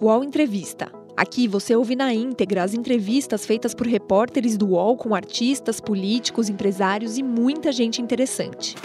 UOL 0.00 0.22
Entrevista. 0.22 0.92
Aqui 1.16 1.48
você 1.48 1.74
ouve 1.74 1.96
na 1.96 2.14
íntegra 2.14 2.62
as 2.62 2.72
entrevistas 2.72 3.44
feitas 3.44 3.74
por 3.74 3.84
repórteres 3.84 4.56
do 4.56 4.68
UOL 4.68 4.96
com 4.96 5.12
artistas, 5.12 5.80
políticos, 5.80 6.48
empresários 6.48 7.18
e 7.18 7.22
muita 7.24 7.72
gente 7.72 8.00
interessante. 8.00 8.76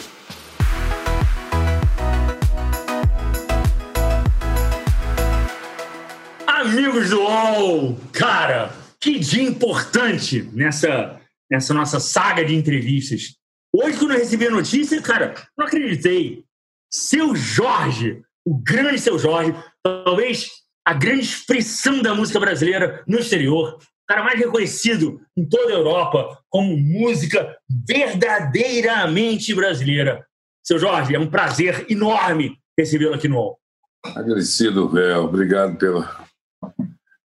Amigos 6.48 7.12
do 7.12 7.20
UOL! 7.20 7.95
Cara, 8.11 8.73
que 9.00 9.20
dia 9.20 9.43
importante 9.43 10.50
nessa, 10.52 11.21
nessa 11.52 11.75
nossa 11.75 12.00
saga 12.00 12.43
de 12.43 12.55
entrevistas. 12.55 13.36
Hoje, 13.71 14.00
quando 14.00 14.14
eu 14.14 14.18
recebi 14.18 14.48
a 14.48 14.52
notícia, 14.52 15.00
cara, 15.00 15.36
não 15.55 15.68
acreditei. 15.68 16.43
Seu 16.91 17.36
Jorge, 17.36 18.23
o 18.43 18.57
grande 18.57 19.00
Seu 19.00 19.20
Jorge, 19.20 19.54
talvez 19.84 20.63
a 20.86 20.93
grande 20.93 21.23
expressão 21.23 22.01
da 22.01 22.14
música 22.14 22.39
brasileira 22.39 23.04
no 23.07 23.19
exterior, 23.19 23.78
o 23.78 24.05
cara 24.07 24.24
mais 24.24 24.37
reconhecido 24.37 25.21
em 25.36 25.47
toda 25.47 25.71
a 25.71 25.78
Europa 25.78 26.37
como 26.50 26.78
música 26.78 27.57
verdadeiramente 27.87 29.54
brasileira. 29.55 30.25
Seu 30.61 30.77
Jorge, 30.77 31.15
é 31.15 31.19
um 31.19 31.29
prazer 31.29 31.86
enorme 31.89 32.58
recebê-lo 32.77 33.14
aqui 33.14 33.27
no 33.27 33.38
UOL. 33.38 33.59
Agradecido, 34.05 34.89
Véu. 34.89 35.23
Obrigado 35.23 35.77
pela, 35.77 36.27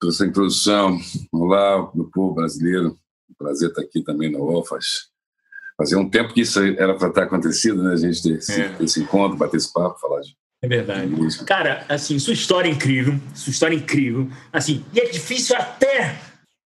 pela 0.01 0.13
sua 0.13 0.27
introdução. 0.27 0.99
Olá, 1.33 1.91
meu 1.95 2.09
povo 2.11 2.35
brasileiro. 2.35 2.97
Prazer 3.37 3.71
estar 3.71 3.83
aqui 3.83 4.03
também 4.03 4.31
no 4.31 4.39
UOL. 4.39 4.65
Faz, 4.65 5.09
fazia 5.77 5.99
um 5.99 6.09
tempo 6.09 6.33
que 6.33 6.43
isso 6.43 6.61
era 6.61 6.97
para 6.97 7.09
estar 7.09 7.23
acontecido, 7.25 7.83
né? 7.83 7.95
A 7.95 7.97
gente 7.97 8.23
ter 8.23 8.39
esse, 8.39 8.61
é. 8.61 8.77
esse 8.81 9.01
encontro, 9.01 9.37
bater 9.37 9.57
esse 9.57 9.73
papo, 9.73 9.99
falar 9.99 10.21
de 10.21 10.37
é 10.63 10.69
verdade. 10.69 11.11
Cara, 11.45 11.85
assim, 11.89 12.19
sua 12.19 12.35
história 12.35 12.69
é 12.69 12.73
incrível, 12.73 13.15
sua 13.35 13.51
história 13.51 13.75
é 13.75 13.79
incrível. 13.79 14.29
Assim, 14.53 14.85
e 14.93 15.01
é 15.01 15.09
difícil 15.09 15.57
até 15.57 16.21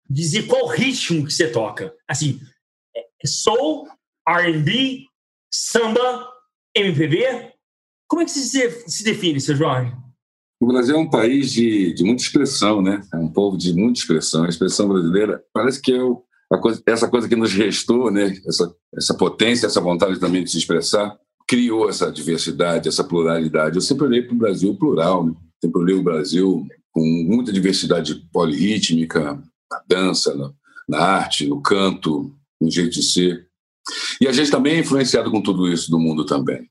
dizer 0.09 0.47
qual 0.47 0.67
ritmo 0.67 1.25
que 1.25 1.33
você 1.33 1.48
toca. 1.50 1.95
Assim, 2.09 2.41
é 2.97 3.27
soul, 3.27 3.89
R&B, 4.28 5.06
samba, 5.53 6.28
MPB. 6.75 7.53
Como 8.09 8.22
é 8.22 8.25
que 8.25 8.31
você 8.31 8.70
se 8.89 9.05
define, 9.05 9.41
seu 9.41 9.56
Jorge? 9.56 9.92
O 10.61 10.67
Brasil 10.67 10.95
é 10.95 10.98
um 10.98 11.11
país 11.11 11.50
de, 11.53 11.92
de 11.92 12.05
muita 12.05 12.22
expressão, 12.22 12.81
né? 12.81 13.03
É 13.12 13.17
um 13.17 13.28
povo 13.28 13.56
de 13.56 13.72
muita 13.72 14.00
expressão. 14.00 14.45
A 14.45 14.48
expressão 14.48 14.89
brasileira 14.89 15.42
parece 15.53 15.81
que 15.81 15.92
é 15.92 16.03
o, 16.03 16.25
coisa, 16.61 16.83
essa 16.87 17.09
coisa 17.09 17.28
que 17.28 17.37
nos 17.37 17.53
restou, 17.53 18.11
né? 18.11 18.34
Essa, 18.47 18.75
essa 18.97 19.15
potência, 19.15 19.67
essa 19.67 19.81
vontade 19.81 20.19
também 20.19 20.42
de 20.42 20.50
se 20.50 20.59
expressar 20.59 21.17
criou 21.47 21.89
essa 21.89 22.11
diversidade, 22.11 22.89
essa 22.89 23.05
pluralidade. 23.05 23.77
Eu 23.77 23.83
sempre 23.83 24.05
olhei 24.06 24.23
para 24.23 24.34
o 24.34 24.39
Brasil 24.39 24.77
plural, 24.77 25.27
né? 25.27 25.34
sempre 25.62 25.81
olhei 25.81 25.95
o 25.95 26.03
Brasil 26.03 26.67
com 26.92 27.03
muita 27.03 27.53
diversidade 27.53 28.14
polirrítmica, 28.33 29.42
na 29.70 29.83
dança, 29.89 30.34
na, 30.34 30.53
na 30.89 30.98
arte, 30.98 31.47
no 31.47 31.61
canto, 31.61 32.34
no 32.61 32.70
jeito 32.70 32.91
de 32.91 33.03
ser. 33.03 33.48
E 34.20 34.28
a 34.28 34.33
gente 34.33 34.50
também 34.50 34.77
é 34.77 34.78
influenciado 34.78 35.31
com 35.31 35.42
tudo 35.42 35.69
isso 35.69 35.91
do 35.91 35.98
mundo 35.98 36.25
também. 36.25 36.69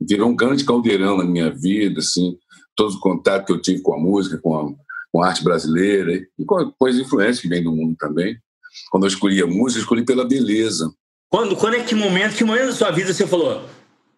Virou 0.00 0.30
um 0.30 0.36
grande 0.36 0.64
caldeirão 0.64 1.18
na 1.18 1.24
minha 1.24 1.50
vida, 1.50 2.00
assim, 2.00 2.36
todo 2.74 2.94
o 2.94 3.00
contato 3.00 3.46
que 3.46 3.52
eu 3.52 3.60
tive 3.60 3.82
com 3.82 3.94
a 3.94 3.98
música, 3.98 4.38
com 4.38 4.56
a, 4.56 4.72
com 5.12 5.22
a 5.22 5.28
arte 5.28 5.44
brasileira 5.44 6.14
e 6.38 6.44
com, 6.44 6.72
as 6.86 6.96
influências 6.96 7.40
que 7.40 7.48
vêm 7.48 7.62
do 7.62 7.72
mundo 7.72 7.96
também. 7.98 8.36
Quando 8.90 9.04
eu 9.04 9.08
escolhi 9.08 9.42
a 9.42 9.46
música, 9.46 9.80
eu 9.80 9.82
escolhi 9.82 10.04
pela 10.04 10.24
beleza, 10.24 10.92
quando, 11.30 11.56
quando 11.56 11.74
é 11.74 11.82
que 11.82 11.94
momento, 11.94 12.36
que 12.36 12.44
momento 12.44 12.66
da 12.66 12.72
sua 12.72 12.90
vida 12.90 13.12
você 13.12 13.26
falou, 13.26 13.64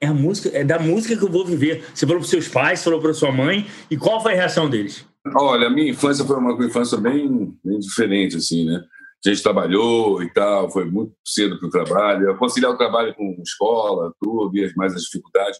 é 0.00 0.06
a 0.06 0.14
música, 0.14 0.56
é 0.56 0.64
da 0.64 0.78
música 0.78 1.16
que 1.16 1.22
eu 1.22 1.30
vou 1.30 1.44
viver? 1.44 1.84
Você 1.94 2.06
falou 2.06 2.20
para 2.20 2.30
seus 2.30 2.48
pais, 2.48 2.82
falou 2.82 3.00
para 3.00 3.12
sua 3.12 3.30
mãe, 3.30 3.66
e 3.90 3.96
qual 3.96 4.22
foi 4.22 4.32
a 4.32 4.36
reação 4.36 4.68
deles? 4.68 5.04
Olha, 5.36 5.66
a 5.66 5.70
minha 5.70 5.90
infância 5.90 6.24
foi 6.24 6.36
uma 6.36 6.64
infância 6.64 6.96
bem, 6.96 7.54
bem 7.62 7.78
diferente, 7.78 8.36
assim, 8.36 8.64
né? 8.64 8.82
A 9.24 9.28
gente 9.28 9.42
trabalhou 9.42 10.22
e 10.22 10.32
tal, 10.32 10.70
foi 10.70 10.86
muito 10.86 11.12
cedo 11.26 11.58
para 11.58 11.68
o 11.68 11.70
trabalho, 11.70 12.26
eu 12.26 12.38
conciliar 12.38 12.72
o 12.72 12.78
trabalho 12.78 13.14
com 13.14 13.36
escola, 13.42 14.14
tudo, 14.18 14.56
e 14.56 14.72
mais 14.76 14.94
as 14.94 15.02
dificuldades. 15.02 15.58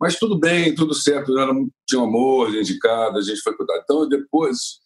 Mas 0.00 0.18
tudo 0.18 0.38
bem, 0.38 0.74
tudo 0.74 0.94
certo, 0.94 1.38
era, 1.38 1.52
tinha 1.86 2.00
um 2.00 2.04
amor 2.04 2.50
dentro 2.50 2.72
de 2.72 2.78
casa, 2.78 3.18
a 3.18 3.22
gente 3.22 3.42
foi 3.42 3.54
cuidar. 3.54 3.78
Então, 3.84 4.08
depois, 4.08 4.81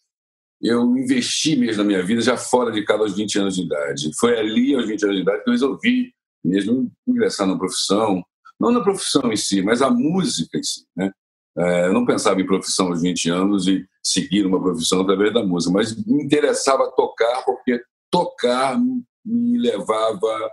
eu 0.61 0.97
investi 0.97 1.57
mesmo 1.57 1.83
na 1.83 1.89
minha 1.89 2.03
vida 2.03 2.21
já 2.21 2.37
fora 2.37 2.71
de 2.73 2.85
casa 2.85 3.03
aos 3.03 3.17
20 3.17 3.39
anos 3.39 3.57
de 3.57 3.63
idade. 3.63 4.11
Foi 4.19 4.39
ali, 4.39 4.75
aos 4.75 4.87
20 4.87 5.05
anos 5.05 5.17
de 5.17 5.23
idade, 5.23 5.45
que 5.45 5.51
eu 5.51 5.53
resolvi 5.53 6.13
mesmo 6.45 6.91
ingressar 7.07 7.47
na 7.47 7.59
profissão, 7.59 8.25
não 8.59 8.71
na 8.71 8.81
profissão 8.81 9.33
em 9.33 9.37
si, 9.37 9.63
mas 9.63 9.83
a 9.83 9.91
música 9.91 10.59
em 10.59 10.63
si. 10.63 10.87
Né? 10.97 11.11
É, 11.59 11.87
eu 11.87 11.93
não 11.93 12.07
pensava 12.07 12.41
em 12.41 12.47
profissão 12.47 12.89
aos 12.89 13.03
20 13.03 13.31
anos 13.31 13.67
e 13.67 13.87
seguir 14.03 14.47
uma 14.47 14.61
profissão 14.61 15.03
através 15.03 15.33
da 15.33 15.45
música, 15.45 15.73
mas 15.73 15.97
me 16.05 16.23
interessava 16.23 16.91
tocar, 16.93 17.45
porque 17.45 17.83
tocar 18.11 18.79
me 19.25 19.59
levava 19.59 20.51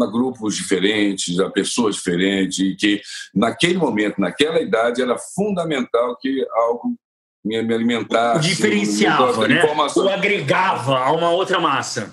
a 0.00 0.06
grupos 0.06 0.56
diferentes, 0.56 1.38
a 1.38 1.50
pessoas 1.50 1.96
diferentes, 1.96 2.58
e 2.58 2.74
que 2.74 3.02
naquele 3.34 3.78
momento, 3.78 4.20
naquela 4.20 4.60
idade, 4.60 5.02
era 5.02 5.16
fundamental 5.34 6.16
que 6.18 6.46
algo 6.50 6.96
me, 7.44 7.60
me 7.62 7.74
alimentasse. 7.74 8.38
O 8.38 8.50
diferenciava, 8.50 9.48
né? 9.48 9.58
Informação. 9.58 10.04
O 10.04 10.08
agregava 10.08 10.98
a 10.98 11.12
uma 11.12 11.30
outra 11.30 11.60
massa. 11.60 12.12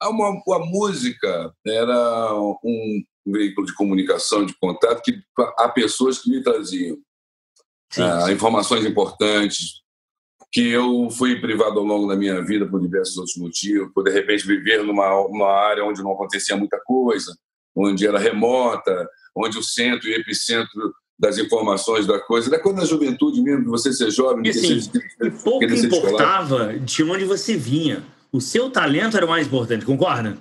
A, 0.00 0.10
uma, 0.10 0.28
a 0.28 0.58
música 0.58 1.54
era 1.66 2.34
um 2.34 3.02
veículo 3.26 3.66
de 3.66 3.74
comunicação, 3.74 4.44
de 4.44 4.54
contato, 4.58 5.02
que 5.02 5.18
há 5.58 5.68
pessoas 5.68 6.18
que 6.18 6.30
me 6.30 6.42
traziam 6.42 6.96
sim, 7.90 8.02
ah, 8.02 8.22
sim. 8.22 8.32
informações 8.32 8.84
importantes, 8.84 9.82
que 10.52 10.68
eu 10.68 11.08
fui 11.10 11.40
privado 11.40 11.78
ao 11.78 11.84
longo 11.84 12.06
da 12.06 12.16
minha 12.16 12.40
vida 12.44 12.66
por 12.66 12.80
diversos 12.80 13.16
outros 13.16 13.36
motivos, 13.36 13.90
por 13.94 14.04
de 14.04 14.10
repente 14.10 14.46
viver 14.46 14.82
numa, 14.82 15.08
numa 15.28 15.50
área 15.50 15.84
onde 15.84 16.02
não 16.02 16.12
acontecia 16.12 16.56
muita 16.56 16.78
coisa, 16.84 17.34
onde 17.74 18.06
era 18.06 18.18
remota, 18.18 19.08
onde 19.34 19.58
o 19.58 19.62
centro 19.62 20.08
e 20.08 20.14
epicentro 20.14 20.94
das 21.18 21.38
informações 21.38 22.06
da 22.06 22.18
coisa, 22.18 22.50
da 22.50 22.58
coisa 22.58 22.80
da 22.80 22.86
juventude 22.86 23.40
mesmo, 23.40 23.64
de 23.64 23.70
você 23.70 23.92
ser 23.92 24.10
jovem. 24.10 24.44
E, 24.46 24.50
assim, 24.50 24.80
ser, 24.80 25.32
pouco 25.42 25.64
importava 25.64 26.76
de 26.78 27.02
onde 27.02 27.24
você 27.24 27.56
vinha. 27.56 28.04
O 28.32 28.40
seu 28.40 28.70
talento 28.70 29.16
era 29.16 29.24
o 29.24 29.28
mais 29.28 29.46
importante, 29.46 29.84
concorda? 29.84 30.36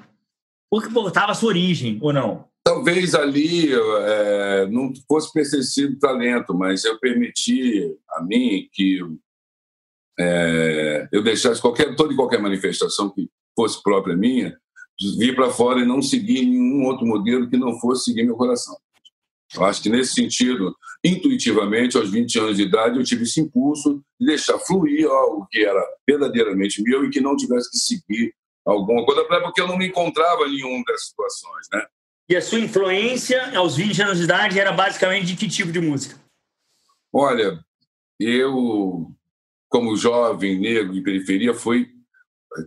Pouco 0.69 0.87
importava 0.87 1.31
a 1.31 1.35
sua 1.35 1.49
origem, 1.49 1.99
ou 2.01 2.11
não? 2.11 2.45
Talvez 2.63 3.13
ali 3.13 3.71
é, 3.73 4.67
não 4.71 4.91
fosse 5.07 5.31
percebido 5.31 5.99
talento, 5.99 6.53
mas 6.55 6.83
eu 6.85 6.97
permiti 6.99 7.95
a 8.09 8.23
mim 8.23 8.67
que 8.71 8.99
é, 10.19 11.07
eu 11.11 11.21
deixasse 11.21 11.61
qualquer, 11.61 11.95
toda 11.95 12.13
e 12.13 12.15
qualquer 12.15 12.41
manifestação 12.41 13.09
que 13.09 13.29
fosse 13.55 13.81
própria 13.83 14.15
minha, 14.15 14.57
vir 15.17 15.35
para 15.35 15.49
fora 15.49 15.81
e 15.81 15.85
não 15.85 16.01
seguir 16.01 16.45
nenhum 16.45 16.85
outro 16.85 17.05
modelo 17.05 17.49
que 17.49 17.57
não 17.57 17.79
fosse 17.79 18.05
seguir 18.05 18.23
meu 18.23 18.35
coração. 18.35 18.75
Eu 19.55 19.65
acho 19.65 19.81
que 19.81 19.89
nesse 19.89 20.13
sentido, 20.13 20.75
intuitivamente, 21.03 21.97
aos 21.97 22.09
20 22.09 22.39
anos 22.39 22.57
de 22.57 22.63
idade, 22.63 22.97
eu 22.97 23.03
tive 23.03 23.23
esse 23.23 23.39
impulso 23.39 24.03
de 24.19 24.27
deixar 24.27 24.57
fluir 24.59 25.07
algo 25.07 25.47
que 25.51 25.63
era 25.63 25.83
verdadeiramente 26.07 26.81
meu 26.81 27.05
e 27.05 27.09
que 27.09 27.21
não 27.21 27.35
tivesse 27.35 27.69
que 27.69 27.77
seguir 27.77 28.33
alguma 28.65 29.05
coisa, 29.05 29.23
porque 29.41 29.61
eu 29.61 29.67
não 29.67 29.77
me 29.77 29.87
encontrava 29.87 30.43
em 30.43 30.55
nenhuma 30.55 30.83
das 30.87 31.07
situações, 31.07 31.67
né? 31.71 31.85
E 32.29 32.35
a 32.35 32.41
sua 32.41 32.59
influência 32.59 33.55
aos 33.57 33.75
20 33.75 34.01
anos 34.01 34.17
de 34.17 34.23
idade 34.23 34.59
era 34.59 34.71
basicamente 34.71 35.25
de 35.25 35.35
que 35.35 35.47
tipo 35.47 35.71
de 35.71 35.81
música? 35.81 36.17
Olha, 37.11 37.59
eu, 38.19 39.11
como 39.69 39.95
jovem 39.95 40.59
negro 40.59 40.93
de 40.93 41.01
periferia, 41.01 41.53
fui 41.53 41.89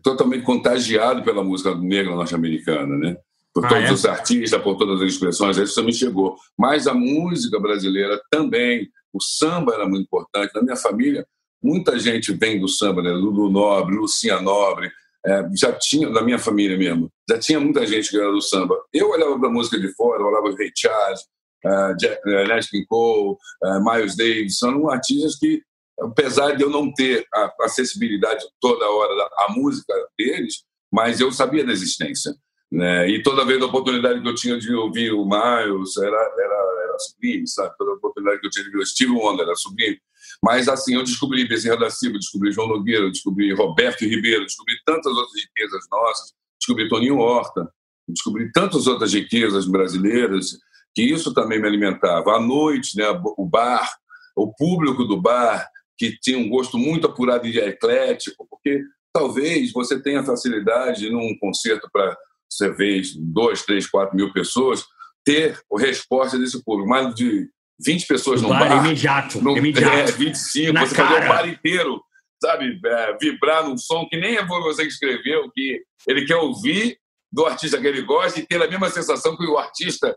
totalmente 0.03 0.45
contagiado 0.45 1.23
pela 1.25 1.43
música 1.43 1.75
negra 1.75 2.15
norte-americana, 2.15 2.97
né? 2.97 3.17
Por 3.57 3.65
ah, 3.65 3.69
todos 3.71 3.89
é? 3.89 3.93
os 3.95 4.05
artistas, 4.05 4.63
por 4.63 4.77
todas 4.77 5.01
as 5.01 5.13
expressões, 5.13 5.57
isso 5.57 5.75
também 5.75 5.95
chegou. 5.95 6.37
Mas 6.59 6.87
a 6.87 6.93
música 6.93 7.59
brasileira 7.59 8.21
também, 8.31 8.87
o 9.15 9.19
samba 9.19 9.73
era 9.73 9.89
muito 9.89 10.03
importante. 10.03 10.55
Na 10.55 10.61
minha 10.61 10.77
família, 10.77 11.27
muita 11.63 11.99
gente 11.99 12.35
vem 12.35 12.61
do 12.61 12.69
samba, 12.69 13.01
né? 13.01 13.11
Lulu 13.13 13.49
Nobre, 13.49 13.97
Lucinha 13.97 14.43
Nobre, 14.43 14.93
é, 15.25 15.49
já 15.59 15.73
tinha, 15.73 16.11
na 16.11 16.21
minha 16.21 16.39
família 16.39 16.77
mesmo, 16.77 17.11
já 17.27 17.39
tinha 17.39 17.59
muita 17.59 17.87
gente 17.87 18.11
que 18.11 18.19
era 18.19 18.31
do 18.31 18.43
samba. 18.43 18.79
Eu 18.93 19.09
olhava 19.09 19.39
para 19.39 19.49
a 19.49 19.53
música 19.53 19.81
de 19.81 19.91
fora, 19.95 20.21
eu 20.21 20.27
olhava 20.27 20.55
Ray 20.55 20.71
Charles, 20.77 21.21
uh, 21.65 21.97
Jack, 21.97 22.21
uh, 22.29 22.47
Nat 22.47 22.69
King 22.69 22.85
Cole, 22.85 23.39
uh, 23.65 23.91
Miles 23.91 24.15
Davis, 24.19 24.59
são 24.59 24.91
artistas 24.91 25.35
que, 25.39 25.63
apesar 25.99 26.57
de 26.57 26.63
eu 26.63 26.69
não 26.69 26.93
ter 26.93 27.27
a 27.33 27.51
acessibilidade 27.63 28.45
toda 28.61 28.85
hora 28.85 29.31
à 29.39 29.53
música 29.55 29.95
deles, 30.19 30.63
mas 30.93 31.21
eu 31.21 31.33
sabia 31.33 31.65
da 31.65 31.73
existência. 31.73 32.35
Né? 32.77 33.09
E 33.09 33.23
toda 33.23 33.43
vez 33.43 33.63
a 33.63 33.65
oportunidade 33.65 34.21
que 34.21 34.29
eu 34.29 34.35
tinha 34.35 34.59
de 34.59 34.71
ouvir 34.75 35.11
o 35.11 35.25
Miles 35.25 35.97
era, 35.97 36.15
era, 36.15 36.85
era 36.85 36.99
sublime, 36.99 37.49
sabe? 37.49 37.75
Toda 37.79 37.93
oportunidade 37.93 38.39
que 38.39 38.47
eu 38.47 38.51
tinha 38.51 38.65
de 38.65 38.69
ouvir 38.69 38.83
o 38.83 38.87
Steve 38.87 39.13
Wonder 39.13 39.47
era 39.47 39.57
sublime. 39.57 39.99
Mas 40.45 40.69
assim, 40.69 40.95
eu 40.95 41.03
descobri 41.03 41.49
Bezerra 41.49 41.79
da 41.79 41.89
Silva, 41.89 42.19
descobri 42.19 42.53
João 42.53 42.69
Nogueira, 42.69 43.11
descobri 43.11 43.51
Roberto 43.55 44.03
Ribeiro, 44.03 44.45
descobri 44.45 44.75
tantas 44.85 45.11
outras 45.11 45.33
riquezas 45.43 45.85
nossas, 45.91 46.35
descobri 46.61 46.87
Toninho 46.87 47.17
Horta, 47.17 47.67
descobri 48.07 48.53
tantas 48.53 48.87
outras 48.87 49.15
riquezas 49.15 49.67
brasileiras 49.67 50.59
que 50.95 51.01
isso 51.01 51.33
também 51.33 51.59
me 51.59 51.67
alimentava. 51.67 52.33
À 52.33 52.41
noite, 52.41 52.95
né, 52.99 53.07
o 53.39 53.47
bar, 53.47 53.91
o 54.37 54.53
público 54.53 55.03
do 55.05 55.19
bar, 55.19 55.67
que 55.97 56.15
tinha 56.21 56.37
um 56.37 56.51
gosto 56.51 56.77
muito 56.77 57.07
apurado 57.07 57.47
e 57.47 57.59
eclético, 57.59 58.47
porque 58.51 58.83
talvez 59.15 59.73
você 59.73 59.99
tenha 59.99 60.23
facilidade 60.23 61.09
num 61.09 61.35
concerto 61.39 61.89
para 61.91 62.15
você 62.51 62.71
ver 62.71 63.03
dois, 63.17 63.63
três, 63.65 63.89
quatro 63.89 64.17
mil 64.17 64.33
pessoas, 64.33 64.85
ter 65.25 65.61
a 65.73 65.81
resposta 65.81 66.39
desse 66.39 66.63
público. 66.63 66.89
Mais 66.89 67.15
de 67.15 67.49
20 67.85 68.07
pessoas 68.07 68.43
no 68.43 68.49
bar. 68.49 68.85
Imediato. 68.85 69.43
No, 69.43 69.57
imediato. 69.57 70.11
É, 70.11 70.13
25, 70.13 70.73
Na 70.73 70.87
você 70.87 70.95
cara. 70.95 71.09
fazer 71.09 71.25
o 71.25 71.29
bar 71.29 71.49
inteiro, 71.49 72.03
sabe? 72.43 72.81
É, 72.85 73.17
vibrar 73.19 73.65
num 73.65 73.77
som 73.77 74.07
que 74.09 74.17
nem 74.17 74.37
é 74.37 74.47
você 74.47 74.83
que 74.83 74.89
escreveu, 74.89 75.51
que 75.53 75.83
ele 76.07 76.25
quer 76.25 76.37
ouvir 76.37 76.99
do 77.33 77.45
artista 77.45 77.81
que 77.81 77.87
ele 77.87 78.03
gosta 78.03 78.39
e 78.41 78.47
ter 78.47 78.63
a 78.63 78.69
mesma 78.69 78.89
sensação 78.89 79.37
que 79.37 79.45
o 79.45 79.59
artista 79.59 80.17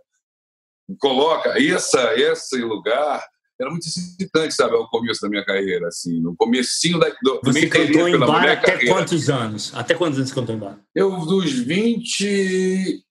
coloca. 0.99 1.61
Essa, 1.61 2.13
esse 2.15 2.57
lugar 2.61 3.23
era 3.59 3.69
muito 3.69 3.85
excitante, 3.85 4.53
sabe, 4.53 4.75
ao 4.75 4.89
começo 4.89 5.21
da 5.21 5.29
minha 5.29 5.43
carreira, 5.43 5.87
assim, 5.87 6.21
no 6.21 6.35
comecinho 6.35 6.97
da, 6.97 7.09
do, 7.21 7.41
Você 7.43 7.67
cantou 7.67 8.07
em 8.07 8.17
bar 8.17 8.43
até 8.43 8.71
carreira. 8.71 8.95
quantos 8.95 9.29
anos? 9.29 9.71
Até 9.75 9.93
quantos 9.93 10.17
anos 10.17 10.29
você 10.29 10.35
cantou 10.35 10.55
em 10.55 10.59
bar? 10.59 10.79
Eu, 10.95 11.11
dos 11.25 11.51
20 11.51 13.03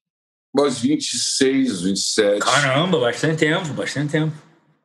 aos 0.57 0.79
26, 0.79 1.81
27. 1.83 2.39
Caramba, 2.39 2.99
bastante 2.99 3.37
tempo, 3.37 3.67
bastante 3.73 4.11
tempo. 4.11 4.33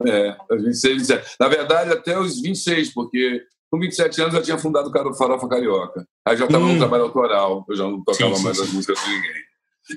É, 0.06 0.36
aos 0.50 0.62
26, 0.62 1.08
27. 1.08 1.36
Na 1.40 1.48
verdade, 1.48 1.92
até 1.92 2.18
os 2.18 2.40
26, 2.40 2.92
porque 2.92 3.42
com 3.70 3.78
27 3.78 4.20
anos 4.20 4.34
eu 4.34 4.42
tinha 4.42 4.58
fundado 4.58 4.90
o 4.90 5.14
Farofa 5.14 5.48
Carioca. 5.48 6.06
Aí 6.26 6.36
já 6.36 6.44
estava 6.44 6.64
hum. 6.64 6.74
no 6.74 6.78
trabalho 6.78 7.04
autoral, 7.04 7.64
eu 7.68 7.76
já 7.76 7.84
não 7.84 8.04
tocava 8.04 8.36
sim, 8.36 8.42
mais 8.44 8.58
sim, 8.58 8.64
as 8.64 8.72
músicas 8.72 8.98
de 9.02 9.10
ninguém. 9.10 9.44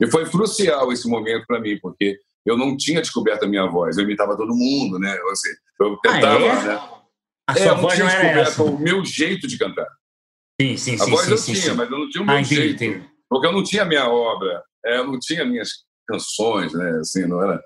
E 0.02 0.08
foi 0.08 0.30
crucial 0.30 0.92
esse 0.92 1.08
momento 1.08 1.46
para 1.46 1.60
mim, 1.60 1.78
porque 1.82 2.18
eu 2.48 2.58
não 2.58 2.78
tinha 2.78 3.02
descoberto 3.02 3.44
a 3.44 3.48
minha 3.48 3.68
voz, 3.68 3.98
eu 3.98 4.04
imitava 4.04 4.38
todo 4.38 4.56
mundo, 4.56 4.98
né? 4.98 5.12
Assim, 5.32 5.50
eu 5.82 5.98
tentava, 5.98 6.38
ah, 6.38 6.46
é? 6.46 6.64
né? 6.64 6.90
A 7.50 7.54
sua 7.54 7.64
é, 7.64 7.76
voz 7.76 8.00
não 8.00 8.08
tinha 8.08 8.20
descoberto 8.20 8.48
essa. 8.48 8.64
o 8.64 8.80
meu 8.80 9.06
jeito 9.06 9.48
de 9.48 9.58
cantar. 9.58 9.88
Sim, 10.60 10.78
sim, 10.78 10.98
sim. 10.98 11.04
A 11.04 11.06
voz 11.06 11.26
sim, 11.26 11.32
eu 11.32 11.38
sim, 11.38 11.54
tinha, 11.54 11.76
mas 11.76 11.92
eu 11.92 12.00
não 12.00 12.10
tinha 12.10 12.24
o 12.24 12.26
meu 12.26 12.36
ah, 12.36 12.42
jeito. 12.44 12.84
Entendi. 12.84 13.06
Porque 13.30 13.48
eu 13.48 13.52
não 13.52 13.64
tinha 13.64 13.84
a 13.84 13.86
minha 13.86 14.10
obra, 14.10 14.64
é, 14.86 14.98
eu 14.98 15.08
não 15.08 15.20
tinha 15.20 15.46
minhas 15.46 15.70
canções, 16.08 16.74
né? 16.74 17.00
Assim, 17.02 17.26
não 17.26 17.44
era 17.44 17.62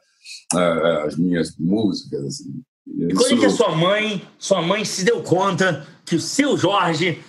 ah, 0.53 1.03
as 1.05 1.15
minhas 1.15 1.55
músicas, 1.57 2.25
assim. 2.25 2.61
E 2.87 3.13
quando 3.13 3.33
é 3.33 3.37
que 3.37 3.45
a 3.45 3.49
sua 3.49 3.75
mãe, 3.75 4.27
sua 4.39 4.61
mãe 4.61 4.83
se 4.83 5.05
deu 5.05 5.21
conta 5.21 5.87
que 6.05 6.15
o 6.15 6.19
seu 6.19 6.57
Jorge 6.57 7.23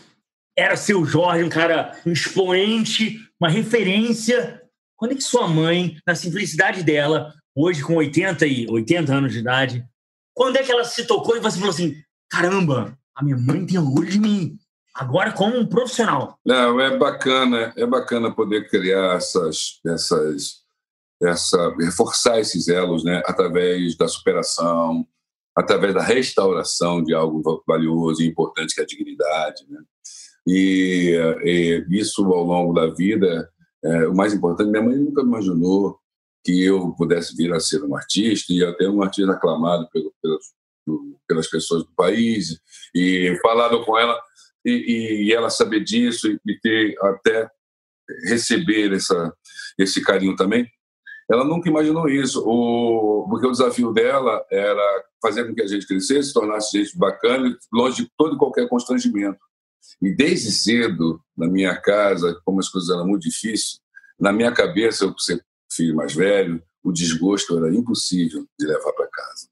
era 0.56 0.76
seu 0.76 1.04
Jorge, 1.04 1.44
um 1.44 1.48
cara 1.48 1.98
um 2.06 2.12
expoente, 2.12 3.18
uma 3.40 3.50
referência? 3.50 4.60
Quando 4.96 5.12
é 5.12 5.14
que 5.14 5.22
sua 5.22 5.48
mãe, 5.48 5.96
na 6.06 6.14
simplicidade 6.14 6.82
dela, 6.82 7.32
hoje 7.54 7.82
com 7.82 7.96
80 7.96 8.46
e 8.46 8.66
80 8.68 9.12
anos 9.12 9.32
de 9.32 9.38
idade, 9.38 9.84
quando 10.34 10.56
é 10.56 10.62
que 10.62 10.72
ela 10.72 10.84
se 10.84 11.06
tocou 11.06 11.36
e 11.36 11.40
você 11.40 11.58
falou 11.58 11.70
assim: 11.70 11.94
caramba, 12.30 12.98
a 13.14 13.24
minha 13.24 13.36
mãe 13.36 13.66
tem 13.66 13.78
orgulho 13.78 14.10
de 14.10 14.18
mim, 14.18 14.58
agora 14.94 15.32
como 15.32 15.56
um 15.56 15.66
profissional? 15.66 16.38
Não, 16.44 16.80
é 16.80 16.96
bacana, 16.96 17.72
é 17.76 17.86
bacana 17.86 18.34
poder 18.34 18.68
criar 18.68 19.16
essas, 19.16 19.80
essas, 19.86 20.62
essa, 21.22 21.74
reforçar 21.78 22.40
esses 22.40 22.68
elos, 22.68 23.04
né, 23.04 23.22
através 23.26 23.96
da 23.96 24.08
superação, 24.08 25.06
através 25.54 25.94
da 25.94 26.02
restauração 26.02 27.02
de 27.02 27.14
algo 27.14 27.62
valioso 27.66 28.22
e 28.22 28.26
importante 28.26 28.74
que 28.74 28.80
é 28.80 28.84
a 28.84 28.86
dignidade, 28.86 29.66
né? 29.68 29.80
E, 30.46 31.16
e 31.44 31.86
isso 31.90 32.24
ao 32.24 32.42
longo 32.42 32.72
da 32.72 32.88
vida, 32.88 33.48
é, 33.84 34.08
o 34.08 34.14
mais 34.14 34.32
importante, 34.34 34.70
minha 34.70 34.82
mãe 34.82 34.96
nunca 34.96 35.22
imaginou 35.22 36.01
que 36.44 36.64
eu 36.64 36.92
pudesse 36.96 37.36
vir 37.36 37.52
a 37.52 37.60
ser 37.60 37.82
um 37.84 37.96
artista 37.96 38.52
e 38.52 38.64
até 38.64 38.88
um 38.88 39.02
artista 39.02 39.32
aclamado 39.32 39.88
pelo, 39.92 40.12
pelas, 40.20 40.44
pelas 41.26 41.46
pessoas 41.48 41.84
do 41.84 41.92
país 41.94 42.58
e 42.94 43.38
falado 43.42 43.84
com 43.84 43.96
ela 43.98 44.20
e, 44.64 45.26
e 45.26 45.32
ela 45.32 45.50
saber 45.50 45.84
disso 45.84 46.28
e, 46.28 46.38
e 46.46 46.58
ter 46.60 46.94
até 47.00 47.48
receber 48.24 48.92
essa, 48.92 49.32
esse 49.78 50.02
carinho 50.02 50.36
também. 50.36 50.68
Ela 51.30 51.44
nunca 51.44 51.68
imaginou 51.68 52.08
isso, 52.08 52.42
o, 52.44 53.26
porque 53.28 53.46
o 53.46 53.52
desafio 53.52 53.92
dela 53.92 54.44
era 54.50 55.04
fazer 55.22 55.46
com 55.46 55.54
que 55.54 55.62
a 55.62 55.66
gente 55.66 55.86
crescesse, 55.86 56.32
tornasse 56.32 56.76
gente 56.76 56.98
bacana, 56.98 57.56
longe 57.72 58.04
de 58.04 58.10
todo 58.18 58.34
e 58.34 58.38
qualquer 58.38 58.68
constrangimento. 58.68 59.38
E 60.00 60.14
desde 60.14 60.50
cedo, 60.50 61.20
na 61.36 61.46
minha 61.46 61.80
casa, 61.80 62.38
como 62.44 62.60
as 62.60 62.68
coisas 62.68 62.90
eram 62.90 63.06
muito 63.06 63.22
difíceis, 63.22 63.80
na 64.18 64.32
minha 64.32 64.52
cabeça, 64.52 65.04
eu 65.04 65.14
filho 65.74 65.96
mais 65.96 66.14
velho, 66.14 66.62
o 66.82 66.92
desgosto 66.92 67.56
era 67.56 67.74
impossível 67.74 68.46
de 68.58 68.66
levar 68.66 68.92
para 68.92 69.08
casa. 69.08 69.48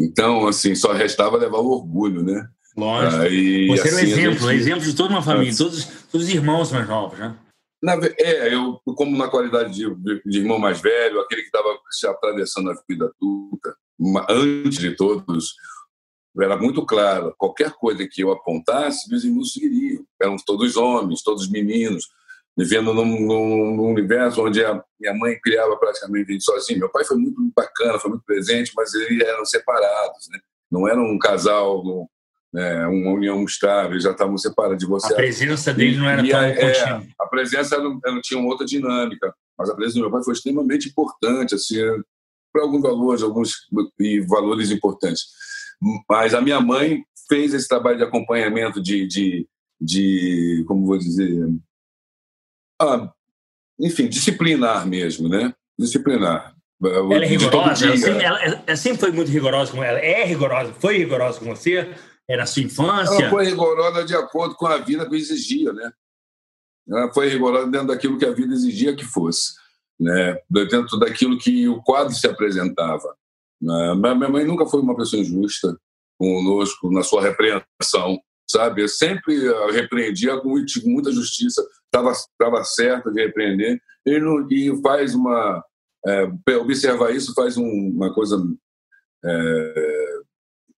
Então, 0.00 0.46
assim, 0.46 0.74
só 0.74 0.92
restava 0.92 1.36
levar 1.36 1.58
o 1.58 1.70
orgulho, 1.70 2.22
né? 2.22 2.48
Lógico. 2.76 3.22
Aí, 3.22 3.68
Você 3.68 3.88
assim, 3.88 3.96
era 3.96 3.96
um 3.96 4.08
exemplo, 4.08 4.50
gente... 4.50 4.60
exemplo 4.60 4.84
de 4.84 4.96
toda 4.96 5.10
uma 5.10 5.22
família, 5.22 5.56
todos, 5.56 5.84
todos 6.10 6.26
os 6.26 6.32
irmãos 6.32 6.72
mais 6.72 6.88
novos, 6.88 7.18
né? 7.18 7.36
Na, 7.82 7.94
é, 8.18 8.52
eu, 8.52 8.80
como 8.96 9.16
na 9.16 9.28
qualidade 9.28 9.74
de, 9.74 10.22
de, 10.24 10.38
irmão 10.38 10.58
mais 10.58 10.80
velho, 10.80 11.20
aquele 11.20 11.42
que 11.42 11.48
estava 11.48 11.68
se 11.90 12.06
atravessando 12.06 12.70
a 12.70 12.82
vida 12.88 13.12
adulta, 13.14 13.76
antes 14.28 14.78
de 14.78 14.96
todos, 14.96 15.54
era 16.42 16.56
muito 16.56 16.84
claro, 16.84 17.34
qualquer 17.38 17.72
coisa 17.72 18.08
que 18.10 18.22
eu 18.22 18.32
apontasse, 18.32 19.08
meus 19.08 19.22
irmãos 19.22 19.52
seguiriam. 19.52 20.04
Eram 20.20 20.36
todos 20.44 20.76
homens, 20.76 21.22
todos 21.22 21.48
meninos, 21.48 22.08
vivendo 22.56 22.94
num, 22.94 23.04
num, 23.04 23.76
num, 23.76 23.90
universo 23.90 24.44
onde 24.44 24.64
a 24.64 24.82
minha 24.98 25.14
mãe 25.14 25.38
criava 25.42 25.76
praticamente 25.76 26.40
sozinha. 26.40 26.78
Meu 26.78 26.88
pai 26.88 27.04
foi 27.04 27.16
muito 27.16 27.36
bacana, 27.54 27.98
foi 27.98 28.10
muito 28.10 28.24
presente, 28.24 28.72
mas 28.76 28.94
eles 28.94 29.26
eram 29.26 29.44
separados, 29.44 30.28
né? 30.30 30.38
Não 30.70 30.88
era 30.88 31.00
um 31.00 31.18
casal, 31.18 31.82
né, 32.52 32.86
uma 32.86 33.12
união 33.12 33.44
estável, 33.44 33.98
já 33.98 34.12
estavam 34.12 34.38
separados, 34.38 34.78
de 34.78 34.86
você. 34.86 35.12
A 35.12 35.16
presença 35.16 35.74
dele 35.74 35.96
não 35.96 36.08
era 36.08 36.24
e, 36.24 36.30
tão 36.30 36.40
a, 36.40 36.48
é, 36.48 37.02
a 37.20 37.26
presença 37.26 37.78
não, 37.78 37.98
não 38.04 38.20
tinha 38.20 38.38
uma 38.38 38.48
outra 38.48 38.64
dinâmica, 38.64 39.34
mas 39.58 39.68
a 39.68 39.74
presença 39.74 39.98
do 39.98 40.02
meu 40.02 40.10
pai 40.10 40.22
foi 40.22 40.34
extremamente 40.34 40.88
importante, 40.88 41.56
assim, 41.56 41.76
para 42.52 42.62
alguns 42.62 42.82
valores, 42.82 43.22
alguns 43.22 43.52
e 43.98 44.20
valores 44.20 44.70
importantes. 44.70 45.24
Mas 46.08 46.32
a 46.34 46.40
minha 46.40 46.60
mãe 46.60 47.04
fez 47.28 47.52
esse 47.52 47.66
trabalho 47.66 47.98
de 47.98 48.04
acompanhamento 48.04 48.80
de, 48.80 49.06
de, 49.06 49.48
de 49.80 50.64
como 50.68 50.86
vou 50.86 50.96
dizer, 50.96 51.48
ah, 52.84 53.12
enfim, 53.78 54.08
disciplinar 54.08 54.86
mesmo, 54.86 55.28
né? 55.28 55.52
Disciplinar. 55.78 56.54
Ela 56.82 57.24
é 57.24 57.26
rigorosa, 57.26 57.86
ela 57.86 57.96
sempre, 57.96 58.24
ela, 58.24 58.76
sempre, 58.76 58.98
foi 58.98 59.12
muito 59.12 59.30
rigorosa 59.30 59.72
com 59.72 59.82
ela. 59.82 59.98
É 59.98 60.24
rigorosa, 60.24 60.72
foi 60.74 60.98
rigorosa 60.98 61.38
com 61.38 61.46
você? 61.46 61.94
Era 62.28 62.42
a 62.42 62.46
sua 62.46 62.62
infância? 62.62 63.14
Ela 63.14 63.30
foi 63.30 63.44
rigorosa 63.44 64.04
de 64.04 64.14
acordo 64.14 64.54
com 64.54 64.66
a 64.66 64.78
vida 64.78 65.08
que 65.08 65.16
exigia, 65.16 65.72
né? 65.72 65.92
Ela 66.88 67.12
foi 67.12 67.28
rigorosa 67.28 67.70
dentro 67.70 67.88
daquilo 67.88 68.18
que 68.18 68.26
a 68.26 68.32
vida 68.32 68.52
exigia 68.52 68.94
que 68.94 69.04
fosse, 69.04 69.54
né? 69.98 70.38
Dentro 70.50 70.98
daquilo 70.98 71.38
que 71.38 71.68
o 71.68 71.82
quadro 71.82 72.14
se 72.14 72.26
apresentava. 72.26 73.16
Né? 73.60 73.94
Minha 73.94 74.28
mãe 74.28 74.44
nunca 74.44 74.66
foi 74.66 74.80
uma 74.80 74.96
pessoa 74.96 75.22
injusta 75.22 75.78
conosco 76.18 76.90
na 76.92 77.02
sua 77.02 77.22
repreensão, 77.22 78.20
sabe? 78.46 78.82
Eu 78.82 78.88
sempre 78.88 79.36
repreendia 79.72 80.36
com 80.38 80.54
muita 80.84 81.10
justiça, 81.10 81.64
estava 81.98 82.64
certo 82.64 83.12
de 83.12 83.22
repreender. 83.22 83.80
E, 84.06 84.18
não, 84.18 84.46
e 84.50 84.80
faz 84.82 85.14
uma 85.14 85.64
é, 86.06 86.56
observar 86.56 87.14
isso 87.14 87.32
faz 87.34 87.56
um, 87.56 87.64
uma 87.64 88.12
coisa 88.12 88.36
é, 89.24 90.20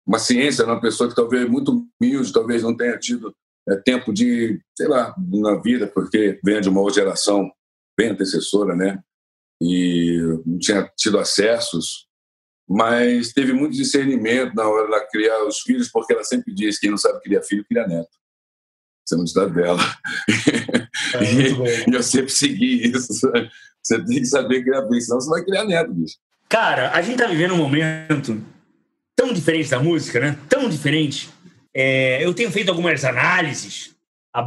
uma 0.07 0.19
ciência 0.19 0.65
uma 0.65 0.81
pessoa 0.81 1.09
que 1.09 1.17
talvez 1.17 1.49
muito 1.49 1.89
humilde 2.01 2.33
talvez 2.33 2.63
não 2.63 2.77
tenha 2.77 2.97
tido 2.97 3.35
é, 3.69 3.75
tempo 3.77 4.13
de 4.13 4.61
sei 4.77 4.87
lá 4.87 5.15
na 5.29 5.57
vida 5.57 5.89
porque 5.89 6.39
vem 6.45 6.61
de 6.61 6.69
uma 6.69 6.89
geração 6.93 7.51
bem 7.99 8.11
antecessora 8.11 8.77
né? 8.77 9.03
E 9.61 10.21
não 10.45 10.59
tinha 10.59 10.89
tido 10.97 11.19
acessos 11.19 12.07
mas 12.69 13.33
teve 13.33 13.53
muito 13.53 13.77
discernimento 13.77 14.55
na 14.55 14.69
hora 14.69 15.01
de 15.01 15.09
criar 15.09 15.45
os 15.45 15.61
filhos 15.61 15.89
porque 15.89 16.13
ela 16.13 16.25
sempre 16.25 16.55
diz 16.55 16.79
quem 16.79 16.91
não 16.91 16.99
sabe 16.99 17.21
criar 17.21 17.43
filho 17.43 17.65
cria 17.65 17.87
neto. 17.87 18.11
Você 19.05 19.15
não 19.15 19.25
está 19.25 19.45
dela. 19.45 19.81
É, 21.17 21.87
e, 21.87 21.91
e, 21.91 21.95
eu 21.95 22.03
sempre 22.03 22.31
segui 22.31 22.89
isso. 22.89 23.13
Você 23.83 24.05
tem 24.05 24.19
que 24.19 24.27
saber 24.27 24.65
criar 24.65 24.83
bem, 24.83 25.01
senão 25.01 25.21
você 25.21 25.31
vai 25.31 25.45
criar 25.45 25.65
neto, 25.65 25.93
bicho. 25.93 26.17
Cara, 26.49 26.93
a 26.93 27.03
gente 27.03 27.15
está 27.15 27.27
vivendo 27.27 27.55
um 27.55 27.59
momento 27.59 28.43
tão 29.15 29.33
diferente 29.33 29.71
da 29.71 29.81
música, 29.81 30.21
né? 30.21 30.39
Tão 30.49 30.69
diferente. 30.69 31.31
É, 31.75 32.25
eu 32.25 32.33
tenho 32.35 32.51
feito 32.51 32.69
algumas 32.69 33.05
análises 33.05 33.95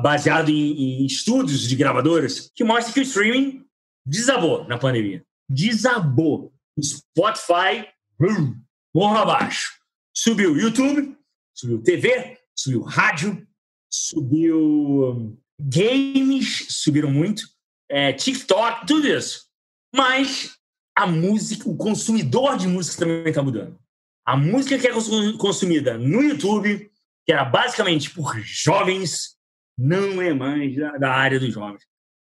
baseado 0.02 0.50
em, 0.50 1.02
em, 1.02 1.06
estudos 1.06 1.68
de 1.68 1.76
gravadoras 1.76 2.52
que 2.54 2.64
mostram 2.64 2.94
que 2.94 3.00
o 3.00 3.04
streaming 3.04 3.66
desabou 4.06 4.68
na 4.68 4.78
pandemia. 4.78 5.24
Desabou. 5.50 6.54
O 6.78 6.84
Spotify, 6.84 7.88
bum, 8.20 8.56
morra 8.94 9.24
abaixo. 9.24 9.74
Subiu 10.14 10.58
YouTube, 10.58 11.18
subiu 11.54 11.82
TV, 11.82 12.38
subiu 12.56 12.82
rádio, 12.82 13.46
subiu 13.90 15.38
games, 15.60 16.68
subiram 16.70 17.12
muito, 17.12 17.44
é, 17.90 18.14
TikTok, 18.14 18.88
tudo 18.88 19.08
isso. 19.08 19.48
Mas 19.94 20.56
a 20.96 21.06
música, 21.08 21.70
o 21.70 21.76
consumidor 21.76 22.58
de 22.58 22.68
música 22.68 23.00
também 23.00 23.30
está 23.30 23.42
mudando. 23.42 23.80
A 24.26 24.38
música 24.38 24.78
que 24.78 24.88
é 24.88 24.92
consumida 25.38 25.98
no 25.98 26.22
YouTube, 26.22 26.92
que 27.26 27.34
era 27.34 27.44
basicamente 27.44 28.12
por 28.12 28.40
jovens, 28.42 29.36
não 29.78 30.22
é 30.22 30.34
mais 30.34 30.76
da, 30.76 30.98
da 30.98 31.12
área 31.12 31.40
dos 31.40 31.54
jovens. 31.54 31.84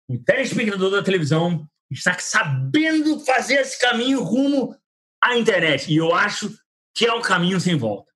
O 0.08 0.18
telespectador 0.18 0.90
da 0.90 1.02
televisão 1.02 1.66
está 1.90 2.18
sabendo 2.18 3.20
fazer 3.20 3.54
esse 3.60 3.80
caminho 3.80 4.22
rumo 4.22 4.76
à 5.22 5.36
internet. 5.38 5.90
E 5.90 5.96
eu 5.96 6.14
acho 6.14 6.52
que 6.94 7.06
é 7.06 7.12
o 7.12 7.22
caminho 7.22 7.60
sem 7.60 7.76
volta. 7.76 8.12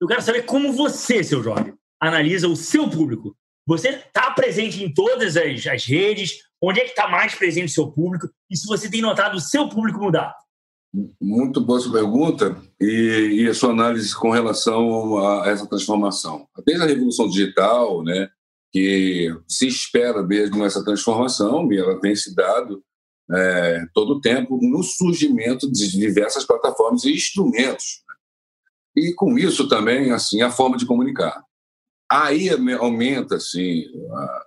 Eu 0.00 0.08
quero 0.08 0.22
saber 0.22 0.42
como 0.42 0.72
você, 0.72 1.22
seu 1.22 1.42
Jorge, 1.42 1.74
analisa 2.00 2.48
o 2.48 2.56
seu 2.56 2.88
público. 2.88 3.36
Você 3.70 3.90
está 3.90 4.32
presente 4.32 4.82
em 4.82 4.92
todas 4.92 5.36
as, 5.36 5.64
as 5.64 5.84
redes? 5.84 6.40
Onde 6.60 6.80
é 6.80 6.82
que 6.82 6.90
está 6.90 7.06
mais 7.06 7.36
presente 7.36 7.70
o 7.70 7.72
seu 7.72 7.86
público? 7.86 8.28
E 8.50 8.56
se 8.56 8.66
você 8.66 8.90
tem 8.90 9.00
notado 9.00 9.36
o 9.36 9.40
seu 9.40 9.68
público 9.68 10.00
mudar? 10.00 10.34
Muito 11.22 11.60
boa 11.60 11.78
sua 11.78 11.92
pergunta 11.92 12.60
e, 12.80 13.42
e, 13.42 13.48
a 13.48 13.54
sua 13.54 13.70
análise 13.70 14.12
com 14.12 14.30
relação 14.30 15.18
a 15.18 15.48
essa 15.48 15.68
transformação. 15.68 16.48
Desde 16.66 16.82
a 16.82 16.86
revolução 16.88 17.28
digital, 17.28 18.02
né, 18.02 18.28
que 18.72 19.32
se 19.46 19.68
espera 19.68 20.20
mesmo 20.20 20.64
essa 20.64 20.84
transformação, 20.84 21.72
e 21.72 21.78
ela 21.78 22.00
tem 22.00 22.16
se 22.16 22.34
dado 22.34 22.82
é, 23.32 23.86
todo 23.94 24.14
o 24.14 24.20
tempo 24.20 24.58
no 24.60 24.82
surgimento 24.82 25.70
de 25.70 25.92
diversas 25.92 26.44
plataformas 26.44 27.04
e 27.04 27.12
instrumentos. 27.12 28.02
E 28.96 29.14
com 29.14 29.38
isso 29.38 29.68
também 29.68 30.10
assim 30.10 30.42
a 30.42 30.50
forma 30.50 30.76
de 30.76 30.86
comunicar. 30.86 31.40
Aí 32.10 32.48
aumenta 32.78 33.36
assim 33.36 33.84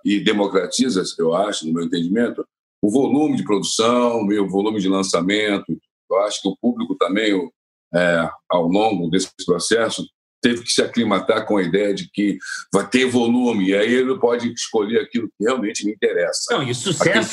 e 0.04 0.20
democratiza, 0.20 1.02
eu 1.18 1.34
acho, 1.34 1.66
no 1.66 1.72
meu 1.72 1.84
entendimento, 1.84 2.46
o 2.82 2.90
volume 2.90 3.36
de 3.36 3.44
produção, 3.44 4.20
o 4.20 4.48
volume 4.48 4.78
de 4.78 4.88
lançamento. 4.88 5.66
Eu 6.10 6.18
acho 6.18 6.42
que 6.42 6.48
o 6.48 6.56
público 6.60 6.94
também, 6.96 7.32
é, 7.94 8.28
ao 8.50 8.68
longo 8.68 9.08
desse 9.08 9.30
processo, 9.46 10.06
teve 10.42 10.62
que 10.62 10.70
se 10.70 10.82
aclimatar 10.82 11.46
com 11.46 11.56
a 11.56 11.62
ideia 11.62 11.94
de 11.94 12.10
que 12.12 12.36
vai 12.70 12.86
ter 12.86 13.06
volume, 13.06 13.70
e 13.70 13.74
aí 13.74 13.94
ele 13.94 14.18
pode 14.18 14.52
escolher 14.52 15.00
aquilo 15.00 15.28
que 15.28 15.44
realmente 15.44 15.86
lhe 15.86 15.92
interessa. 15.92 16.54
Não, 16.54 16.62
e 16.62 16.74
sucesso, 16.74 17.30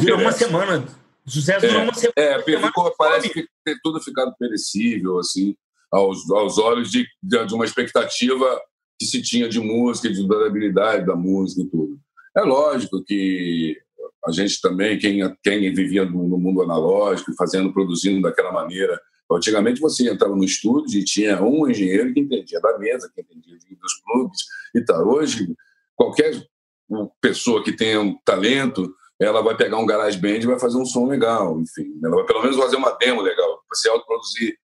virou 0.00 0.18
uma 0.18 0.32
semana. 0.32 0.86
Sucesso 1.26 1.66
é, 1.66 1.76
uma 1.76 1.92
semana. 1.92 2.14
É, 2.16 2.42
ficou, 2.42 2.94
parece 2.96 3.28
que 3.28 3.46
ter 3.62 3.78
tudo 3.82 4.00
ficado 4.00 4.34
perecível, 4.38 5.18
assim, 5.18 5.54
aos, 5.92 6.30
aos 6.30 6.56
olhos 6.56 6.90
de, 6.90 7.06
de 7.22 7.54
uma 7.54 7.66
expectativa 7.66 8.58
que 8.98 9.06
se 9.06 9.22
tinha 9.22 9.48
de 9.48 9.60
música, 9.60 10.10
de 10.10 10.26
durabilidade 10.26 11.06
da 11.06 11.14
música 11.14 11.62
e 11.62 11.66
tudo. 11.66 11.98
É 12.36 12.42
lógico 12.42 13.02
que 13.04 13.76
a 14.26 14.32
gente 14.32 14.60
também, 14.60 14.98
quem, 14.98 15.20
quem 15.42 15.72
vivia 15.72 16.04
no, 16.04 16.26
no 16.26 16.38
mundo 16.38 16.62
analógico, 16.62 17.34
fazendo, 17.36 17.72
produzindo 17.72 18.22
daquela 18.22 18.52
maneira, 18.52 19.00
Antigamente 19.30 19.80
você 19.80 20.08
entrava 20.08 20.36
no 20.36 20.44
estúdio 20.44 21.00
e 21.00 21.04
tinha 21.04 21.42
um 21.42 21.68
engenheiro 21.68 22.12
que 22.12 22.20
entendia 22.20 22.60
da 22.60 22.78
mesa, 22.78 23.10
que 23.12 23.20
entendia 23.20 23.58
dos 23.80 23.94
clubes 24.04 24.40
e 24.74 24.84
tal. 24.84 25.08
Hoje, 25.08 25.52
qualquer 25.96 26.46
pessoa 27.20 27.62
que 27.64 27.72
tenha 27.72 28.00
um 28.00 28.16
talento, 28.24 28.94
ela 29.20 29.42
vai 29.42 29.56
pegar 29.56 29.78
um 29.78 29.86
garage 29.86 30.18
band 30.18 30.38
e 30.38 30.46
vai 30.46 30.60
fazer 30.60 30.78
um 30.78 30.86
som 30.86 31.06
legal, 31.06 31.60
enfim. 31.60 31.98
Ela 32.04 32.14
vai 32.16 32.24
pelo 32.24 32.42
menos 32.42 32.56
fazer 32.56 32.76
uma 32.76 32.92
demo 32.92 33.20
legal, 33.20 33.60
se 33.72 33.88
autoproduzir. 33.88 34.56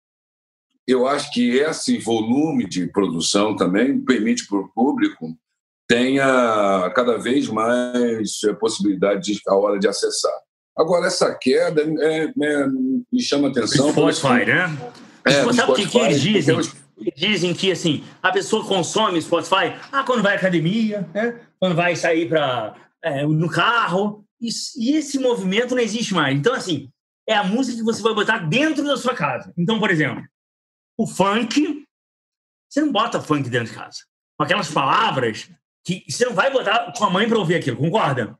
Eu 0.86 1.06
acho 1.06 1.32
que 1.32 1.56
esse 1.58 1.98
volume 1.98 2.68
de 2.68 2.86
produção 2.88 3.54
também 3.54 4.00
permite 4.00 4.46
para 4.46 4.58
o 4.58 4.68
público 4.68 5.36
tenha 5.88 6.90
cada 6.94 7.18
vez 7.18 7.48
mais 7.48 8.40
possibilidade 8.58 9.34
de, 9.34 9.40
a 9.46 9.54
hora 9.54 9.78
de 9.78 9.86
acessar. 9.86 10.32
Agora, 10.76 11.06
essa 11.06 11.34
queda 11.34 11.82
é, 11.82 12.24
é, 12.24 12.66
me 13.12 13.20
chama 13.20 13.48
atenção. 13.48 13.90
Spotify, 13.90 14.46
né? 14.46 14.92
É, 15.24 15.42
Você 15.42 15.56
sabe 15.58 15.72
o 15.72 15.74
que, 15.74 15.86
que 15.86 15.98
eles 15.98 16.20
dizem? 16.20 16.56
Eles 16.98 17.14
dizem 17.16 17.52
que 17.52 17.70
assim, 17.70 18.04
a 18.22 18.30
pessoa 18.30 18.64
consome 18.64 19.20
Spotify 19.20 19.74
ah, 19.90 20.02
quando 20.04 20.22
vai 20.22 20.34
à 20.34 20.36
academia, 20.36 21.08
né? 21.12 21.40
quando 21.60 21.74
vai 21.74 21.94
sair 21.94 22.28
pra, 22.28 22.74
é, 23.02 23.26
no 23.26 23.48
carro. 23.48 24.24
E, 24.40 24.48
e 24.78 24.96
esse 24.96 25.18
movimento 25.18 25.74
não 25.74 25.82
existe 25.82 26.14
mais. 26.14 26.36
Então, 26.36 26.54
assim, 26.54 26.88
é 27.28 27.34
a 27.34 27.44
música 27.44 27.78
que 27.78 27.84
você 27.84 28.02
vai 28.02 28.14
botar 28.14 28.38
dentro 28.38 28.84
da 28.84 28.96
sua 28.96 29.14
casa. 29.14 29.52
Então, 29.56 29.78
por 29.78 29.90
exemplo, 29.90 30.22
o 30.98 31.06
funk, 31.06 31.84
você 32.68 32.80
não 32.80 32.92
bota 32.92 33.20
funk 33.20 33.48
dentro 33.48 33.72
de 33.72 33.78
casa. 33.78 33.98
Com 34.36 34.44
aquelas 34.44 34.70
palavras 34.70 35.50
que 35.84 36.04
você 36.08 36.24
não 36.24 36.34
vai 36.34 36.50
botar 36.50 36.92
com 36.96 37.04
a 37.04 37.10
mãe 37.10 37.28
para 37.28 37.38
ouvir 37.38 37.56
aquilo, 37.56 37.76
concorda? 37.76 38.38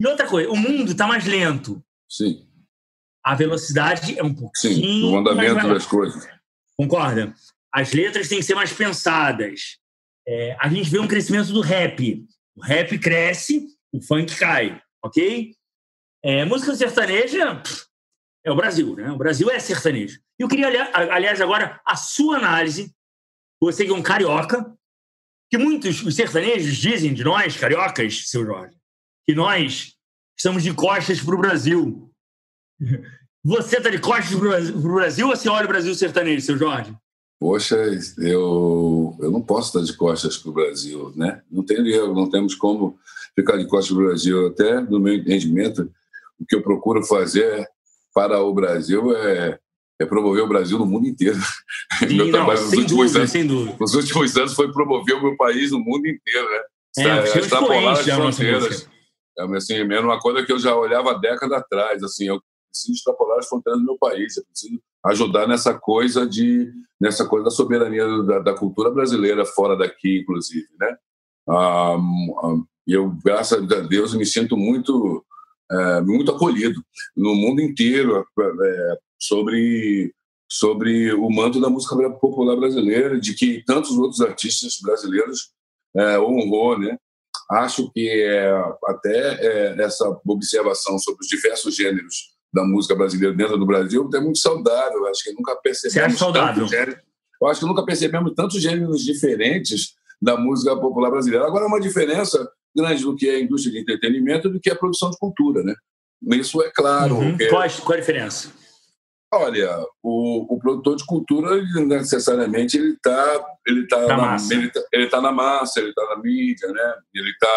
E 0.00 0.06
outra 0.06 0.26
coisa, 0.26 0.50
o 0.50 0.56
mundo 0.56 0.92
está 0.92 1.06
mais 1.06 1.26
lento. 1.26 1.82
Sim. 2.08 2.46
A 3.24 3.34
velocidade 3.34 4.18
é 4.18 4.22
um 4.22 4.34
pouquinho. 4.34 4.74
Sim, 4.74 5.04
o 5.04 5.18
andamento 5.18 5.68
das 5.68 5.86
coisas. 5.86 6.26
Concorda? 6.76 7.34
As 7.72 7.92
letras 7.92 8.28
têm 8.28 8.38
que 8.38 8.44
ser 8.44 8.54
mais 8.54 8.72
pensadas. 8.72 9.78
É, 10.26 10.56
a 10.58 10.68
gente 10.68 10.88
vê 10.90 10.98
um 10.98 11.06
crescimento 11.06 11.52
do 11.52 11.60
rap. 11.60 12.24
O 12.56 12.62
rap 12.62 12.98
cresce, 12.98 13.66
o 13.92 14.00
funk 14.00 14.36
cai, 14.36 14.80
ok? 15.04 15.54
É, 16.22 16.44
música 16.44 16.74
sertaneja 16.74 17.62
é 18.44 18.50
o 18.50 18.56
Brasil, 18.56 18.94
né? 18.96 19.10
O 19.10 19.18
Brasil 19.18 19.50
é 19.50 19.58
sertanejo. 19.58 20.20
Eu 20.38 20.48
queria, 20.48 20.68
aliás, 20.94 21.40
agora 21.40 21.80
a 21.86 21.96
sua 21.96 22.36
análise. 22.36 22.94
Você 23.60 23.84
que 23.84 23.90
é 23.90 23.94
um 23.94 24.02
carioca, 24.02 24.74
que 25.50 25.58
muitos 25.58 26.02
os 26.02 26.14
sertanejos 26.14 26.76
dizem 26.76 27.12
de 27.12 27.22
nós, 27.22 27.56
cariocas, 27.56 28.28
seu 28.28 28.46
Jorge, 28.46 28.76
que 29.26 29.34
nós 29.34 29.94
estamos 30.38 30.62
de 30.62 30.72
costas 30.72 31.20
para 31.20 31.34
o 31.34 31.38
Brasil. 31.38 32.10
Você 33.44 33.78
está 33.78 33.90
de 33.90 33.98
costas 33.98 34.38
para 34.38 34.48
o 34.48 34.94
Brasil 34.94 35.28
ou 35.28 35.36
você 35.36 35.48
olha 35.48 35.64
o 35.64 35.68
Brasil 35.68 35.94
sertanejo, 35.94 36.44
seu 36.44 36.56
Jorge? 36.56 36.96
Poxa, 37.38 37.76
eu, 38.18 39.16
eu 39.18 39.30
não 39.30 39.40
posso 39.40 39.68
estar 39.68 39.92
de 39.92 39.96
costas 39.96 40.36
para 40.36 40.50
o 40.50 40.54
Brasil, 40.54 41.12
né? 41.16 41.42
Não 41.50 41.62
tem 41.64 41.82
não 41.82 42.28
temos 42.28 42.54
como 42.54 42.98
ficar 43.34 43.56
de 43.56 43.66
costas 43.66 43.94
para 43.94 44.04
o 44.04 44.06
Brasil. 44.06 44.46
Até, 44.46 44.80
no 44.80 45.00
meu 45.00 45.14
entendimento, 45.14 45.90
o 46.38 46.46
que 46.46 46.54
eu 46.54 46.62
procuro 46.62 47.02
fazer 47.02 47.66
para 48.14 48.40
o 48.40 48.52
Brasil 48.52 49.16
é, 49.16 49.58
é 50.00 50.06
promover 50.06 50.42
o 50.42 50.48
Brasil 50.48 50.78
no 50.78 50.86
mundo 50.86 51.06
inteiro. 51.06 51.38
Sim, 51.98 52.16
meu 52.16 52.26
não, 52.26 52.32
trabalho 52.32 52.60
nos 52.60 52.72
últimos 52.72 52.88
dúvida, 52.88 53.18
anos, 53.18 53.30
sem 53.30 53.46
dúvida. 53.46 53.76
Nos 53.78 53.94
últimos 53.94 54.36
anos 54.36 54.54
foi 54.54 54.72
promover 54.72 55.16
o 55.16 55.22
meu 55.22 55.36
país 55.36 55.70
no 55.70 55.78
mundo 55.78 56.06
inteiro, 56.06 56.48
né? 56.50 56.60
É, 56.98 57.38
extrapolar 57.38 57.92
as 57.92 58.04
fronteiras. 58.04 58.88
É 59.38 59.56
assim, 59.56 59.74
é 59.74 60.00
uma 60.00 60.18
coisa 60.18 60.44
que 60.44 60.52
eu 60.52 60.58
já 60.58 60.74
olhava 60.74 61.18
década 61.18 61.58
atrás. 61.58 62.02
Assim, 62.02 62.26
eu 62.26 62.40
preciso 62.70 62.92
extrapolar 62.92 63.38
as 63.38 63.48
fronteiras 63.48 63.80
do 63.80 63.86
meu 63.86 63.98
país. 63.98 64.36
Eu 64.36 64.44
preciso 64.44 64.80
ajudar 65.06 65.46
nessa 65.46 65.72
coisa 65.74 66.26
de 66.26 66.70
nessa 67.00 67.26
coisa 67.26 67.44
da 67.44 67.50
soberania 67.50 68.06
da, 68.24 68.38
da 68.40 68.54
cultura 68.54 68.90
brasileira 68.90 69.44
fora 69.46 69.76
daqui, 69.76 70.20
inclusive, 70.20 70.68
né? 70.78 70.96
Ah, 71.48 71.96
eu 72.86 73.10
graças 73.24 73.70
a 73.72 73.80
Deus 73.80 74.14
me 74.14 74.26
sinto 74.26 74.56
muito 74.56 75.24
é, 75.70 76.00
muito 76.00 76.32
acolhido 76.32 76.82
no 77.16 77.34
mundo 77.34 77.60
inteiro 77.60 78.24
é, 78.38 78.98
sobre 79.18 80.12
sobre 80.52 81.12
o 81.14 81.30
manto 81.30 81.60
da 81.60 81.70
música 81.70 81.94
popular 82.10 82.56
brasileira, 82.56 83.20
de 83.20 83.34
que 83.34 83.62
tantos 83.64 83.96
outros 83.96 84.20
artistas 84.20 84.78
brasileiros 84.82 85.52
é, 85.94 86.18
honrou, 86.18 86.76
né? 86.76 86.98
Acho 87.48 87.88
que 87.92 88.08
é, 88.08 88.52
até 88.86 89.74
é, 89.74 89.82
essa 89.82 90.08
observação 90.26 90.98
sobre 90.98 91.20
os 91.20 91.28
diversos 91.28 91.76
gêneros 91.76 92.34
da 92.52 92.64
música 92.64 92.96
brasileira 92.96 93.34
dentro 93.34 93.56
do 93.56 93.64
Brasil 93.66 94.10
é 94.12 94.20
muito 94.20 94.38
saudável. 94.38 95.06
Acho 95.06 95.22
que 95.22 95.32
nunca 95.32 95.54
percebemos 95.54 96.18
eu 97.40 97.48
acho 97.48 97.60
que 97.60 97.66
nunca 97.66 97.84
percebemos 97.84 98.34
tantos 98.34 98.60
gêneros 98.60 99.02
diferentes 99.02 99.94
da 100.20 100.36
música 100.36 100.76
popular 100.76 101.10
brasileira. 101.10 101.46
Agora, 101.46 101.66
uma 101.66 101.80
diferença 101.80 102.50
grande 102.76 103.02
do 103.02 103.16
que 103.16 103.28
é 103.28 103.36
a 103.36 103.40
indústria 103.40 103.72
de 103.72 103.80
entretenimento 103.80 104.48
do 104.48 104.60
que 104.60 104.70
é 104.70 104.72
a 104.72 104.78
produção 104.78 105.10
de 105.10 105.18
cultura, 105.18 105.62
né? 105.62 105.74
Isso 106.36 106.62
é 106.62 106.70
claro. 106.70 107.16
Uhum. 107.16 107.36
Qual, 107.48 107.62
qual 107.84 107.96
a 107.96 108.00
diferença? 108.00 108.52
Olha, 109.32 109.86
o, 110.02 110.54
o, 110.54 110.58
produtor 110.58 110.96
de 110.96 111.06
cultura 111.06 111.56
ele 111.56 111.84
necessariamente 111.84 112.76
ele 112.76 112.94
está 112.94 113.46
ele 113.64 113.86
tá 113.86 114.06
na, 114.08 114.16
na 114.16 114.36
ele 114.50 114.70
tá, 114.70 114.80
ele 114.92 115.06
tá 115.06 115.20
na 115.20 115.30
massa, 115.30 115.78
ele 115.78 115.90
está 115.90 116.04
na 116.06 116.16
mídia, 116.20 116.68
né? 116.68 116.94
Ele 117.14 117.30
está 117.30 117.48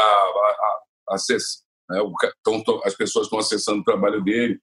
acessando, 1.10 1.63
né? 1.89 2.00
então, 2.48 2.82
as 2.86 2.93
pessoas 2.93 3.25
estão 3.25 3.39
acessando 3.39 3.82
o 3.82 3.84
trabalho 3.84 4.24
dele, 4.24 4.60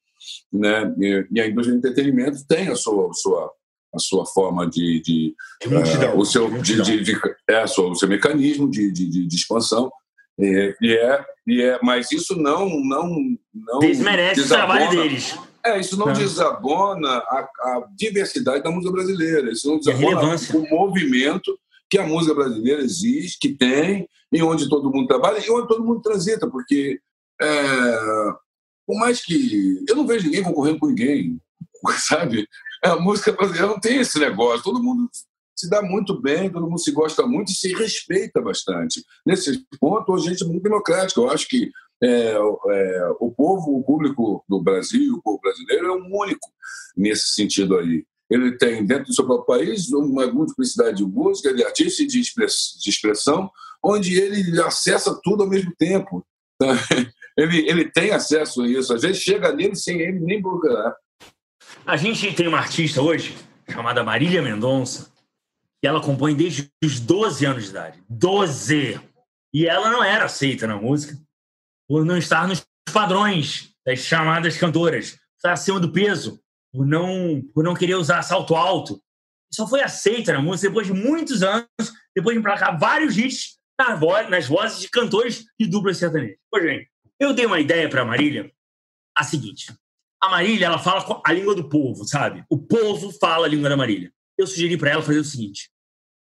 né? 0.52 0.95
E, 1.00 1.26
e, 1.33 1.40
a 1.40 1.49
indústria 1.49 1.73
de 1.73 1.78
entretenimento 1.78 2.47
tem 2.47 2.69
a 2.69 2.76
sua, 2.76 3.11
a 3.11 3.12
sua 3.12 3.52
a 3.92 3.99
sua 3.99 4.25
forma 4.25 4.71
de, 4.71 5.02
de 5.02 5.35
uh, 5.66 6.16
o 6.16 6.25
seu 6.25 6.49
de, 6.62 6.80
de, 6.80 7.02
de, 7.02 7.21
é 7.49 7.66
sua, 7.66 7.90
o 7.90 7.97
seu 7.97 8.09
mecanismo 8.09 8.71
de, 8.71 8.92
de, 8.92 9.26
de 9.26 9.37
expansão 9.37 9.90
e, 10.38 10.76
e, 10.80 10.92
é 10.94 11.25
e 11.46 11.62
é 11.62 11.78
mas 11.82 12.10
isso 12.12 12.37
não 12.37 12.68
não 12.80 13.37
não 13.54 13.78
desmerece 13.78 14.40
o 14.40 14.49
trabalho 14.49 14.90
deles. 14.90 15.38
É, 15.64 15.78
isso 15.78 15.99
não, 15.99 16.10
desabona 16.10 17.18
a, 17.18 17.49
a, 17.60 17.88
diversidade 17.94 18.64
da 18.64 18.70
música 18.70 18.92
brasileira, 18.92 19.52
isso 19.52 19.68
não 19.68 19.78
desabona 19.78 20.34
o 20.54 20.70
movimento 20.70 21.54
que 21.90 21.99
a 21.99 22.06
música 22.06 22.34
brasileira 22.34 22.80
existe, 22.80 23.38
que 23.38 23.54
tem, 23.54 24.08
e 24.32 24.42
onde 24.42 24.70
todo 24.70 24.90
mundo 24.90 25.06
trabalha 25.06 25.38
e 25.38 25.50
onde 25.50 25.68
todo 25.68 25.84
mundo 25.84 26.00
transita, 26.00 26.49
porque 26.49 26.99
é, 27.42 27.96
por 28.87 28.99
mais 28.99 29.22
que 29.22 29.84
eu 29.88 29.96
não 29.96 30.06
vejo 30.06 30.25
ninguém 30.25 30.42
concorrendo 30.42 30.78
com 30.78 30.87
ninguém, 30.87 31.38
sabe? 31.99 32.49
A 32.82 32.96
música 32.96 33.32
brasileira 33.32 33.66
não 33.66 33.78
tem 33.78 33.99
esse 33.99 34.18
negócio, 34.18 34.64
todo 34.64 34.82
mundo 34.82 35.10
se 35.60 35.70
dá 35.70 35.82
muito 35.82 36.20
bem, 36.20 36.50
todo 36.50 36.66
mundo 36.66 36.80
se 36.80 36.90
gosta 36.90 37.26
muito 37.26 37.52
e 37.52 37.54
se 37.54 37.72
respeita 37.74 38.40
bastante. 38.40 39.04
Nesse 39.24 39.64
ponto, 39.78 40.14
a 40.14 40.18
gente 40.18 40.42
é 40.42 40.46
muito 40.46 40.62
democrático. 40.62 41.20
Eu 41.20 41.30
acho 41.30 41.46
que 41.48 41.70
é, 42.02 42.32
é, 42.32 43.08
o 43.20 43.30
povo, 43.30 43.76
o 43.76 43.84
público 43.84 44.42
do 44.48 44.62
Brasil, 44.62 45.14
o 45.14 45.22
povo 45.22 45.38
brasileiro, 45.40 45.86
é 45.86 45.92
um 45.92 46.18
único 46.18 46.48
nesse 46.96 47.34
sentido 47.34 47.76
aí. 47.76 48.04
Ele 48.30 48.56
tem, 48.56 48.84
dentro 48.86 49.06
do 49.06 49.14
seu 49.14 49.26
próprio 49.26 49.58
país, 49.58 49.90
uma 49.90 50.26
multiplicidade 50.28 50.98
de 50.98 51.04
música, 51.04 51.52
de 51.52 51.64
artista 51.64 52.02
e 52.02 52.06
de, 52.06 52.20
expressão, 52.20 53.50
onde 53.82 54.18
ele 54.18 54.60
acessa 54.62 55.18
tudo 55.22 55.42
ao 55.42 55.48
mesmo 55.48 55.74
tempo. 55.76 56.24
Ele, 57.38 57.70
ele 57.70 57.90
tem 57.90 58.10
acesso 58.10 58.60
a 58.60 58.68
isso. 58.68 58.92
Às 58.92 59.00
vezes 59.00 59.22
chega 59.22 59.50
nele 59.52 59.74
sem 59.74 59.98
ele 59.98 60.18
nem 60.18 60.42
procurar. 60.42 60.94
A 61.86 61.96
gente 61.96 62.34
tem 62.34 62.46
uma 62.46 62.58
artista 62.58 63.00
hoje, 63.00 63.34
chamada 63.66 64.04
Marília 64.04 64.42
Mendonça, 64.42 65.10
que 65.80 65.87
ela 65.87 66.02
compõe 66.02 66.34
desde 66.34 66.70
os 66.84 67.00
12 67.00 67.46
anos 67.46 67.64
de 67.64 67.70
idade. 67.70 68.02
12! 68.08 69.00
E 69.52 69.66
ela 69.66 69.90
não 69.90 70.04
era 70.04 70.26
aceita 70.26 70.66
na 70.66 70.76
música 70.76 71.16
por 71.88 72.04
não 72.04 72.16
estar 72.16 72.46
nos 72.46 72.64
padrões 72.92 73.75
das 73.84 74.00
chamadas 74.00 74.56
cantoras, 74.56 75.18
estar 75.37 75.52
acima 75.52 75.80
do 75.80 75.92
peso, 75.92 76.40
por 76.72 76.87
não, 76.87 77.42
por 77.54 77.64
não 77.64 77.75
querer 77.75 77.94
usar 77.94 78.22
salto 78.22 78.54
alto. 78.54 79.02
Só 79.52 79.66
foi 79.66 79.82
aceita 79.82 80.32
na 80.32 80.40
música 80.40 80.68
depois 80.68 80.87
de 80.87 80.92
muitos 80.92 81.42
anos, 81.42 81.66
depois 82.14 82.34
de 82.34 82.40
emplacar 82.40 82.78
vários 82.78 83.18
hits 83.18 83.58
nas 84.28 84.46
vozes 84.46 84.80
de 84.80 84.88
cantores 84.88 85.46
de 85.58 85.66
dupla 85.66 85.94
sertaneja. 85.94 86.37
Pois 86.50 86.62
bem, 86.62 86.87
eu 87.18 87.32
dei 87.32 87.46
uma 87.46 87.58
ideia 87.58 87.88
para 87.88 88.02
a 88.02 88.04
Marília, 88.04 88.52
a 89.16 89.25
seguinte. 89.25 89.75
A 90.22 90.28
Marília, 90.28 90.66
ela 90.66 90.78
fala 90.78 91.22
a 91.25 91.32
língua 91.32 91.54
do 91.54 91.68
povo, 91.68 92.04
sabe? 92.04 92.44
O 92.49 92.58
povo 92.58 93.10
fala 93.18 93.46
a 93.46 93.49
língua 93.49 93.70
da 93.70 93.76
Marília. 93.76 94.12
Eu 94.40 94.47
sugeri 94.47 94.76
para 94.76 94.90
ela 94.90 95.02
fazer 95.02 95.18
o 95.18 95.25
seguinte: 95.25 95.70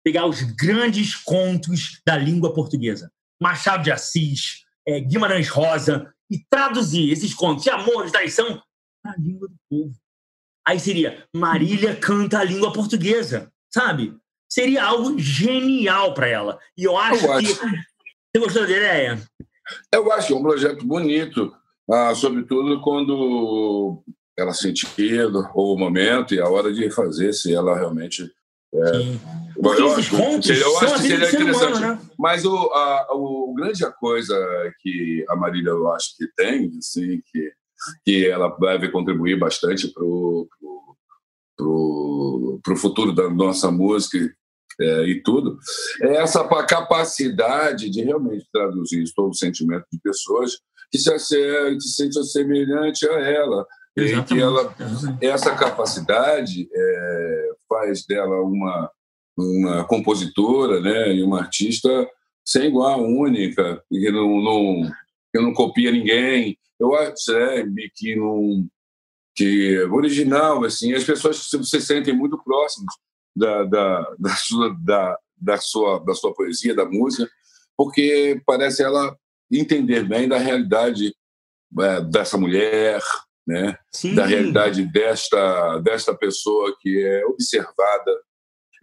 pegar 0.05 0.27
os 0.27 0.43
grandes 0.43 1.15
contos 1.15 2.01
da 2.05 2.17
língua 2.17 2.53
portuguesa, 2.53 3.13
Machado 3.41 3.85
de 3.85 3.93
Assis, 3.93 4.65
é, 4.87 5.01
Guimarães 5.01 5.49
Rosa, 5.49 6.13
e 6.29 6.45
traduzir 6.51 7.13
esses 7.13 7.33
contos 7.33 7.63
de 7.63 7.71
amor, 7.71 8.07
de 8.07 8.13
traição, 8.13 8.61
para 9.03 9.13
a 9.13 9.17
língua 9.17 9.49
do 9.49 9.57
povo. 9.71 9.95
Aí 10.67 10.81
seria 10.81 11.27
Marília 11.35 11.95
canta 11.95 12.41
a 12.41 12.45
língua 12.45 12.73
portuguesa, 12.73 13.53
sabe? 13.73 14.15
Seria 14.51 14.85
algo 14.85 15.19
genial 15.19 16.13
para 16.13 16.27
ela. 16.27 16.59
E 16.77 16.85
eu 16.85 16.97
acho 16.97 17.25
eu 17.25 17.39
que. 17.39 17.53
Acho. 17.53 17.61
Você 17.61 18.39
gostou 18.39 18.67
da 18.67 18.71
ideia? 18.71 19.23
Eu 19.93 20.13
acho 20.13 20.37
um 20.37 20.43
projeto 20.43 20.85
bonito, 20.85 21.55
ah, 21.91 22.15
sobretudo 22.15 22.81
quando 22.81 24.03
ela 24.39 24.55
sentir 24.55 24.87
o 25.55 25.77
momento 25.77 26.35
e 26.35 26.41
a 26.41 26.49
hora 26.49 26.73
de 26.73 26.91
fazer, 26.91 27.33
se 27.33 27.55
ela 27.55 27.77
realmente. 27.77 28.31
É, 28.73 28.93
Sim. 28.93 29.21
Eu 29.57 30.03
seria, 30.43 30.63
eu 30.63 30.79
acho 30.79 30.95
que 30.95 31.01
seria 31.01 31.29
interessante. 31.29 31.79
Humano, 31.79 31.81
né? 31.81 32.01
Mas 32.19 32.45
o, 32.45 32.55
a, 32.55 33.09
o, 33.13 33.55
grande 33.55 33.83
coisa 33.99 34.37
que 34.81 35.25
a 35.29 35.35
Marília 35.35 35.71
eu 35.71 35.91
acho 35.91 36.17
que 36.17 36.27
tem, 36.37 36.71
assim, 36.79 37.21
que, 37.27 37.53
que 38.05 38.27
ela 38.29 38.55
deve 38.61 38.91
contribuir 38.91 39.39
bastante 39.39 39.89
para 39.89 40.05
o 40.05 40.47
pro, 41.57 42.61
pro 42.63 42.77
futuro 42.77 43.13
da 43.13 43.29
nossa 43.29 43.71
música 43.71 44.19
é, 44.81 45.09
e 45.09 45.23
tudo, 45.23 45.59
é 46.03 46.17
essa 46.19 46.45
capacidade 46.65 47.91
de 47.91 48.03
realmente 48.03 48.47
traduzir 48.53 49.05
todo 49.15 49.31
o 49.31 49.35
sentimento 49.35 49.85
de 49.93 49.99
pessoas 49.99 50.53
que 50.91 50.99
se, 50.99 51.19
se 51.19 51.81
sente 51.81 52.25
semelhante 52.25 53.07
a 53.09 53.19
ela. 53.19 53.67
E 54.05 54.23
que 54.25 54.41
ela, 54.41 54.75
essa 55.21 55.55
capacidade 55.55 56.69
é, 56.73 57.51
faz 57.69 58.05
dela 58.07 58.41
uma, 58.43 58.91
uma 59.37 59.85
compositora 59.85 60.81
né, 60.81 61.15
e 61.15 61.23
uma 61.23 61.41
artista 61.41 62.09
sem 62.45 62.69
igual, 62.69 63.03
única, 63.03 63.83
que 63.91 64.11
não, 64.11 64.41
não, 64.41 64.91
que 65.33 65.41
não 65.41 65.53
copia 65.53 65.93
ninguém. 65.93 66.59
Eu 66.81 66.95
acho 66.95 67.33
é, 67.33 67.65
que 67.95 68.17
não 68.17 68.67
que 69.37 69.77
é 69.77 69.85
original 69.85 70.65
assim 70.65 70.93
as 70.95 71.05
pessoas 71.05 71.49
se 71.49 71.81
sentem 71.81 72.13
muito 72.13 72.37
próximas 72.43 72.93
da, 73.37 73.63
da, 73.63 74.15
da, 74.19 74.31
sua, 74.35 74.77
da, 74.81 75.19
da, 75.37 75.57
sua, 75.59 75.99
da 76.01 76.13
sua 76.13 76.35
poesia, 76.35 76.75
da 76.75 76.85
música, 76.85 77.31
porque 77.77 78.43
parece 78.45 78.83
ela 78.83 79.17
entender 79.51 80.03
bem 80.03 80.29
da 80.29 80.39
realidade 80.39 81.15
é, 81.79 82.01
dessa 82.01 82.37
mulher, 82.37 83.01
né? 83.49 83.75
da 84.15 84.27
realidade 84.27 84.85
desta, 84.85 85.79
desta 85.79 86.15
pessoa 86.15 86.77
que 86.79 87.03
é 87.03 87.25
observada. 87.25 88.21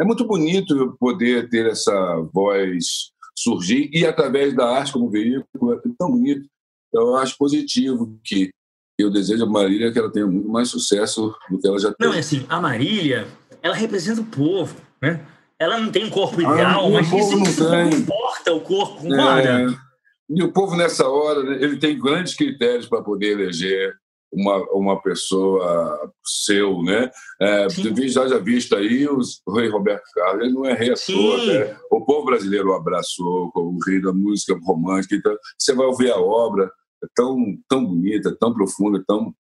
É 0.02 0.04
muito 0.04 0.26
bonito 0.26 0.98
poder 1.00 1.48
ter 1.50 1.68
essa 1.68 1.94
voz 2.34 3.12
surgir 3.38 3.92
e 3.94 4.06
através 4.06 4.56
da 4.56 4.68
arte 4.68 4.92
como 4.92 5.10
veículo, 5.10 5.74
é 5.74 5.80
tão 5.98 6.10
bonito. 6.10 6.48
Eu 6.92 7.16
acho 7.16 7.38
positivo 7.38 8.20
que 8.24 8.50
eu 8.98 9.12
desejo 9.12 9.44
a 9.44 9.50
Marília 9.50 9.92
que 9.92 10.00
ela 10.00 10.12
tenha 10.12 10.26
muito 10.26 10.50
mais 10.50 10.70
sucesso 10.70 11.36
do 11.50 11.60
que 11.60 11.68
ela 11.68 11.78
já 11.78 11.94
tem. 11.94 12.08
Não, 12.08 12.16
é 12.16 12.20
assim, 12.20 12.46
a 12.50 12.60
Marília, 12.60 13.28
ela 13.62 13.76
representa 13.76 14.22
o 14.22 14.26
povo, 14.26 14.76
né? 15.02 15.24
Ela 15.60 15.80
não 15.80 15.92
tem 15.92 16.06
um 16.06 16.10
corpo 16.10 16.40
ah, 16.40 16.54
ideal, 16.54 16.88
ah, 16.88 16.90
mas 16.90 17.08
isso, 17.08 17.44
isso 17.44 17.70
não 17.70 17.90
importa 17.90 18.54
o 18.54 18.62
corpo, 18.62 19.02
concorda? 19.02 19.72
É, 19.72 19.86
e 20.30 20.44
o 20.44 20.52
povo, 20.52 20.76
nessa 20.76 21.08
hora, 21.08 21.44
né, 21.44 21.58
ele 21.62 21.78
tem 21.78 22.00
grandes 22.00 22.34
critérios 22.34 22.88
para 22.88 23.04
poder 23.04 23.40
eleger 23.40 23.96
uma, 24.36 24.58
uma 24.72 25.02
pessoa 25.02 26.12
seu, 26.24 26.84
né? 26.84 27.10
É, 27.42 27.68
já 28.08 28.28
já 28.28 28.38
visto 28.38 28.76
aí 28.76 29.08
os, 29.08 29.42
o 29.46 29.54
rei 29.54 29.70
Roberto 29.70 30.04
Carlos, 30.14 30.44
ele 30.44 30.54
não 30.54 30.66
é 30.66 30.74
rei 30.74 30.92
à 30.92 30.96
toa, 30.96 31.46
né? 31.46 31.78
O 31.90 32.06
povo 32.06 32.26
brasileiro 32.26 32.70
o 32.70 32.74
abraçou 32.74 33.52
como 33.52 33.78
o 33.78 33.86
rei 33.86 34.02
da 34.02 34.12
música 34.12 34.58
romântica. 34.64 35.16
Então, 35.16 35.36
você 35.58 35.74
vai 35.74 35.86
ouvir 35.86 36.12
a 36.12 36.18
obra, 36.18 36.70
é 37.04 37.08
tão, 37.16 37.38
tão 37.70 37.86
bonita, 37.86 38.36
tão 38.38 38.54
profunda, 38.54 39.04
tão. 39.08 39.34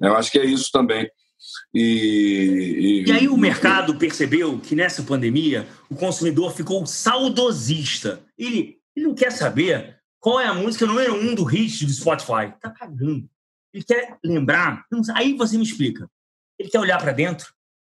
Eu 0.00 0.16
acho 0.16 0.32
que 0.32 0.38
é 0.38 0.44
isso 0.46 0.70
também. 0.72 1.08
E, 1.74 3.04
e, 3.04 3.08
e 3.08 3.12
aí 3.12 3.28
o 3.28 3.36
mercado 3.36 3.96
percebeu 3.96 4.58
que 4.58 4.74
nessa 4.74 5.02
pandemia 5.02 5.66
o 5.90 5.94
consumidor 5.94 6.54
ficou 6.54 6.86
saudosista. 6.86 8.20
Ele, 8.38 8.78
ele 8.96 9.06
não 9.06 9.14
quer 9.14 9.32
saber 9.32 9.96
qual 10.18 10.40
é 10.40 10.46
a 10.46 10.54
música 10.54 10.86
número 10.86 11.14
um 11.14 11.34
do 11.34 11.44
hit 11.44 11.84
do 11.84 11.92
Spotify. 11.92 12.52
Tá 12.60 12.70
cagando. 12.70 13.28
Ele 13.72 13.84
quer 13.84 14.18
lembrar. 14.24 14.84
Aí 15.14 15.34
você 15.34 15.56
me 15.56 15.64
explica. 15.64 16.08
Ele 16.58 16.68
quer 16.68 16.80
olhar 16.80 16.98
para 16.98 17.12
dentro. 17.12 17.52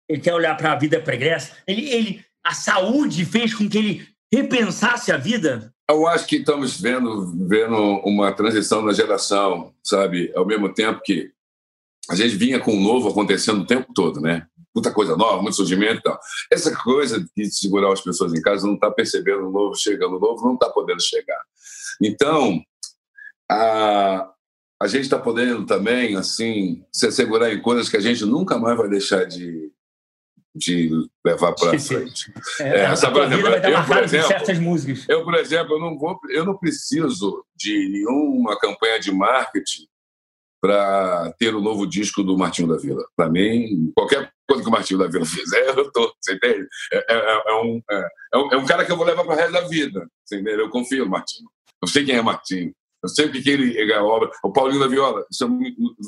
Ele 0.09 0.21
quer 0.21 0.35
olhar 0.35 0.57
para 0.57 0.73
a 0.73 0.77
vida 0.77 1.01
pregressa. 1.01 1.57
Ele, 1.67 1.89
ele, 1.89 2.25
a 2.45 2.53
saúde 2.53 3.25
fez 3.25 3.55
com 3.55 3.69
que 3.69 3.79
ele 3.79 4.09
repensasse 4.33 5.13
a 5.13 5.17
vida. 5.17 5.73
Eu 5.89 6.07
acho 6.07 6.27
que 6.27 6.37
estamos 6.37 6.81
vendo, 6.81 7.27
vendo 7.49 7.77
uma 8.05 8.33
transição 8.33 8.83
na 8.83 8.93
geração, 8.93 9.75
sabe? 9.83 10.33
Ao 10.37 10.47
mesmo 10.47 10.73
tempo 10.73 11.01
que 11.05 11.33
a 12.09 12.15
gente 12.15 12.37
vinha 12.37 12.61
com 12.61 12.77
o 12.77 12.81
novo 12.81 13.09
acontecendo 13.09 13.63
o 13.63 13.67
tempo 13.67 13.93
todo, 13.95 14.21
né? 14.21 14.47
Muita 14.75 14.93
coisa 14.93 15.17
nova, 15.17 15.43
muito 15.43 15.57
surgimento 15.57 15.99
e 15.99 16.03
tal. 16.03 16.19
Essa 16.51 16.75
coisa 16.77 17.25
de 17.37 17.51
segurar 17.53 17.93
as 17.93 18.01
pessoas 18.01 18.33
em 18.33 18.41
casa 18.41 18.67
não 18.67 18.75
está 18.75 18.91
percebendo 18.91 19.49
o 19.49 19.53
novo 19.53 19.75
chegando, 19.75 20.17
o 20.17 20.21
novo 20.21 20.45
não 20.45 20.55
está 20.55 20.69
podendo 20.71 21.03
chegar. 21.03 21.41
Então, 22.01 22.63
a, 23.51 24.31
a 24.81 24.87
gente 24.87 25.03
está 25.03 25.19
podendo 25.19 25.67
também, 25.67 26.17
assim, 26.17 26.83
se 26.91 27.07
assegurar 27.07 27.53
em 27.53 27.61
coisas 27.61 27.89
que 27.89 27.99
a 27.99 28.01
gente 28.01 28.25
nunca 28.25 28.59
mais 28.59 28.79
vai 28.79 28.89
deixar 28.89 29.27
de, 29.27 29.71
de 30.55 30.91
levar 31.25 31.53
para 31.53 31.77
frente. 31.79 32.33
É, 32.61 32.81
é, 32.81 32.97
sabe, 32.97 33.15
por 33.15 33.25
exemplo, 33.25 33.49
eu, 33.49 33.85
por 33.85 33.99
exemplo, 33.99 34.29
certas 34.29 34.59
músicas. 34.59 35.07
eu, 35.07 35.23
por 35.23 35.35
exemplo, 35.35 35.75
eu 35.75 35.81
não 35.81 35.99
vou, 35.99 36.19
eu 36.31 36.47
não 36.47 36.57
preciso 36.57 37.45
de 37.55 37.91
nenhuma 37.91 38.59
campanha 38.59 38.99
de 38.99 39.13
marketing 39.13 39.87
para 40.63 41.33
ter 41.39 41.55
o 41.55 41.61
novo 41.61 41.87
disco 41.87 42.23
do 42.23 42.37
Martinho 42.37 42.69
da 42.69 42.77
Vila. 42.77 43.05
Para 43.17 43.31
mim, 43.31 43.93
qualquer 43.95 44.31
coisa 44.49 44.63
que 44.63 44.69
o 44.69 44.73
Martinho 44.73 45.01
da 45.01 45.09
Vila 45.09 45.25
fizer, 45.27 45.77
eu 45.77 45.93
tô, 45.93 46.15
você 46.19 46.35
entende? 46.35 46.67
É, 46.93 46.97
é, 46.97 47.17
é, 47.17 47.43
é 47.47 47.55
um, 47.63 47.83
é, 47.91 48.09
é, 48.35 48.39
um, 48.39 48.53
é 48.53 48.57
um 48.57 48.67
cara 48.67 48.85
que 48.85 48.93
eu 48.93 48.97
vou 48.97 49.05
levar 49.05 49.25
para 49.25 49.35
o 49.35 49.37
resto 49.37 49.53
da 49.53 49.69
vida, 49.69 50.09
você 50.25 50.41
entende? 50.41 50.61
Eu 50.61 50.71
confio 50.71 51.05
no 51.05 51.11
Martinho. 51.11 51.51
Eu 51.83 51.89
sei 51.89 52.05
quem 52.05 52.17
é 52.17 52.23
Martinho. 52.23 52.73
Eu 53.03 53.09
sei 53.09 53.27
o 53.27 53.33
que, 53.33 53.43
que 53.43 53.51
ele 53.51 53.79
é 53.79 53.97
a 53.97 54.05
obra. 54.05 54.31
O 54.43 54.53
Paulinho 54.53 54.81
da 54.81 54.89
Viola, 54.89 55.25
estou 55.31 55.49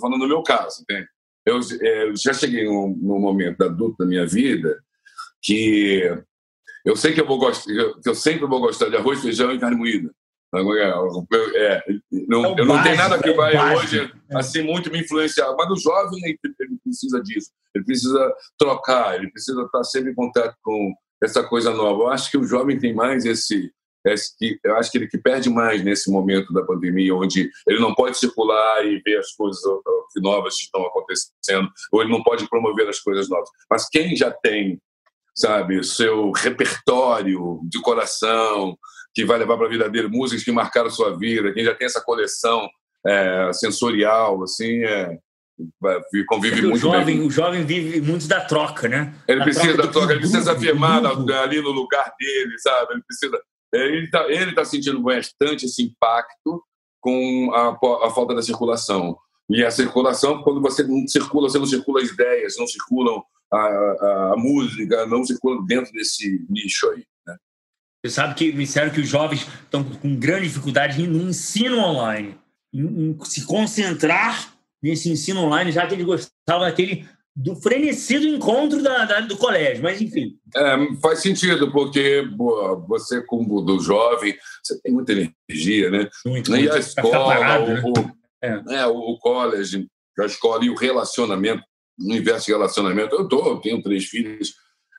falando 0.01 0.21
no 0.21 0.29
meu 0.29 0.43
caso, 0.43 0.83
entende? 0.83 1.09
eu, 1.45 1.61
é, 1.81 2.09
eu 2.09 2.17
já 2.17 2.33
cheguei 2.33 2.65
num, 2.65 2.97
num, 3.01 3.19
momento 3.19 3.63
adulto 3.63 3.97
da 3.99 4.07
minha 4.07 4.27
vida 4.27 4.79
que 5.43 6.03
eu 6.85 6.97
sei 6.97 7.13
que 7.13 7.21
eu 7.21 7.27
vou 7.27 7.39
gostar, 7.39 7.73
que 8.03 8.09
eu 8.09 8.15
sempre 8.15 8.47
vou 8.47 8.61
gostar 8.61 8.89
de 8.89 8.97
arroz, 8.97 9.21
feijão 9.21 9.53
e 9.53 9.59
carne 9.59 9.77
moída. 9.77 10.11
É, 10.55 11.83
não, 12.29 12.45
é 12.45 12.61
eu 12.61 12.67
não 12.67 12.83
tenho 12.83 12.97
nada 12.97 13.19
que 13.19 13.31
é 13.31 13.35
vai 13.35 13.75
hoje 13.75 14.13
é. 14.31 14.37
assim 14.37 14.63
muito 14.63 14.91
me 14.91 15.01
influenciar, 15.01 15.51
mas 15.57 15.71
o 15.71 15.77
jovem 15.77 16.21
ele 16.25 16.39
precisa 16.85 17.23
disso, 17.23 17.51
ele 17.75 17.85
precisa 17.85 18.35
trocar, 18.59 19.17
ele 19.17 19.31
precisa 19.31 19.63
estar 19.63 19.83
sempre 19.85 20.13
em 20.13 20.15
contato 20.15 20.55
com 20.63 20.93
essa 21.23 21.43
coisa 21.43 21.71
nova. 21.71 22.03
Eu 22.03 22.09
acho 22.09 22.31
que 22.31 22.37
o 22.37 22.45
jovem 22.45 22.79
tem 22.79 22.95
mais 22.95 23.25
esse 23.25 23.65
é 23.67 23.82
que 24.39 24.59
eu 24.65 24.77
acho 24.77 24.91
que 24.91 24.99
ele 24.99 25.07
que 25.07 25.19
perde 25.19 25.49
mais 25.49 25.83
nesse 25.83 26.11
momento 26.11 26.53
da 26.53 26.63
pandemia, 26.65 27.15
onde 27.15 27.51
ele 27.67 27.79
não 27.79 27.95
pode 27.95 28.19
circular 28.19 28.85
e 28.85 29.01
ver 29.01 29.19
as 29.19 29.33
coisas 29.33 29.61
novas 30.17 30.57
que 30.57 30.65
estão 30.65 30.85
acontecendo, 30.85 31.69
ou 31.93 32.03
ele 32.03 32.11
não 32.11 32.23
pode 32.23 32.49
promover 32.49 32.89
as 32.89 32.99
coisas 33.01 33.29
novas. 33.29 33.49
Mas 33.71 33.89
quem 33.89 34.17
já 34.17 34.31
tem 34.31 34.81
sabe, 35.35 35.83
seu 35.83 36.31
repertório 36.31 37.61
de 37.69 37.81
coração, 37.81 38.77
que 39.15 39.25
vai 39.25 39.39
levar 39.39 39.57
para 39.57 39.67
a 39.67 39.71
vida 39.71 39.89
dele 39.89 40.09
músicas 40.09 40.45
que 40.45 40.53
marcaram 40.53 40.91
sua 40.91 41.17
vida, 41.17 41.53
quem 41.53 41.65
já 41.65 41.75
tem 41.75 41.87
essa 41.87 42.01
coleção 42.01 42.69
é, 43.07 43.51
sensorial, 43.53 44.43
assim, 44.43 44.85
é, 44.85 45.19
convive 46.29 46.59
é 46.59 46.63
muito 46.63 46.75
o 46.75 46.79
jovem, 46.79 47.05
bem. 47.05 47.27
O 47.27 47.31
jovem 47.31 47.65
vive 47.65 48.01
muito 48.01 48.27
da 48.27 48.41
troca, 48.43 48.89
né? 48.89 49.15
Ele 49.27 49.39
da 49.39 49.45
precisa 49.45 49.75
troca 49.75 49.87
da 49.87 49.93
troca, 49.93 50.13
ele 50.13 50.21
precisa 50.21 50.53
afirmar 50.53 51.05
ali 51.05 51.61
no 51.61 51.71
lugar 51.71 52.13
dele, 52.19 52.59
sabe? 52.59 52.95
Ele 52.95 53.03
precisa. 53.03 53.41
Ele 53.73 54.05
está 54.05 54.31
ele 54.31 54.55
tá 54.55 54.65
sentindo 54.65 55.01
bastante 55.01 55.67
esse 55.67 55.83
impacto 55.83 56.63
com 57.01 57.51
a, 57.53 58.07
a 58.07 58.11
falta 58.11 58.35
da 58.35 58.43
circulação. 58.43 59.17
E 59.51 59.65
a 59.65 59.71
circulação, 59.71 60.43
quando 60.43 60.61
você 60.61 60.83
não 60.83 61.07
circula, 61.07 61.49
você 61.49 61.59
não 61.59 61.67
circula 61.67 62.01
as 62.01 62.09
ideias, 62.09 62.57
não 62.57 62.67
circulam 62.67 63.23
a, 63.53 63.59
a, 63.59 64.33
a 64.33 64.37
música, 64.37 65.07
não 65.07 65.25
circula 65.25 65.63
dentro 65.67 65.93
desse 65.93 66.45
nicho 66.49 66.89
aí. 66.91 67.05
Né? 67.27 67.37
Você 68.03 68.15
sabe 68.15 68.35
que 68.35 68.53
me 68.53 68.65
disseram 68.65 68.91
que 68.91 69.01
os 69.01 69.09
jovens 69.09 69.47
estão 69.65 69.85
com 69.85 70.17
grande 70.17 70.49
dificuldade 70.49 71.07
no 71.07 71.29
ensino 71.29 71.79
online, 71.79 72.39
em, 72.73 73.11
em 73.11 73.25
se 73.25 73.45
concentrar 73.45 74.55
nesse 74.83 75.11
ensino 75.11 75.41
online, 75.43 75.73
já 75.73 75.87
que 75.87 75.95
eles 75.95 76.07
gostavam 76.07 76.67
daquele 76.67 77.07
do 77.35 77.57
frenesi 77.57 78.19
do 78.19 78.29
encontro 78.29 78.83
da, 78.83 79.05
da, 79.07 79.21
do 79.21 79.37
colégio, 79.37 79.83
mas 79.83 80.01
enfim. 80.01 80.39
É, 80.55 80.77
faz 81.01 81.21
sentido, 81.21 81.73
porque 81.73 82.25
você, 82.87 83.23
como 83.23 83.63
do 83.63 83.81
jovem, 83.81 84.37
você 84.63 84.81
tem 84.83 84.93
muita 84.93 85.13
energia, 85.13 85.91
né? 85.91 86.09
Muito, 86.27 86.55
e 86.55 86.71
a 86.71 86.79
escola, 86.79 87.35
parado, 87.35 87.65
o, 87.65 87.75
né? 87.75 87.83
o, 87.85 88.23
é. 88.43 88.63
É, 88.81 88.87
o 88.87 89.17
college, 89.19 89.89
a 90.19 90.27
escola 90.27 90.65
e 90.65 90.71
o 90.71 90.75
relacionamento, 90.75 91.63
o 91.99 92.05
universo 92.05 92.47
de 92.47 92.53
relacionamento. 92.53 93.15
Eu, 93.17 93.27
tô, 93.27 93.49
eu 93.49 93.61
tenho 93.61 93.83
três 93.83 94.05
filhos 94.05 94.55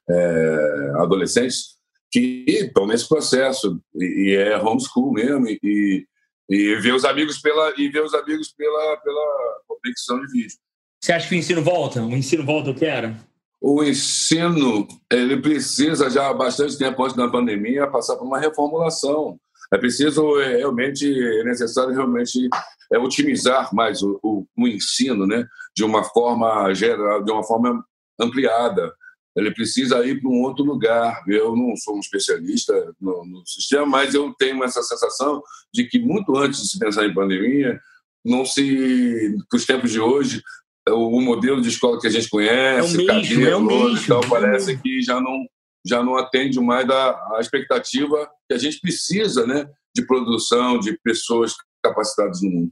é, 0.10 0.92
adolescentes 0.98 1.74
que 2.12 2.46
estão 2.48 2.88
nesse 2.88 3.08
processo, 3.08 3.80
e, 3.96 4.32
e, 4.32 4.36
é 4.36 4.58
homeschool 4.58 5.12
mesmo, 5.12 5.48
e, 5.48 6.06
e 6.50 6.76
ver 6.76 6.94
os 6.94 7.06
amigos 7.06 7.40
pela, 7.40 7.74
e 7.78 7.90
ver 7.90 8.04
os 8.04 8.14
amigos 8.14 8.52
pela, 8.54 8.98
pela 8.98 9.62
conexão 9.68 10.20
de 10.22 10.32
vídeo. 10.32 10.58
Você 11.04 11.12
acha 11.12 11.28
que 11.28 11.36
o 11.36 11.38
ensino 11.38 11.62
volta? 11.62 12.02
O 12.02 12.14
ensino 12.14 12.46
volta 12.46 12.72
o 12.72 12.74
que 12.74 12.86
era? 12.86 13.14
O 13.60 13.84
ensino 13.84 14.88
ele 15.12 15.36
precisa 15.36 16.10
já 16.10 16.30
há 16.30 16.34
bastante 16.34 16.78
tempo 16.78 17.04
antes 17.04 17.18
da 17.18 17.28
pandemia 17.28 17.92
passar 17.92 18.16
por 18.16 18.26
uma 18.26 18.40
reformulação. 18.40 19.38
É 19.74 19.78
preciso 19.78 20.40
é, 20.40 20.60
realmente 20.60 21.06
é 21.06 21.44
necessário 21.44 21.94
realmente 21.94 22.48
é 22.90 22.98
otimizar 22.98 23.76
mais 23.76 24.02
o, 24.02 24.18
o, 24.24 24.48
o, 24.58 24.66
ensino, 24.66 25.28
né, 25.28 25.46
de 25.76 25.84
uma 25.84 26.06
forma 26.06 26.74
geral, 26.74 27.22
de 27.22 27.34
uma 27.34 27.44
forma 27.44 27.86
ampliada. 28.18 28.94
Ele 29.36 29.52
precisa 29.54 30.06
ir 30.06 30.22
para 30.22 30.30
um 30.30 30.42
outro 30.42 30.64
lugar. 30.64 31.22
Eu 31.28 31.54
não 31.54 31.76
sou 31.76 31.98
um 31.98 32.00
especialista 32.00 32.74
no, 33.02 33.26
no 33.26 33.46
sistema, 33.46 33.86
mas 33.86 34.14
eu 34.14 34.34
tenho 34.36 34.64
essa 34.64 34.82
sensação 34.82 35.44
de 35.74 35.84
que 35.84 36.00
muito 36.00 36.34
antes 36.38 36.62
de 36.62 36.70
se 36.70 36.80
pensar 36.80 37.06
em 37.06 37.14
pandemia, 37.14 37.78
não 38.24 38.46
se, 38.46 39.36
os 39.54 39.66
tempos 39.66 39.92
de 39.92 40.00
hoje 40.00 40.42
o 40.90 41.22
modelo 41.22 41.62
de 41.62 41.70
escola 41.70 42.00
que 42.00 42.08
a 42.08 42.10
gente 42.10 42.30
conhece, 42.30 42.98
é 43.08 43.14
um 43.14 43.20
mesmo, 43.20 43.48
é 43.48 43.56
um 43.56 43.62
mesmo, 43.62 43.98
então 43.98 44.22
parece 44.30 44.78
que 44.78 45.02
já 45.02 45.20
não 45.20 45.46
já 45.86 46.02
não 46.02 46.16
atende 46.16 46.60
mais 46.62 46.90
a, 46.90 47.10
a 47.36 47.40
expectativa 47.42 48.30
que 48.48 48.56
a 48.56 48.58
gente 48.58 48.80
precisa, 48.80 49.46
né, 49.46 49.66
de 49.94 50.06
produção 50.06 50.80
de 50.80 50.98
pessoas 51.04 51.54
capacitadas 51.84 52.42
no 52.42 52.50
mundo. 52.50 52.72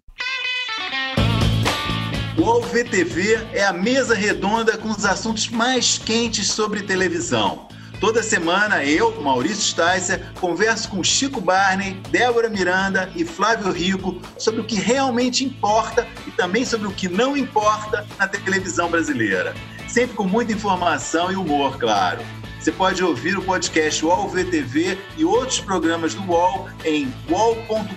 O 2.38 2.42
UOL-VTV 2.42 3.50
é 3.54 3.66
a 3.66 3.74
mesa 3.74 4.16
redonda 4.16 4.78
com 4.78 4.90
os 4.90 5.04
assuntos 5.04 5.50
mais 5.50 5.98
quentes 5.98 6.48
sobre 6.48 6.84
televisão. 6.84 7.68
Toda 8.02 8.24
semana 8.24 8.84
eu, 8.84 9.22
Maurício 9.22 9.62
Sticer, 9.62 10.34
converso 10.40 10.90
com 10.90 11.04
Chico 11.04 11.40
Barney, 11.40 12.02
Débora 12.10 12.50
Miranda 12.50 13.12
e 13.16 13.24
Flávio 13.24 13.72
Rico 13.72 14.20
sobre 14.40 14.60
o 14.60 14.64
que 14.64 14.74
realmente 14.74 15.46
importa 15.46 16.08
e 16.26 16.32
também 16.32 16.66
sobre 16.66 16.88
o 16.88 16.92
que 16.92 17.08
não 17.08 17.38
importa 17.38 18.04
na 18.18 18.28
televisão 18.28 18.90
brasileira. 18.90 19.54
Sempre 19.88 20.16
com 20.16 20.24
muita 20.24 20.52
informação 20.52 21.32
e 21.32 21.36
humor, 21.36 21.78
claro. 21.78 22.22
Você 22.60 22.72
pode 22.72 23.04
ouvir 23.04 23.38
o 23.38 23.44
podcast 23.44 24.04
UOL 24.04 24.28
VTV 24.30 24.98
e 25.16 25.24
outros 25.24 25.60
programas 25.60 26.16
do 26.16 26.24
UOL 26.24 26.70
em 26.84 27.14
wallcombr 27.30 27.88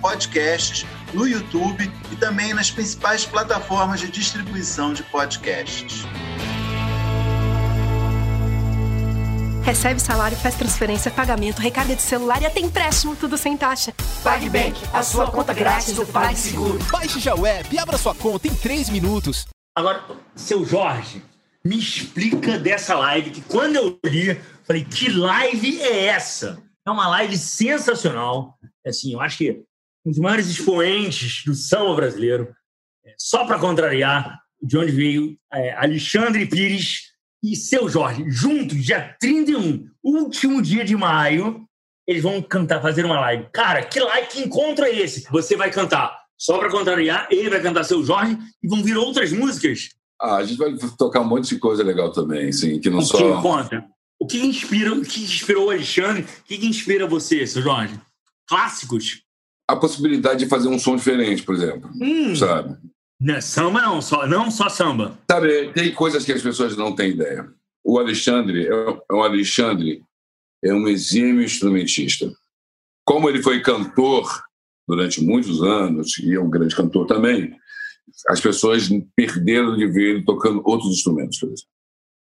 podcasts, 0.00 0.84
no 1.14 1.28
YouTube 1.28 1.92
e 2.10 2.16
também 2.16 2.52
nas 2.52 2.72
principais 2.72 3.24
plataformas 3.24 4.00
de 4.00 4.08
distribuição 4.08 4.92
de 4.92 5.04
podcasts. 5.04 6.04
Recebe 9.64 10.00
salário, 10.00 10.36
faz 10.36 10.56
transferência, 10.56 11.08
pagamento, 11.08 11.60
recarga 11.60 11.94
de 11.94 12.02
celular 12.02 12.42
e 12.42 12.46
até 12.46 12.58
empréstimo, 12.58 13.14
tudo 13.14 13.38
sem 13.38 13.56
taxa. 13.56 13.94
PagBank, 14.24 14.76
a 14.92 15.04
sua 15.04 15.30
conta 15.30 15.54
grátis 15.54 15.94
do 15.94 16.04
PagSeguro. 16.04 16.80
Baixe 16.90 17.20
já 17.20 17.32
o 17.36 17.46
app 17.46 17.72
e 17.72 17.78
abra 17.78 17.96
sua 17.96 18.12
conta 18.12 18.48
em 18.48 18.54
3 18.56 18.90
minutos. 18.90 19.46
Agora, 19.74 20.04
seu 20.34 20.64
Jorge, 20.64 21.22
me 21.64 21.78
explica 21.78 22.58
dessa 22.58 22.96
live 22.96 23.30
que 23.30 23.40
quando 23.40 23.76
eu 23.76 24.00
li, 24.04 24.34
falei, 24.64 24.84
que 24.84 25.08
live 25.08 25.80
é 25.80 26.06
essa? 26.06 26.60
É 26.84 26.90
uma 26.90 27.06
live 27.08 27.38
sensacional. 27.38 28.58
Assim, 28.84 29.12
eu 29.12 29.20
acho 29.20 29.38
que 29.38 29.62
um 30.04 30.10
dos 30.10 30.18
maiores 30.18 30.48
expoentes 30.48 31.44
do 31.44 31.54
samba 31.54 31.94
brasileiro. 31.94 32.52
É, 33.06 33.14
só 33.16 33.46
para 33.46 33.60
contrariar, 33.60 34.40
de 34.60 34.76
onde 34.76 34.90
veio 34.90 35.36
é, 35.52 35.72
Alexandre 35.76 36.46
Pires 36.46 37.11
e 37.42 37.56
seu 37.56 37.88
Jorge, 37.88 38.24
juntos, 38.28 38.84
dia 38.84 39.16
31, 39.20 39.88
último 40.02 40.62
dia 40.62 40.84
de 40.84 40.94
maio, 40.96 41.66
eles 42.06 42.22
vão 42.22 42.40
cantar, 42.40 42.80
fazer 42.80 43.04
uma 43.04 43.18
live. 43.20 43.48
Cara, 43.52 43.84
que 43.84 43.98
live, 43.98 44.28
que 44.28 44.40
encontro 44.40 44.84
é 44.84 44.90
esse? 44.90 45.26
Você 45.30 45.56
vai 45.56 45.70
cantar 45.70 46.16
só 46.38 46.58
para 46.58 46.70
contrariar, 46.70 47.28
ele 47.30 47.50
vai 47.50 47.60
cantar 47.60 47.84
seu 47.84 48.04
Jorge 48.04 48.38
e 48.62 48.68
vão 48.68 48.82
vir 48.82 48.96
outras 48.96 49.32
músicas. 49.32 49.90
Ah, 50.20 50.36
a 50.36 50.44
gente 50.44 50.58
vai 50.58 50.76
tocar 50.96 51.20
um 51.20 51.28
monte 51.28 51.48
de 51.48 51.58
coisa 51.58 51.82
legal 51.82 52.12
também, 52.12 52.52
sim, 52.52 52.78
que 52.78 52.88
não 52.88 52.98
o 52.98 53.02
só. 53.02 53.18
Que 53.18 53.24
encontra? 53.24 53.84
O 54.20 54.26
que 54.26 54.38
inspira, 54.38 54.92
o 54.92 55.02
que 55.02 55.22
inspirou 55.22 55.66
o 55.66 55.70
Alexandre? 55.70 56.22
O 56.22 56.44
que 56.44 56.66
inspira 56.66 57.08
você, 57.08 57.44
seu 57.44 57.60
Jorge? 57.60 58.00
Clássicos? 58.48 59.22
A 59.68 59.74
possibilidade 59.74 60.44
de 60.44 60.48
fazer 60.48 60.68
um 60.68 60.78
som 60.78 60.94
diferente, 60.94 61.42
por 61.42 61.56
exemplo. 61.56 61.90
Hum. 62.00 62.36
Sabe? 62.36 62.76
Não, 63.22 63.40
samba 63.40 63.80
não, 63.80 64.02
só, 64.02 64.26
não 64.26 64.50
só 64.50 64.68
samba. 64.68 65.16
Sabe, 65.30 65.72
tem 65.72 65.94
coisas 65.94 66.24
que 66.24 66.32
as 66.32 66.42
pessoas 66.42 66.76
não 66.76 66.92
têm 66.92 67.12
ideia. 67.12 67.48
O 67.84 67.96
Alexandre, 67.96 68.66
é 68.66 68.74
o 69.12 69.22
Alexandre 69.22 70.02
é 70.64 70.74
um 70.74 70.88
exímio 70.88 71.42
instrumentista. 71.42 72.32
Como 73.04 73.28
ele 73.28 73.40
foi 73.40 73.60
cantor 73.60 74.28
durante 74.88 75.22
muitos 75.22 75.62
anos, 75.62 76.18
e 76.18 76.34
é 76.34 76.40
um 76.40 76.50
grande 76.50 76.74
cantor 76.74 77.06
também, 77.06 77.54
as 78.28 78.40
pessoas 78.40 78.88
perderam 79.14 79.76
de 79.76 79.86
ver 79.86 80.16
ele 80.16 80.24
tocando 80.24 80.60
outros 80.64 80.92
instrumentos, 80.92 81.38
por 81.38 81.46
exemplo. 81.46 81.70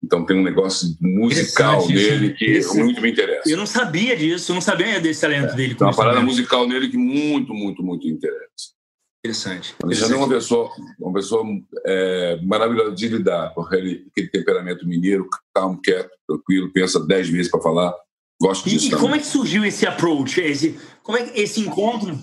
Então 0.03 0.25
tem 0.25 0.37
um 0.37 0.43
negócio 0.43 0.97
musical 0.99 1.85
nele 1.87 2.33
que 2.33 2.61
muito 2.75 3.01
me 3.01 3.11
interessa. 3.11 3.49
Eu 3.49 3.57
não 3.57 3.65
sabia 3.65 4.15
disso, 4.15 4.51
eu 4.51 4.55
não 4.55 4.61
sabia 4.61 4.99
desse 4.99 5.21
talento 5.21 5.53
é, 5.53 5.55
dele. 5.55 5.75
Tem 5.75 5.87
uma 5.87 5.95
parada 5.95 6.21
musical 6.21 6.67
nele 6.67 6.89
que 6.89 6.97
muito, 6.97 7.53
muito, 7.53 7.83
muito 7.83 8.07
interessa. 8.07 8.78
Interessante. 9.23 9.75
O 9.83 9.85
Alexandre 9.85 10.15
é 10.15 10.17
uma 10.17 10.29
pessoa, 10.29 10.71
uma 10.97 11.13
pessoa 11.13 11.43
é, 11.85 12.39
maravilhosa 12.41 12.95
de 12.95 13.07
lidar, 13.09 13.53
com 13.53 13.61
aquele, 13.61 14.07
aquele 14.09 14.29
temperamento 14.29 14.87
mineiro, 14.87 15.27
calmo, 15.53 15.79
quieto, 15.81 16.09
tranquilo, 16.25 16.71
pensa 16.71 17.05
dez 17.05 17.29
vezes 17.29 17.51
para 17.51 17.59
falar. 17.59 17.93
Gosto 18.41 18.69
disso. 18.69 18.87
E, 18.87 18.91
como 18.97 19.15
é 19.15 19.19
que 19.19 19.25
surgiu 19.25 19.65
esse 19.65 19.85
approach, 19.85 20.39
esse, 20.39 20.79
como 21.03 21.17
é 21.17 21.25
que, 21.25 21.39
esse 21.39 21.59
encontro? 21.59 22.17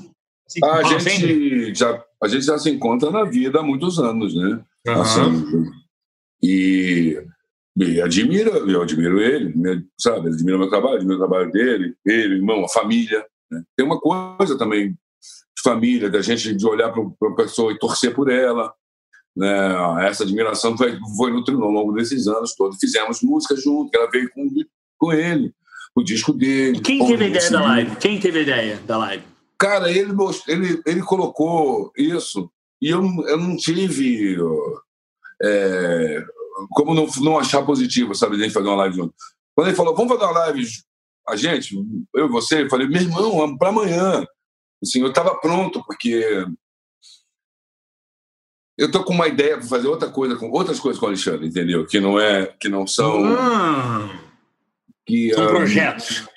Esse 0.49 0.65
a, 0.65 0.83
gente 0.85 1.75
já, 1.75 2.03
a 2.23 2.29
gente 2.29 2.47
já 2.47 2.59
se 2.59 2.71
encontra 2.71 3.11
na 3.11 3.25
vida 3.25 3.61
há 3.61 3.63
muitos 3.63 3.99
anos, 3.99 4.35
né? 4.35 4.65
Uhum. 4.87 5.01
Assim, 5.03 5.45
e, 6.43 7.23
e 7.77 8.01
admira, 8.01 8.51
eu 8.53 8.81
admiro 8.81 9.21
ele, 9.21 9.53
sabe? 10.01 10.29
Ele 10.29 10.35
admira 10.35 10.57
o 10.57 10.61
meu 10.61 10.71
trabalho, 10.71 10.97
admira 10.97 11.17
o 11.17 11.19
trabalho 11.19 11.53
dele, 11.53 11.95
ele, 12.07 12.37
irmão, 12.37 12.65
a 12.65 12.69
família. 12.69 13.27
Né? 13.51 13.63
Tem 13.77 13.85
uma 13.85 14.01
coisa 14.01 14.57
também 14.57 14.97
família, 15.63 16.11
da 16.11 16.21
gente 16.23 16.55
de 16.55 16.67
olhar 16.67 16.91
para 16.91 17.01
uma 17.03 17.37
pessoa 17.37 17.73
e 17.73 17.79
torcer 17.79 18.15
por 18.15 18.31
ela. 18.31 18.73
Né? 19.37 20.07
Essa 20.07 20.25
admiração 20.25 20.77
foi, 20.77 20.99
foi 21.17 21.33
nutrindo 21.33 21.63
ao 21.63 21.71
longo 21.71 21.93
desses 21.93 22.27
anos 22.27 22.55
todos. 22.55 22.79
Fizemos 22.79 23.23
música 23.23 23.57
junto, 23.57 23.95
ela 23.95 24.11
veio 24.11 24.31
com, 24.33 24.49
com 24.99 25.13
ele, 25.13 25.53
o 25.95 26.03
disco 26.03 26.33
dele. 26.33 26.81
Quem 26.81 27.05
teve 27.07 27.25
a 27.25 27.29
ideia 27.29 27.51
da 27.51 27.63
live? 27.63 27.97
Quem 27.97 28.21
teve 28.21 28.39
a 28.39 28.43
ideia 28.43 28.77
da 28.87 28.99
live? 28.99 29.25
Cara, 29.59 29.91
ele, 29.91 30.13
ele, 30.49 30.83
ele 30.87 31.03
colocou 31.03 31.91
isso 31.97 32.51
e 32.81 32.91
eu, 32.91 33.03
eu 33.27 33.39
não 33.39 33.57
tive 33.57 34.37
é, 35.43 36.25
como 36.71 36.95
não, 36.95 37.07
não 37.23 37.39
achar 37.39 37.63
positivo, 37.65 38.15
sabe, 38.15 38.37
a 38.37 38.39
gente 38.39 38.53
fazer 38.53 38.69
uma 38.69 38.77
live 38.77 38.97
junto. 38.97 39.15
Quando 39.55 39.69
ele 39.69 39.77
falou, 39.77 39.95
vamos 39.95 40.13
fazer 40.13 40.25
uma 40.25 40.39
live, 40.41 40.67
a 41.29 41.37
gente, 41.37 41.75
eu 42.15 42.27
e 42.27 42.29
você, 42.29 42.63
eu 42.63 42.71
falei, 42.71 42.87
meu 42.87 43.01
irmão, 43.01 43.57
para 43.57 43.71
amanhã. 43.71 44.27
Assim, 44.83 45.01
eu 45.01 45.09
estava 45.09 45.35
pronto, 45.35 45.83
porque 45.85 46.47
eu 48.79 48.91
tô 48.91 49.03
com 49.03 49.15
uma 49.15 49.27
ideia 49.27 49.57
para 49.57 49.67
fazer 49.67 49.89
outra 49.89 50.11
coisa 50.11 50.37
com 50.37 50.51
outras 50.51 50.79
coisas 50.79 51.01
com 51.01 51.07
o 51.07 51.09
Alexandre, 51.09 51.47
entendeu? 51.47 51.87
Que 51.87 51.99
não 51.99 52.21
é, 52.21 52.47
que 52.61 52.69
não 52.69 52.87
são. 52.87 53.25
Ah, 53.25 54.21
que, 55.07 55.33
são 55.33 55.45
um, 55.45 55.49
projetos. 55.49 56.29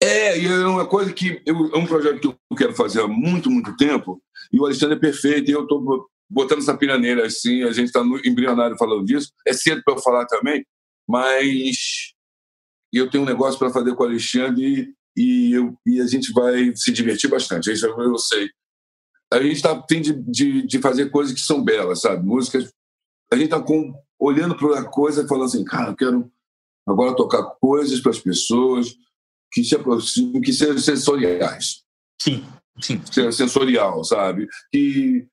É, 0.00 0.38
e 0.38 0.46
é 0.46 0.66
uma 0.66 0.86
coisa 0.86 1.12
que 1.12 1.42
eu, 1.44 1.74
é 1.74 1.76
um 1.76 1.86
projeto 1.86 2.20
que 2.20 2.26
eu 2.28 2.56
quero 2.56 2.74
fazer 2.74 3.02
há 3.02 3.08
muito, 3.08 3.50
muito 3.50 3.76
tempo. 3.76 4.22
E 4.52 4.60
o 4.60 4.64
Alexandre 4.64 4.96
é 4.96 5.00
perfeito. 5.00 5.50
E 5.50 5.54
eu 5.54 5.62
estou 5.62 6.08
botando 6.28 6.60
essa 6.60 6.76
piraneira 6.76 7.26
assim. 7.26 7.64
A 7.64 7.72
gente 7.72 7.86
está 7.86 8.00
embrionário 8.24 8.78
falando 8.78 9.04
disso. 9.04 9.32
É 9.46 9.52
cedo 9.52 9.82
para 9.84 9.94
eu 9.94 9.98
falar 9.98 10.26
também, 10.26 10.64
mas 11.08 12.14
eu 12.92 13.10
tenho 13.10 13.24
um 13.24 13.26
negócio 13.26 13.58
para 13.58 13.70
fazer 13.70 13.94
com 13.96 14.04
o 14.04 14.06
Alexandre 14.06 14.94
e, 15.16 15.52
eu, 15.52 15.76
e 15.86 16.00
a 16.00 16.06
gente 16.06 16.32
vai 16.32 16.72
se 16.74 16.92
divertir 16.92 17.28
bastante. 17.28 17.72
Isso 17.72 17.86
eu 17.86 18.18
sei 18.18 18.48
a 19.32 19.40
gente 19.40 19.62
tá, 19.62 19.80
tem 19.80 20.02
de, 20.02 20.12
de, 20.12 20.66
de, 20.66 20.78
fazer 20.80 21.10
coisas 21.10 21.32
que 21.32 21.40
são 21.40 21.62
belas, 21.62 22.00
sabe? 22.00 22.26
Músicas. 22.26 22.72
A 23.32 23.36
gente 23.36 23.54
está 23.54 23.64
olhando 24.18 24.56
para 24.56 24.80
a 24.80 24.84
coisa 24.84 25.22
e 25.22 25.28
falando 25.28 25.44
assim, 25.44 25.64
cara, 25.64 25.90
eu 25.90 25.96
quero 25.96 26.30
agora 26.88 27.14
tocar 27.14 27.44
coisas 27.60 28.00
para 28.00 28.10
as 28.10 28.18
pessoas 28.18 28.92
que 29.52 29.62
se 29.62 29.74
aproximem, 29.76 30.40
que 30.40 30.52
sejam 30.52 30.78
sensoriais. 30.78 31.82
Sim, 32.20 32.44
sim. 32.80 33.00
Seja 33.10 33.30
sensorial, 33.30 34.02
sabe? 34.02 34.48
Que, 34.72 35.26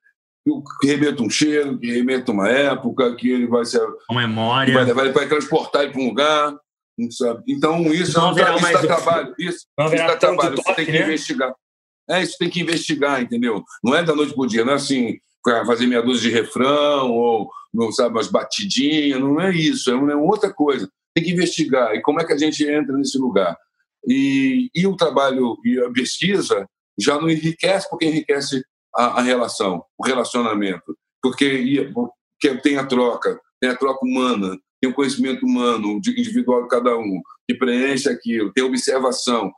que 0.80 0.88
remeta 0.88 1.24
um 1.24 1.30
cheiro, 1.30 1.80
que 1.80 1.92
remeta 1.92 2.32
uma 2.32 2.48
época, 2.48 3.16
que 3.16 3.30
ele 3.30 3.48
vai 3.48 3.66
ser. 3.66 3.82
Uma 4.10 4.22
memória. 4.22 4.74
Vai, 4.76 4.94
vai, 4.94 5.12
vai 5.12 5.28
transportar 5.28 5.84
ele 5.84 5.92
para 5.92 6.02
um 6.02 6.08
lugar. 6.08 6.56
Sabe? 7.12 7.44
Então, 7.48 7.82
isso 7.94 8.18
não, 8.18 8.30
não 8.30 8.36
tá, 8.36 8.56
isso 8.56 8.74
dá 8.74 8.82
trabalho. 8.82 9.36
Isso, 9.38 9.58
isso 9.58 10.08
dá 10.08 10.18
trabalho. 10.18 10.56
Você 10.56 10.74
tem 10.74 10.86
que 10.86 10.92
né? 10.92 11.04
investigar. 11.04 11.54
É, 12.10 12.24
isso 12.24 12.38
tem 12.40 12.50
que 12.50 12.62
investigar, 12.62 13.22
entendeu? 13.22 13.64
Não 13.84 13.94
é 13.94 14.02
da 14.02 14.16
noite 14.16 14.34
para 14.34 14.44
o 14.44 14.48
dia, 14.48 14.64
não 14.64 14.74
é 14.74 14.76
assim, 14.76 15.18
fazer 15.66 15.86
meia 15.86 16.02
dúzia 16.02 16.30
de 16.30 16.36
refrão 16.36 17.12
ou, 17.12 17.50
não 17.74 17.92
sabe, 17.92 18.16
umas 18.16 18.28
batidinhas, 18.28 19.20
não 19.20 19.40
é 19.40 19.52
isso, 19.54 19.92
é 19.92 19.96
uma 19.96 20.16
outra 20.16 20.52
coisa. 20.54 20.90
Tem 21.14 21.24
que 21.24 21.32
investigar. 21.32 21.94
E 21.96 22.02
como 22.02 22.22
é 22.22 22.26
que 22.26 22.34
a 22.34 22.38
gente 22.38 22.64
entra 22.64 22.96
nesse 22.96 23.18
lugar? 23.18 23.58
E, 24.08 24.70
e 24.74 24.88
o 24.88 24.96
trabalho 24.96 25.58
e 25.66 25.80
a 25.80 25.92
pesquisa 25.92 26.68
já 26.98 27.20
não 27.20 27.30
enriquece, 27.30 27.90
porque 27.90 28.06
enriquece 28.06 28.64
a, 28.96 29.20
a 29.20 29.22
relação, 29.22 29.84
o 29.98 30.06
relacionamento. 30.06 30.98
Porque, 31.22 31.92
porque 31.94 32.58
tem 32.62 32.78
a 32.78 32.86
troca, 32.86 33.40
tem 33.60 33.70
a 33.70 33.76
troca 33.76 34.06
humana, 34.06 34.58
tem 34.82 34.90
o 34.90 34.94
conhecimento 34.94 35.46
humano, 35.46 35.98
individual 35.98 36.64
de 36.64 36.70
cada 36.70 36.98
um, 36.98 37.22
que 37.48 37.56
preenche 37.56 38.10
aquilo, 38.10 38.52
tem 38.54 38.64
observação. 38.64 39.52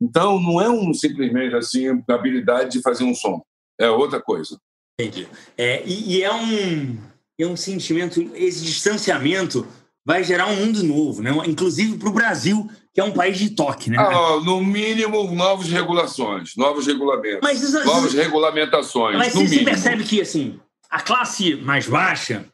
Então, 0.00 0.40
não 0.40 0.60
é 0.60 0.68
um 0.68 0.92
simplesmente 0.92 1.54
assim 1.54 1.88
a 1.88 2.14
habilidade 2.14 2.72
de 2.72 2.82
fazer 2.82 3.04
um 3.04 3.14
som, 3.14 3.42
é 3.80 3.88
outra 3.88 4.20
coisa. 4.20 4.58
Entendi. 4.98 5.28
É, 5.56 5.82
e, 5.86 6.16
e, 6.16 6.22
é 6.22 6.32
um 6.32 6.98
é 7.38 7.46
um 7.46 7.56
sentimento, 7.56 8.20
esse 8.34 8.64
distanciamento 8.64 9.66
vai 10.04 10.22
gerar 10.22 10.46
um 10.46 10.56
mundo 10.56 10.82
novo, 10.82 11.22
né? 11.22 11.30
Inclusive 11.46 11.96
para 11.96 12.08
o 12.08 12.12
Brasil, 12.12 12.68
que 12.92 13.00
é 13.00 13.04
um 13.04 13.12
país 13.12 13.38
de 13.38 13.50
toque, 13.50 13.90
né? 13.90 13.96
Ah, 13.98 14.40
no 14.44 14.62
mínimo, 14.62 15.32
novas 15.32 15.68
regulações, 15.68 16.52
novos 16.56 16.86
regulamentos, 16.86 17.40
mas, 17.42 17.62
isso, 17.62 17.84
novas 17.84 18.12
regulamentações. 18.12 19.16
Mas 19.16 19.34
no 19.34 19.40
você 19.40 19.48
mínimo. 19.48 19.64
percebe 19.64 20.04
que 20.04 20.20
assim 20.20 20.60
a 20.90 21.00
classe 21.00 21.56
mais 21.56 21.86
baixa 21.86 22.46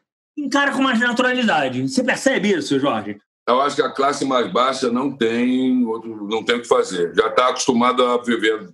encara 0.45 0.71
com 0.71 0.81
mais 0.81 0.99
naturalidade. 0.99 1.87
Você 1.87 2.03
percebe 2.03 2.49
isso, 2.53 2.79
Jorge? 2.79 3.17
Eu 3.47 3.61
acho 3.61 3.75
que 3.75 3.81
a 3.81 3.91
classe 3.91 4.25
mais 4.25 4.51
baixa 4.51 4.91
não 4.91 5.15
tem 5.15 5.85
outro, 5.85 6.27
não 6.27 6.43
tem 6.43 6.57
o 6.57 6.61
que 6.61 6.67
fazer. 6.67 7.13
Já 7.15 7.27
está 7.27 7.49
acostumada 7.49 8.13
a 8.13 8.17
viver 8.17 8.69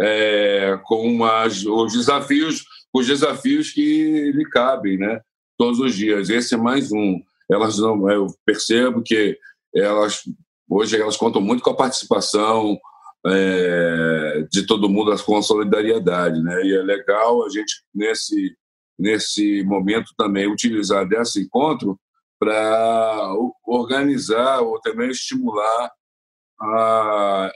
é, 0.00 0.78
com 0.84 1.06
umas, 1.06 1.64
os 1.64 1.92
desafios, 1.92 2.64
os 2.92 3.06
desafios 3.06 3.70
que 3.70 4.32
lhe 4.32 4.44
cabem, 4.46 4.96
né? 4.96 5.20
Todos 5.58 5.78
os 5.78 5.94
dias. 5.94 6.30
Esse 6.30 6.54
é 6.54 6.58
mais 6.58 6.90
um. 6.90 7.20
Elas 7.50 7.78
não, 7.78 8.10
eu 8.10 8.26
percebo 8.46 9.02
que 9.02 9.38
elas 9.74 10.22
hoje 10.68 10.98
elas 10.98 11.16
contam 11.16 11.42
muito 11.42 11.62
com 11.62 11.70
a 11.70 11.76
participação 11.76 12.78
é, 13.26 14.46
de 14.50 14.66
todo 14.66 14.88
mundo, 14.88 15.14
com 15.22 15.36
a 15.36 15.42
solidariedade, 15.42 16.42
né? 16.42 16.62
E 16.64 16.74
é 16.74 16.82
legal 16.82 17.44
a 17.44 17.48
gente 17.50 17.82
nesse 17.94 18.56
nesse 19.02 19.64
momento 19.64 20.14
também 20.16 20.46
utilizar 20.46 21.06
desse 21.06 21.40
encontro 21.40 21.98
para 22.38 23.34
organizar 23.66 24.60
ou 24.60 24.80
também 24.80 25.10
estimular 25.10 25.90
a, 26.60 27.52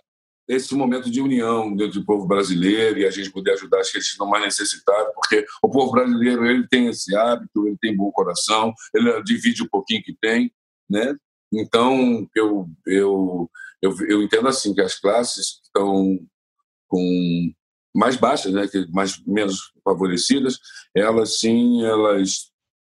esse 0.49 0.75
momento 0.75 1.09
de 1.09 1.21
união 1.21 1.75
dentro 1.75 2.01
do 2.01 2.07
povo 2.07 2.27
brasileiro 2.27 2.99
e 2.99 3.07
a 3.07 3.11
gente 3.11 3.31
poder 3.31 3.53
ajudar 3.53 3.81
as 3.81 3.91
que 3.91 3.99
estão 3.99 4.27
mais 4.27 4.45
necessitados, 4.45 5.13
porque 5.15 5.47
o 5.63 5.71
povo 5.71 5.93
brasileiro 5.93 6.45
ele 6.45 6.67
tem 6.67 6.89
esse 6.89 7.17
hábito, 7.17 7.67
ele 7.67 7.77
tem 7.81 7.97
bom 7.97 8.11
coração, 8.11 8.75
ele 8.93 9.23
divide 9.23 9.63
o 9.63 9.71
pouquinho 9.71 10.03
que 10.03 10.17
tem, 10.21 10.53
né? 10.91 11.15
Então 11.53 12.29
eu 12.35 12.69
eu 12.87 13.51
eu, 13.81 13.95
eu 14.09 14.23
entendo 14.23 14.49
assim 14.49 14.75
que 14.75 14.81
as 14.81 14.99
classes 14.99 15.61
estão 15.65 16.19
com 16.89 17.53
mais 17.97 18.17
baixas, 18.17 18.53
né, 18.53 18.69
que 18.69 18.87
mais 18.93 19.21
menos 19.27 19.73
favorecidas, 19.83 20.59
elas 20.95 21.39
sim 21.39 21.85
elas 21.85 22.51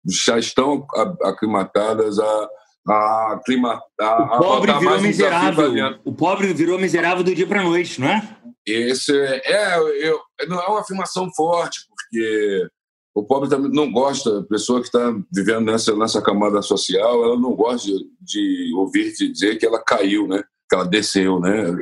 já 0.05 0.37
estão 0.39 0.85
aclimatadas 1.23 2.19
a, 2.19 2.49
a 2.87 3.33
aclimatar. 3.33 4.35
O 4.35 4.39
pobre 4.39 4.73
virou 4.73 5.01
miserável. 5.01 5.99
O 6.03 6.13
pobre 6.13 6.53
virou 6.53 6.79
miserável 6.79 7.23
do 7.23 7.35
dia 7.35 7.47
para 7.47 7.61
a 7.61 7.63
noite, 7.63 7.99
não 7.99 8.07
é? 8.07 8.37
Esse 8.65 9.11
é, 9.11 9.41
é, 9.45 10.07
eu, 10.07 10.19
não 10.47 10.59
é 10.59 10.67
uma 10.67 10.81
afirmação 10.81 11.29
forte, 11.35 11.79
porque 11.89 12.67
o 13.13 13.23
pobre 13.23 13.49
também 13.49 13.71
não 13.71 13.91
gosta, 13.91 14.39
a 14.39 14.43
pessoa 14.43 14.79
que 14.79 14.87
está 14.87 15.13
vivendo 15.31 15.65
nessa, 15.65 15.95
nessa 15.95 16.21
camada 16.21 16.61
social, 16.61 17.23
ela 17.23 17.37
não 17.37 17.55
gosta 17.55 17.87
de, 17.87 18.05
de 18.21 18.73
ouvir 18.75 19.11
dizer 19.13 19.57
que 19.57 19.65
ela 19.65 19.83
caiu, 19.83 20.27
né? 20.27 20.43
que 20.69 20.75
ela 20.75 20.85
desceu. 20.85 21.39
Né? 21.39 21.75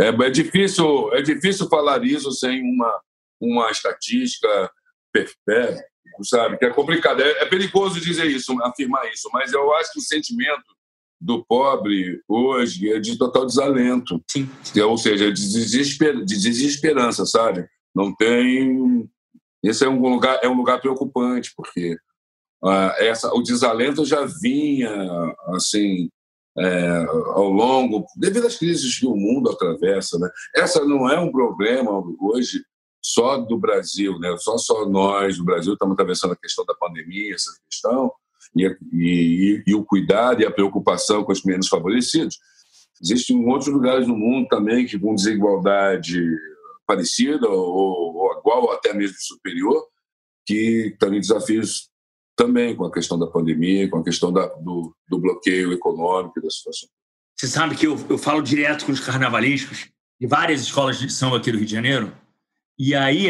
É, 0.00 0.08
é, 0.08 0.30
difícil, 0.30 1.12
é 1.12 1.22
difícil 1.22 1.68
falar 1.68 2.04
isso 2.04 2.30
sem 2.32 2.62
uma, 2.62 3.00
uma 3.40 3.70
estatística 3.70 4.70
perfeita, 5.12 5.84
sabe? 6.22 6.58
Que 6.58 6.66
é 6.66 6.70
complicado. 6.70 7.20
É, 7.20 7.42
é, 7.42 7.46
perigoso 7.46 8.00
dizer 8.00 8.26
isso, 8.26 8.52
afirmar 8.62 9.08
isso, 9.12 9.28
mas 9.32 9.52
eu 9.52 9.72
acho 9.74 9.92
que 9.92 9.98
o 9.98 10.02
sentimento 10.02 10.64
do 11.20 11.44
pobre 11.44 12.20
hoje 12.28 12.92
é 12.92 12.98
de 12.98 13.16
total 13.16 13.46
desalento. 13.46 14.22
Sim. 14.30 14.48
Ou 14.82 14.98
seja, 14.98 15.32
de, 15.32 15.52
desesper, 15.52 16.24
de 16.24 16.40
desesperança, 16.40 17.24
sabe? 17.24 17.66
Não 17.94 18.14
tem. 18.14 19.08
Esse 19.62 19.84
é 19.84 19.88
um 19.88 20.00
lugar, 20.00 20.40
é 20.42 20.48
um 20.48 20.56
lugar 20.56 20.80
preocupante, 20.80 21.52
porque 21.56 21.96
uh, 22.62 22.92
essa, 22.98 23.32
o 23.32 23.42
desalento 23.42 24.04
já 24.04 24.26
vinha 24.26 24.90
assim 25.54 26.10
é, 26.58 27.04
ao 27.32 27.48
longo, 27.48 28.06
devido 28.16 28.46
às 28.46 28.56
crises 28.56 28.98
que 28.98 29.06
o 29.06 29.16
mundo 29.16 29.50
atravessa. 29.50 30.18
Né? 30.18 30.28
Essa 30.54 30.84
não 30.84 31.08
é 31.10 31.18
um 31.18 31.32
problema 31.32 31.90
hoje 32.20 32.64
só 33.02 33.36
do 33.38 33.58
Brasil, 33.58 34.18
né? 34.18 34.34
Só 34.38 34.56
só 34.56 34.88
nós 34.88 35.36
do 35.36 35.44
Brasil 35.44 35.74
estamos 35.74 35.92
atravessando 35.92 36.32
a 36.32 36.36
questão 36.36 36.64
da 36.64 36.74
pandemia, 36.74 37.34
essa 37.34 37.50
questão 37.68 38.10
e, 38.56 38.66
e, 38.92 39.62
e 39.66 39.74
o 39.74 39.84
cuidado 39.84 40.40
e 40.40 40.46
a 40.46 40.50
preocupação 40.50 41.22
com 41.22 41.32
os 41.32 41.42
menos 41.42 41.68
favorecidos. 41.68 42.38
Existem 43.02 43.44
outros 43.46 43.68
lugares 43.68 44.08
no 44.08 44.16
mundo 44.16 44.48
também 44.48 44.86
que 44.86 44.98
com 44.98 45.14
desigualdade 45.14 46.24
parecida 46.86 47.48
ou, 47.48 48.16
ou 48.16 48.38
igual 48.38 48.62
ou 48.62 48.72
até 48.72 48.94
mesmo 48.94 49.16
superior, 49.18 49.86
que 50.46 50.96
também 50.98 51.20
desafios 51.20 51.90
também 52.36 52.74
com 52.74 52.84
a 52.84 52.92
questão 52.92 53.18
da 53.18 53.26
pandemia, 53.26 53.88
com 53.88 53.98
a 53.98 54.04
questão 54.04 54.32
da, 54.32 54.46
do, 54.46 54.94
do 55.08 55.18
bloqueio 55.18 55.72
econômico 55.72 56.40
da 56.40 56.50
situação. 56.50 56.88
Você 57.36 57.46
sabe 57.46 57.76
que 57.76 57.86
eu, 57.86 57.96
eu 58.08 58.18
falo 58.18 58.42
direto 58.42 58.86
com 58.86 58.92
os 58.92 59.00
carnavalescos 59.00 59.88
de 60.20 60.26
várias 60.26 60.60
escolas 60.60 60.98
de 60.98 61.12
samba 61.12 61.38
aqui 61.38 61.50
do 61.50 61.58
Rio 61.58 61.66
de 61.66 61.72
Janeiro 61.72 62.12
e 62.78 62.94
aí, 62.94 63.26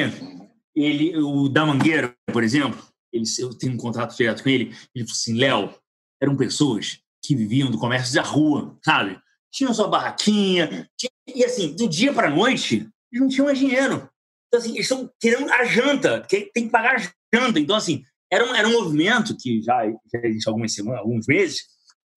ele, 0.75 1.17
o 1.19 1.49
da 1.49 1.67
Mangueira, 1.67 2.17
por 2.33 2.43
exemplo, 2.43 2.83
ele, 3.12 3.25
eu 3.38 3.57
tenho 3.57 3.75
um 3.75 3.77
contato 3.77 4.17
direto 4.17 4.43
com 4.43 4.49
ele, 4.49 4.75
ele 4.95 5.05
falou 5.05 5.12
assim, 5.12 5.35
Léo, 5.35 5.75
eram 6.21 6.37
pessoas 6.37 6.99
que 7.23 7.37
viviam 7.37 7.71
do 7.71 7.79
comércio 7.79 8.14
da 8.14 8.23
rua, 8.23 8.77
sabe? 8.83 9.19
Tinham 9.53 9.75
sua 9.75 9.88
barraquinha, 9.88 10.88
tinha, 10.97 11.11
e 11.27 11.45
assim, 11.45 11.75
do 11.75 11.88
dia 11.88 12.12
para 12.12 12.29
a 12.29 12.31
noite, 12.31 12.88
eles 13.12 13.21
não 13.21 13.29
tinham 13.29 13.47
mais 13.47 13.59
dinheiro. 13.59 14.09
Então, 14.49 14.61
assim, 14.61 14.71
eles 14.71 14.90
estão 14.90 15.11
querendo 15.21 15.51
a 15.51 15.64
janta, 15.64 16.23
que 16.29 16.51
tem 16.53 16.64
que 16.64 16.71
pagar 16.71 16.97
a 16.97 17.38
janta. 17.38 17.61
Então, 17.61 17.77
assim, 17.77 18.03
era 18.35 18.44
um, 18.44 18.55
era 18.55 18.66
um 18.66 18.73
movimento 18.73 19.37
que 19.37 19.62
já, 19.62 19.87
já 20.12 20.18
existe 20.25 20.49
algumas 20.49 20.75
semanas, 20.75 21.01
alguns 21.01 21.27
meses, 21.27 21.61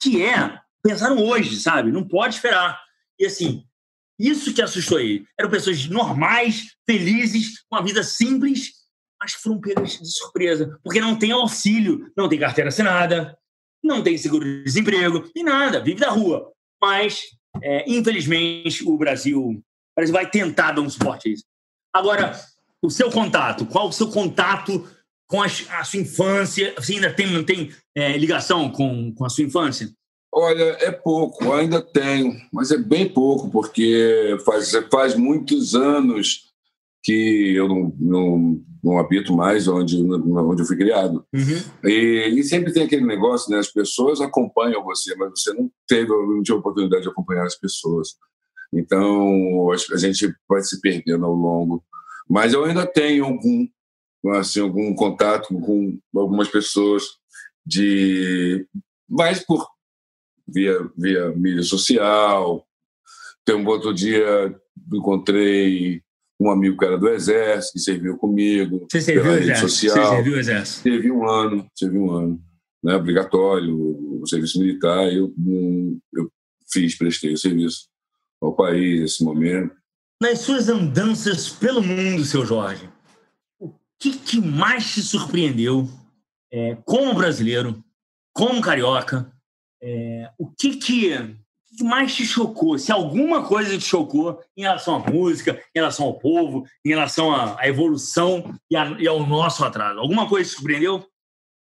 que 0.02 0.24
é, 0.24 0.58
pensaram 0.82 1.24
hoje, 1.24 1.60
sabe? 1.60 1.92
Não 1.92 2.08
pode 2.08 2.36
esperar. 2.36 2.82
E 3.20 3.26
assim, 3.28 3.64
isso 4.18 4.52
que 4.52 4.62
assustou 4.62 5.00
ele. 5.00 5.28
Eram 5.40 5.52
pessoas 5.52 5.88
normais, 5.88 6.76
felizes, 6.88 7.64
com 7.70 7.76
a 7.76 7.84
vida 7.84 8.02
simples, 8.04 8.72
mas 9.22 9.34
foram 9.34 9.62
pegas 9.62 10.00
de 10.00 10.12
surpresa, 10.12 10.80
porque 10.84 11.00
não 11.00 11.18
tem 11.18 11.32
auxílio, 11.32 12.12
não 12.18 12.28
tem 12.28 12.40
carteira 12.40 12.70
assinada, 12.70 13.38
não 13.84 14.02
tem 14.02 14.18
seguro-desemprego, 14.18 15.30
e 15.36 15.44
nada, 15.44 15.84
vive 15.84 16.00
da 16.00 16.10
rua. 16.10 16.52
Mas, 16.82 17.22
é, 17.62 17.86
infelizmente, 17.88 18.84
o 18.88 18.98
Brasil, 18.98 19.40
o 19.40 19.64
Brasil 19.96 20.14
vai 20.14 20.28
tentar 20.28 20.72
dar 20.72 20.82
um 20.82 20.90
suporte 20.90 21.30
a 21.30 21.32
isso. 21.32 21.44
Agora, 21.94 22.32
o 22.82 22.90
seu 22.90 23.12
contato, 23.12 23.68
qual 23.68 23.88
o 23.88 23.94
seu 23.94 24.10
contato 24.10 24.88
com 25.28 25.42
a, 25.42 25.46
a 25.46 25.84
sua 25.84 26.00
infância? 26.00 26.74
Você 26.78 26.94
ainda 26.94 27.14
tem, 27.14 27.32
não 27.32 27.44
tem 27.44 27.72
é, 27.96 28.18
ligação 28.18 28.70
com, 28.72 29.14
com 29.14 29.26
a 29.26 29.30
sua 29.30 29.44
infância? 29.44 29.90
Olha, 30.34 30.78
é 30.82 30.92
pouco, 30.92 31.52
ainda 31.54 31.82
tenho, 31.82 32.36
mas 32.52 32.72
é 32.72 32.78
bem 32.78 33.08
pouco, 33.08 33.50
porque 33.50 34.38
faz, 34.46 34.72
faz 34.92 35.16
muitos 35.16 35.74
anos 35.74 36.48
que 37.04 37.56
eu 37.56 37.68
não, 37.68 37.96
não, 37.98 38.62
não 38.84 39.00
habito 39.00 39.34
mais 39.34 39.68
onde, 39.68 39.98
onde 39.98 40.62
eu 40.62 40.66
fui 40.66 40.76
criado. 40.76 41.26
Uhum. 41.34 41.90
E, 41.90 42.36
e, 42.38 42.44
sempre 42.44 42.74
tem 42.74 42.84
aquele 42.84 43.06
negócio, 43.06 43.50
né? 43.50 43.60
As 43.60 43.72
pessoas 43.72 44.20
acompanham 44.20 44.84
você, 44.84 45.16
mas 45.16 45.32
você 45.32 45.54
não 45.54 45.72
teve 45.88 46.10
não 46.10 46.44
tinha 46.44 46.58
oportunidade 46.58 47.04
de 47.04 47.10
acompanhar 47.10 47.46
as 47.46 47.56
pessoas. 47.56 48.10
Então, 48.74 49.72
a 49.72 49.98
gente 49.98 50.34
vai 50.50 50.62
se 50.62 50.82
perdendo 50.82 51.26
ao 51.26 51.34
longo. 51.34 51.84
Mas 52.30 52.52
eu 52.52 52.66
ainda 52.66 52.86
tenho 52.86 53.24
algum, 53.24 53.66
assim, 54.32 54.60
algum 54.60 54.94
contato 54.94 55.48
com 55.60 56.00
algumas 56.16 56.48
pessoas 56.48 57.04
de 57.66 58.66
mais 59.10 59.44
por 59.44 59.68
via 60.48 60.90
via 60.98 61.30
mídia 61.32 61.64
social. 61.64 62.66
Tem 63.46 63.56
um 63.56 63.66
outro 63.68 63.94
dia 63.94 64.56
encontrei 64.94 66.02
um 66.40 66.52
amigo 66.52 66.78
que 66.78 66.86
era 66.86 66.98
do 66.98 67.10
Exército, 67.10 67.74
que 67.74 67.80
serviu 67.80 68.18
comigo. 68.18 68.88
Você 68.92 69.02
serviu 69.02 69.32
o 69.32 69.36
Exército? 69.36 69.70
Social. 69.70 70.06
Você 70.06 70.16
serviu 70.16 70.34
o 70.34 70.40
Exército? 70.40 70.82
Servi 70.84 71.12
um 71.12 71.28
ano, 71.28 71.68
servi 71.76 71.98
um 71.98 72.12
ano. 72.12 72.42
Né, 72.84 72.96
obrigatório, 72.96 73.76
o 74.22 74.28
serviço 74.28 74.60
militar. 74.60 75.12
Eu, 75.12 75.34
eu 76.14 76.32
fiz, 76.72 76.96
prestei 76.96 77.34
o 77.34 77.38
serviço 77.38 77.88
ao 78.42 78.56
país 78.56 79.02
nesse 79.02 79.24
momento. 79.24 79.76
Nas 80.22 80.40
suas 80.40 80.70
andanças 80.70 81.50
pelo 81.50 81.82
mundo, 81.82 82.24
seu 82.24 82.46
Jorge, 82.46 82.90
que, 84.00 84.18
que 84.18 84.42
mais 84.42 84.94
te 84.94 85.02
surpreendeu 85.02 85.90
é, 86.52 86.76
como 86.86 87.14
brasileiro, 87.14 87.84
como 88.34 88.62
carioca? 88.62 89.32
É, 89.82 90.32
o 90.38 90.50
que, 90.50 90.78
que 90.78 91.38
que 91.78 91.84
mais 91.84 92.16
te 92.16 92.26
chocou? 92.26 92.80
Se 92.80 92.92
alguma 92.92 93.48
coisa 93.48 93.78
te 93.78 93.84
chocou 93.84 94.42
em 94.58 94.62
relação 94.64 94.96
à 94.96 95.12
música, 95.12 95.62
em 95.76 95.80
relação 95.80 96.08
ao 96.08 96.18
povo, 96.18 96.66
em 96.84 96.90
relação 96.90 97.32
à, 97.32 97.60
à 97.62 97.68
evolução 97.68 98.52
e, 98.70 98.76
a, 98.76 99.00
e, 99.00 99.08
ao 99.08 99.26
nosso 99.26 99.64
atraso? 99.64 100.00
Alguma 100.00 100.28
coisa 100.28 100.50
te 100.50 100.56
surpreendeu? 100.56 101.06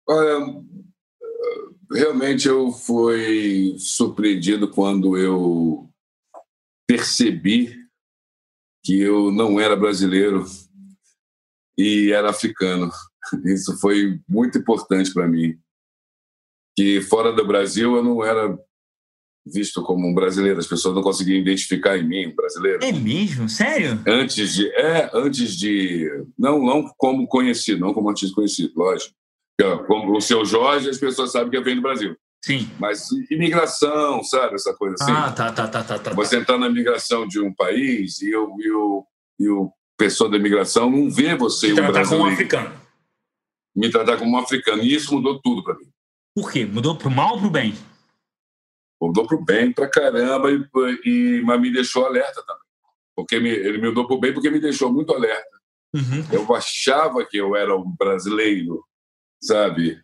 Olha, 0.08 0.62
realmente 1.92 2.46
eu 2.46 2.70
fui 2.70 3.74
surpreendido 3.78 4.70
quando 4.70 5.16
eu 5.16 5.90
percebi 6.86 7.74
que 8.84 9.00
eu 9.00 9.32
não 9.32 9.58
era 9.58 9.74
brasileiro 9.74 10.44
e 11.76 12.12
era 12.12 12.30
africano. 12.30 12.90
Isso 13.44 13.78
foi 13.78 14.20
muito 14.28 14.58
importante 14.58 15.12
para 15.12 15.26
mim. 15.26 15.58
Que 16.76 17.00
fora 17.00 17.32
do 17.32 17.46
Brasil 17.46 17.94
eu 17.96 18.02
não 18.02 18.24
era 18.24 18.58
visto 19.46 19.82
como 19.82 20.08
um 20.08 20.14
brasileiro. 20.14 20.58
As 20.58 20.66
pessoas 20.66 20.94
não 20.94 21.02
conseguiam 21.02 21.38
identificar 21.38 21.96
em 21.96 22.06
mim 22.06 22.26
um 22.28 22.34
brasileiro. 22.34 22.82
É 22.82 22.92
mesmo? 22.92 23.48
Sério? 23.48 24.02
Antes 24.06 24.54
de, 24.54 24.68
é, 24.70 25.10
antes 25.12 25.56
de, 25.56 26.10
não, 26.38 26.64
não 26.64 26.88
como 26.96 27.26
conhecido, 27.26 27.80
não 27.80 27.94
como 27.94 28.08
artista 28.08 28.34
conhecido, 28.34 28.72
lógico. 28.76 29.14
Como 29.86 30.16
o 30.16 30.20
seu 30.20 30.44
Jorge, 30.44 30.90
as 30.90 30.98
pessoas 30.98 31.30
sabem 31.30 31.50
que 31.50 31.56
eu 31.56 31.62
venho 31.62 31.76
do 31.76 31.82
Brasil. 31.82 32.16
Sim. 32.44 32.68
Mas 32.78 33.08
imigração, 33.30 34.22
sabe? 34.22 34.56
Essa 34.56 34.74
coisa 34.74 34.96
assim. 35.00 35.12
Ah, 35.12 35.32
tá, 35.32 35.52
tá, 35.52 35.68
tá, 35.68 35.82
tá. 35.82 35.98
tá 35.98 36.12
Você 36.12 36.36
entrar 36.36 36.58
na 36.58 36.66
imigração 36.66 37.26
de 37.26 37.40
um 37.40 37.54
país 37.54 38.20
e 38.20 38.34
o, 38.34 38.56
e 38.60 38.70
o, 38.70 39.06
e 39.38 39.48
o 39.48 39.72
pessoa 39.96 40.30
da 40.30 40.36
imigração 40.36 40.90
não 40.90 41.10
vê 41.10 41.34
você 41.36 41.68
Me 41.68 41.74
tratar 41.74 42.08
como 42.08 42.24
um 42.24 42.26
africano. 42.26 42.80
Me 43.76 43.90
tratar 43.90 44.16
como 44.16 44.36
um 44.36 44.38
africano. 44.38 44.82
E 44.82 44.94
isso 44.94 45.14
mudou 45.14 45.40
tudo 45.40 45.62
para 45.62 45.74
mim. 45.74 45.88
Por 46.34 46.50
quê? 46.50 46.64
Mudou 46.64 46.96
pro 46.96 47.10
mal 47.10 47.34
ou 47.34 47.40
pro 47.40 47.50
bem? 47.50 47.74
mudou 49.06 49.26
para 49.26 49.36
o 49.36 49.44
bem 49.44 49.72
para 49.72 49.88
caramba, 49.88 50.50
e, 50.50 50.60
e, 51.04 51.42
mas 51.42 51.60
me 51.60 51.72
deixou 51.72 52.06
alerta 52.06 52.42
também. 52.46 52.62
Porque 53.14 53.38
me, 53.38 53.50
ele 53.50 53.78
me 53.78 53.88
mudou 53.88 54.06
para 54.06 54.16
o 54.16 54.20
bem 54.20 54.32
porque 54.32 54.50
me 54.50 54.60
deixou 54.60 54.92
muito 54.92 55.14
alerta. 55.14 55.58
Uhum. 55.94 56.24
Eu 56.32 56.54
achava 56.54 57.24
que 57.24 57.36
eu 57.36 57.54
era 57.54 57.76
um 57.76 57.94
brasileiro, 57.96 58.84
sabe? 59.42 60.00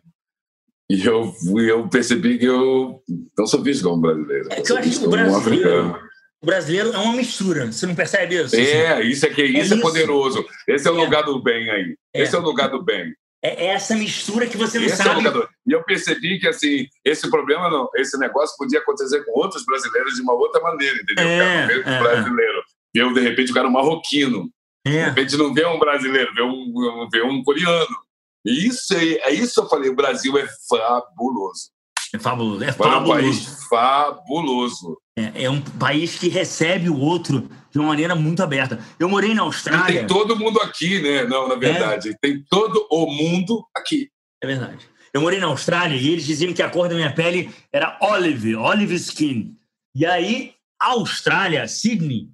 E 0.89 1.05
eu, 1.05 1.33
eu 1.57 1.87
percebi 1.89 2.37
que 2.37 2.45
eu 2.45 3.01
não 3.37 3.47
sou 3.47 3.61
visto 3.61 3.83
como 3.83 3.97
um 3.97 4.01
brasileiro. 4.01 4.47
É 4.51 4.61
que 4.61 4.71
eu 4.71 4.77
acho 4.77 4.99
que 4.99 5.05
o 5.05 5.09
brasileiro, 5.09 5.99
o 6.41 6.45
brasileiro 6.45 6.91
é 6.91 6.97
uma 6.97 7.13
mistura. 7.13 7.71
Você 7.71 7.85
não 7.85 7.93
percebe 7.93 8.41
isso? 8.41 8.55
É, 8.55 9.01
isso 9.03 9.25
é 9.25 9.29
que 9.29 9.43
isso 9.43 9.57
é, 9.57 9.61
isso. 9.61 9.73
é 9.75 9.81
poderoso. 9.81 10.45
Esse 10.67 10.87
é 10.87 10.91
o 10.91 10.97
é. 10.97 11.03
lugar 11.03 11.23
do 11.23 11.41
bem 11.41 11.69
aí. 11.69 11.95
É. 12.13 12.23
Esse 12.23 12.35
é 12.35 12.39
o 12.39 12.41
lugar 12.41 12.69
do 12.69 12.83
bem. 12.83 13.13
É 13.43 13.67
essa 13.67 13.95
mistura 13.95 14.47
que 14.47 14.57
você 14.57 14.77
não 14.77 14.85
esse 14.85 15.01
é 15.01 15.03
sabe. 15.03 15.27
É 15.27 15.47
e 15.67 15.71
eu 15.71 15.83
percebi 15.83 16.39
que 16.39 16.47
assim, 16.47 16.87
esse 17.03 17.29
problema, 17.29 17.69
não, 17.69 17.89
esse 17.95 18.17
negócio 18.17 18.55
podia 18.57 18.79
acontecer 18.79 19.23
com 19.23 19.39
outros 19.39 19.65
brasileiros 19.65 20.13
de 20.13 20.21
uma 20.21 20.33
outra 20.33 20.61
maneira, 20.61 20.95
entendeu? 20.95 21.27
É, 21.27 21.77
o 21.77 21.83
cara 21.83 21.95
é, 21.95 21.99
brasileiro. 21.99 22.63
Eu, 22.93 23.13
de 23.13 23.21
repente, 23.21 23.51
o 23.51 23.53
cara 23.53 23.67
um 23.67 23.71
marroquino. 23.71 24.49
É. 24.85 24.89
De 24.89 24.99
repente 24.99 25.37
não 25.37 25.53
vê 25.53 25.65
um 25.65 25.79
brasileiro, 25.79 26.33
vê 26.33 26.41
um, 26.41 27.07
vê 27.11 27.21
um 27.23 27.43
coreano. 27.43 27.97
E 28.45 28.67
isso 28.67 28.93
é, 28.93 29.29
é 29.29 29.33
isso 29.33 29.59
eu 29.59 29.69
falei, 29.69 29.89
o 29.89 29.95
Brasil 29.95 30.37
é 30.37 30.47
fabuloso. 30.67 31.69
É 32.13 32.19
fabuloso. 32.19 32.63
É 32.63 32.71
fabuloso. 32.71 32.95
É 32.95 32.99
um 32.99 33.07
país 33.07 33.63
fabuloso. 33.69 35.01
É, 35.21 35.43
é, 35.43 35.49
um 35.49 35.61
país 35.61 36.17
que 36.17 36.27
recebe 36.29 36.89
o 36.89 36.97
outro 36.97 37.49
de 37.71 37.79
uma 37.79 37.87
maneira 37.87 38.15
muito 38.15 38.41
aberta. 38.41 38.79
Eu 38.99 39.07
morei 39.07 39.33
na 39.33 39.43
Austrália. 39.43 39.93
E 39.93 39.97
tem 39.99 40.07
todo 40.07 40.35
mundo 40.35 40.59
aqui, 40.61 41.01
né? 41.01 41.23
Não, 41.23 41.47
na 41.47 41.55
verdade. 41.55 42.09
É. 42.09 42.13
Tem 42.21 42.43
todo 42.49 42.87
o 42.91 43.05
mundo 43.09 43.65
aqui. 43.75 44.09
É 44.43 44.47
verdade. 44.47 44.85
Eu 45.13 45.21
morei 45.21 45.39
na 45.39 45.47
Austrália 45.47 45.95
e 45.95 46.09
eles 46.09 46.25
diziam 46.25 46.53
que 46.53 46.61
a 46.61 46.69
cor 46.69 46.87
da 46.87 46.95
minha 46.95 47.13
pele 47.13 47.53
era 47.71 47.97
olive, 48.01 48.55
olive 48.55 48.95
skin. 48.95 49.55
E 49.93 50.05
aí, 50.05 50.53
a 50.79 50.91
Austrália, 50.91 51.67
Sydney, 51.67 52.29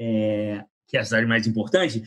é, 0.00 0.64
que 0.88 0.96
é 0.96 1.00
a 1.00 1.04
cidade 1.04 1.26
mais 1.26 1.46
importante, 1.46 2.02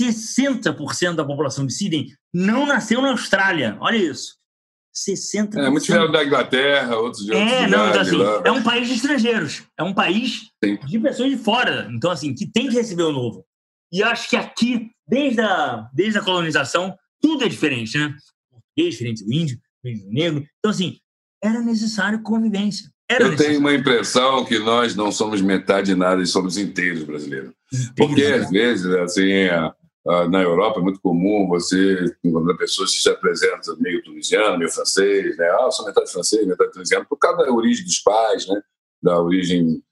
60% 0.00 1.14
da 1.14 1.24
população 1.24 1.66
de 1.66 1.72
Sydney 1.72 2.12
não 2.32 2.66
nasceu 2.66 3.00
na 3.00 3.10
Austrália. 3.10 3.76
Olha 3.80 3.96
isso. 3.96 4.36
60%. 4.96 5.56
É, 5.56 5.68
muitos 5.68 5.86
vieram 5.86 6.10
da 6.10 6.24
Inglaterra, 6.24 6.96
outros 6.96 7.24
de 7.24 7.32
outros 7.32 7.52
É, 7.52 7.66
não, 7.66 7.88
então, 7.90 8.00
assim, 8.00 8.16
é 8.44 8.50
um 8.50 8.62
país 8.62 8.88
de 8.88 8.94
estrangeiros. 8.94 9.62
É 9.78 9.82
um 9.82 9.92
país 9.92 10.50
Sim. 10.64 10.78
de 10.86 10.98
pessoas 10.98 11.30
de 11.30 11.36
fora. 11.36 11.88
Então, 11.92 12.10
assim, 12.10 12.34
que 12.34 12.46
tem 12.46 12.68
que 12.68 12.74
receber 12.74 13.02
o 13.02 13.12
novo. 13.12 13.44
E 13.92 14.02
acho 14.02 14.28
que 14.30 14.36
aqui, 14.36 14.90
desde 15.06 15.40
a, 15.40 15.88
desde 15.92 16.18
a 16.18 16.22
colonização, 16.22 16.96
tudo 17.20 17.44
é 17.44 17.48
diferente, 17.48 17.98
né? 17.98 18.14
O 18.50 18.58
português 18.60 18.94
diferente 18.94 19.24
do 19.24 19.32
índio, 19.32 19.58
do 19.84 19.90
negro. 20.12 20.46
Então, 20.58 20.70
assim, 20.70 20.98
era 21.42 21.60
necessário 21.60 22.22
convivência. 22.22 22.90
Era 23.08 23.24
eu 23.24 23.30
necessário. 23.30 23.58
tenho 23.58 23.60
uma 23.60 23.74
impressão 23.74 24.44
que 24.44 24.58
nós 24.58 24.96
não 24.96 25.12
somos 25.12 25.40
metade 25.40 25.88
de 25.88 25.94
nada 25.94 26.22
e 26.22 26.26
somos 26.26 26.56
inteiros 26.56 27.04
brasileiros. 27.04 27.52
Porque, 27.96 28.24
às 28.24 28.50
vezes, 28.50 28.86
assim, 28.86 29.48
ah, 30.08 30.28
na 30.28 30.42
Europa 30.42 30.80
é 30.80 30.82
muito 30.82 31.00
comum 31.00 31.48
você 31.48 32.04
encontrar 32.24 32.56
pessoas 32.56 32.90
que 32.92 32.98
se 32.98 33.08
apresentam 33.08 33.76
meio 33.78 34.02
tunisiano, 34.02 34.58
meio 34.58 34.70
francês, 34.70 35.36
né? 35.36 35.46
Ah, 35.50 35.64
eu 35.64 35.72
sou 35.72 35.86
metade 35.86 36.10
francês, 36.10 36.46
metade 36.46 36.72
tunisiano, 36.72 37.06
por 37.08 37.18
causa 37.18 37.44
da 37.44 37.52
origem 37.52 37.84
dos 37.84 37.98
pais, 38.00 38.46
né? 38.46 38.60
Da 39.02 39.20
origem 39.20 39.82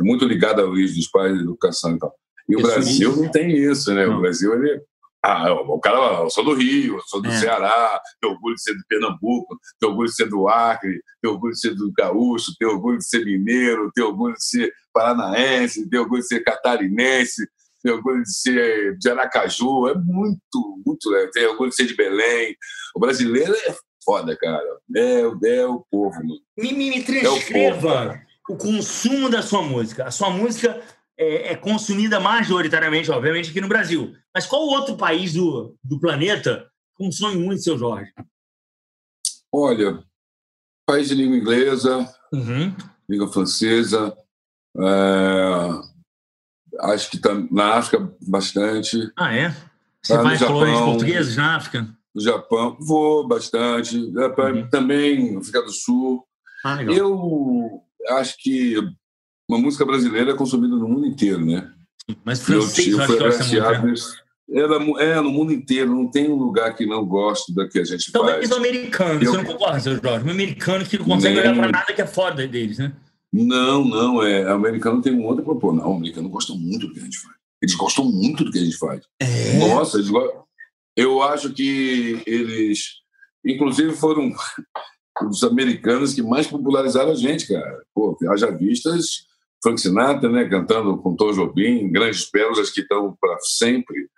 muito 0.00 0.26
ligada 0.26 0.62
à 0.62 0.66
origem 0.66 0.96
dos 0.96 1.08
pais, 1.08 1.34
da 1.34 1.42
educação 1.42 1.96
e 1.96 1.98
tal. 1.98 2.14
E 2.48 2.56
o 2.56 2.62
Brasil 2.62 3.16
não 3.16 3.30
tem 3.30 3.56
isso, 3.56 3.92
né? 3.94 4.06
Não. 4.06 4.18
O 4.18 4.20
Brasil 4.20 4.52
ele 4.54 4.80
ah, 5.28 5.52
o 5.52 5.80
cara, 5.80 6.22
eu 6.22 6.30
sou 6.30 6.44
do 6.44 6.54
Rio, 6.54 6.98
eu 6.98 7.02
sou 7.06 7.20
do 7.20 7.28
é. 7.28 7.36
Ceará, 7.36 8.00
tenho 8.20 8.34
orgulho 8.34 8.54
de 8.54 8.62
ser 8.62 8.74
do 8.74 8.84
Pernambuco, 8.88 9.58
tenho 9.80 9.90
orgulho 9.90 10.08
de 10.08 10.14
ser 10.14 10.28
do 10.28 10.48
Acre, 10.48 11.02
tenho 11.20 11.34
orgulho 11.34 11.52
de 11.52 11.58
ser 11.58 11.74
do 11.74 11.92
Gaúcho, 11.92 12.52
tenho 12.56 12.70
orgulho 12.70 12.98
de 12.98 13.08
ser 13.08 13.24
mineiro, 13.24 13.90
tenho 13.92 14.06
orgulho 14.06 14.34
de 14.34 14.44
ser 14.44 14.72
paranaense, 14.92 15.88
tenho 15.90 16.04
orgulho 16.04 16.22
de 16.22 16.28
ser 16.28 16.44
catarinense, 16.44 17.44
tenho 17.86 17.96
orgulho 17.98 18.22
de 18.22 18.34
ser 18.34 18.98
de 18.98 19.08
Aracaju, 19.08 19.88
é 19.88 19.94
muito, 19.94 20.82
muito 20.84 21.08
legal. 21.08 21.30
Tenho 21.30 21.50
orgulho 21.50 21.70
de 21.70 21.76
ser 21.76 21.86
de 21.86 21.94
Belém. 21.94 22.56
O 22.94 22.98
brasileiro 23.00 23.54
é 23.54 23.74
foda, 24.04 24.36
cara. 24.36 24.64
É, 24.96 25.20
é 25.20 25.66
o 25.66 25.84
povo, 25.88 26.16
mano. 26.16 26.40
Me, 26.58 26.72
me, 26.72 26.90
me 26.90 27.04
transcreva 27.04 27.88
é 27.88 28.50
o, 28.50 28.54
o, 28.54 28.58
consumo 28.58 29.30
da 29.30 29.40
sua 29.40 29.62
música. 29.62 30.04
A 30.04 30.10
sua 30.10 30.30
música 30.30 30.82
é, 31.16 31.52
é, 31.52 31.56
consumida 31.56 32.18
majoritariamente, 32.18 33.10
obviamente, 33.10 33.50
aqui 33.50 33.60
no 33.60 33.68
Brasil. 33.68 34.14
Mas 34.34 34.46
qual 34.46 34.62
outro 34.62 34.96
país 34.96 35.34
do, 35.34 35.76
do 35.82 36.00
planeta 36.00 36.68
consome 36.94 37.36
muito 37.36 37.62
seu 37.62 37.78
Jorge? 37.78 38.12
Olha, 39.52 40.02
país 40.84 41.08
de 41.08 41.14
língua 41.14 41.36
inglesa, 41.36 42.12
uhum. 42.32 42.74
língua 43.08 43.32
francesa, 43.32 44.16
é 44.76 45.95
acho 46.80 47.10
que 47.10 47.18
tá 47.18 47.30
na 47.50 47.74
África 47.74 48.10
bastante. 48.26 49.10
Ah, 49.16 49.34
é? 49.34 49.54
Você 50.02 50.12
ah, 50.12 50.22
vai 50.22 50.38
colônias 50.38 50.80
portugueses 50.80 51.36
na 51.36 51.56
África? 51.56 51.88
No 52.14 52.22
Japão, 52.22 52.76
vou 52.80 53.26
bastante. 53.26 53.96
É, 53.96 54.42
uhum. 54.42 54.68
Também 54.68 55.36
África 55.36 55.62
do 55.62 55.72
Sul. 55.72 56.24
Ah, 56.64 56.74
legal. 56.74 56.94
Eu 56.94 57.82
acho 58.16 58.36
que 58.38 58.76
uma 59.48 59.58
música 59.58 59.84
brasileira 59.84 60.32
é 60.32 60.36
consumida 60.36 60.76
no 60.76 60.88
mundo 60.88 61.06
inteiro, 61.06 61.44
né? 61.44 61.70
Mas 62.24 62.40
francês, 62.40 62.88
eu, 62.88 62.94
eu, 62.94 63.00
eu 63.00 63.06
fui 63.06 63.16
agraciado 63.16 63.94
Era, 64.48 64.76
é, 65.02 65.20
no 65.20 65.30
mundo 65.30 65.52
inteiro, 65.52 65.90
não 65.90 66.08
tem 66.08 66.30
um 66.30 66.36
lugar 66.36 66.74
que 66.74 66.86
não 66.86 67.04
goste 67.04 67.52
da 67.54 67.68
que 67.68 67.80
a 67.80 67.84
gente 67.84 68.12
Também 68.12 68.34
faz. 68.34 68.48
Também 68.48 68.70
americano, 68.70 69.22
eu... 69.22 69.32
você 69.32 69.36
não 69.38 69.44
concorda, 69.44 69.80
seu 69.80 70.00
Jorge? 70.00 70.26
Um 70.26 70.30
americano 70.30 70.84
que 70.84 70.98
não 70.98 71.04
consegue 71.04 71.34
nem... 71.34 71.42
olhar 71.42 71.56
para 71.56 71.72
nada 71.72 71.92
que 71.92 72.00
é 72.00 72.06
fora 72.06 72.46
deles, 72.46 72.78
né? 72.78 72.92
Não, 73.44 73.84
não, 73.84 74.22
é. 74.22 74.44
O 74.50 74.54
americano 74.54 75.02
tem 75.02 75.12
um 75.12 75.26
outro 75.26 75.44
propor. 75.44 75.74
Não, 75.74 75.92
o 75.92 75.96
americano 75.96 76.28
gosta 76.28 76.54
muito 76.54 76.86
do 76.86 76.94
que 76.94 77.00
a 77.00 77.04
gente 77.04 77.18
faz. 77.18 77.36
Eles 77.60 77.74
gostam 77.74 78.04
muito 78.04 78.44
do 78.44 78.50
que 78.50 78.58
a 78.58 78.64
gente 78.64 78.78
faz. 78.78 79.04
É? 79.20 79.58
Nossa, 79.58 79.98
eles 79.98 80.08
gostam. 80.08 80.44
Eu 80.96 81.22
acho 81.22 81.52
que 81.52 82.22
eles, 82.26 82.94
inclusive, 83.44 83.94
foram 83.94 84.32
os 85.28 85.42
americanos 85.42 86.14
que 86.14 86.22
mais 86.22 86.46
popularizaram 86.46 87.12
a 87.12 87.14
gente, 87.14 87.46
cara. 87.46 87.82
Pô, 87.94 88.16
haja 88.30 88.50
vistas, 88.50 89.26
Frank 89.62 89.80
Sinatra, 89.80 90.30
né, 90.30 90.48
cantando 90.48 90.96
com 90.98 91.14
Tom 91.14 91.32
Jobim, 91.32 91.90
grandes 91.90 92.30
pérolas 92.30 92.70
que 92.70 92.80
estão 92.80 93.14
para 93.20 93.36
sempre. 93.40 94.08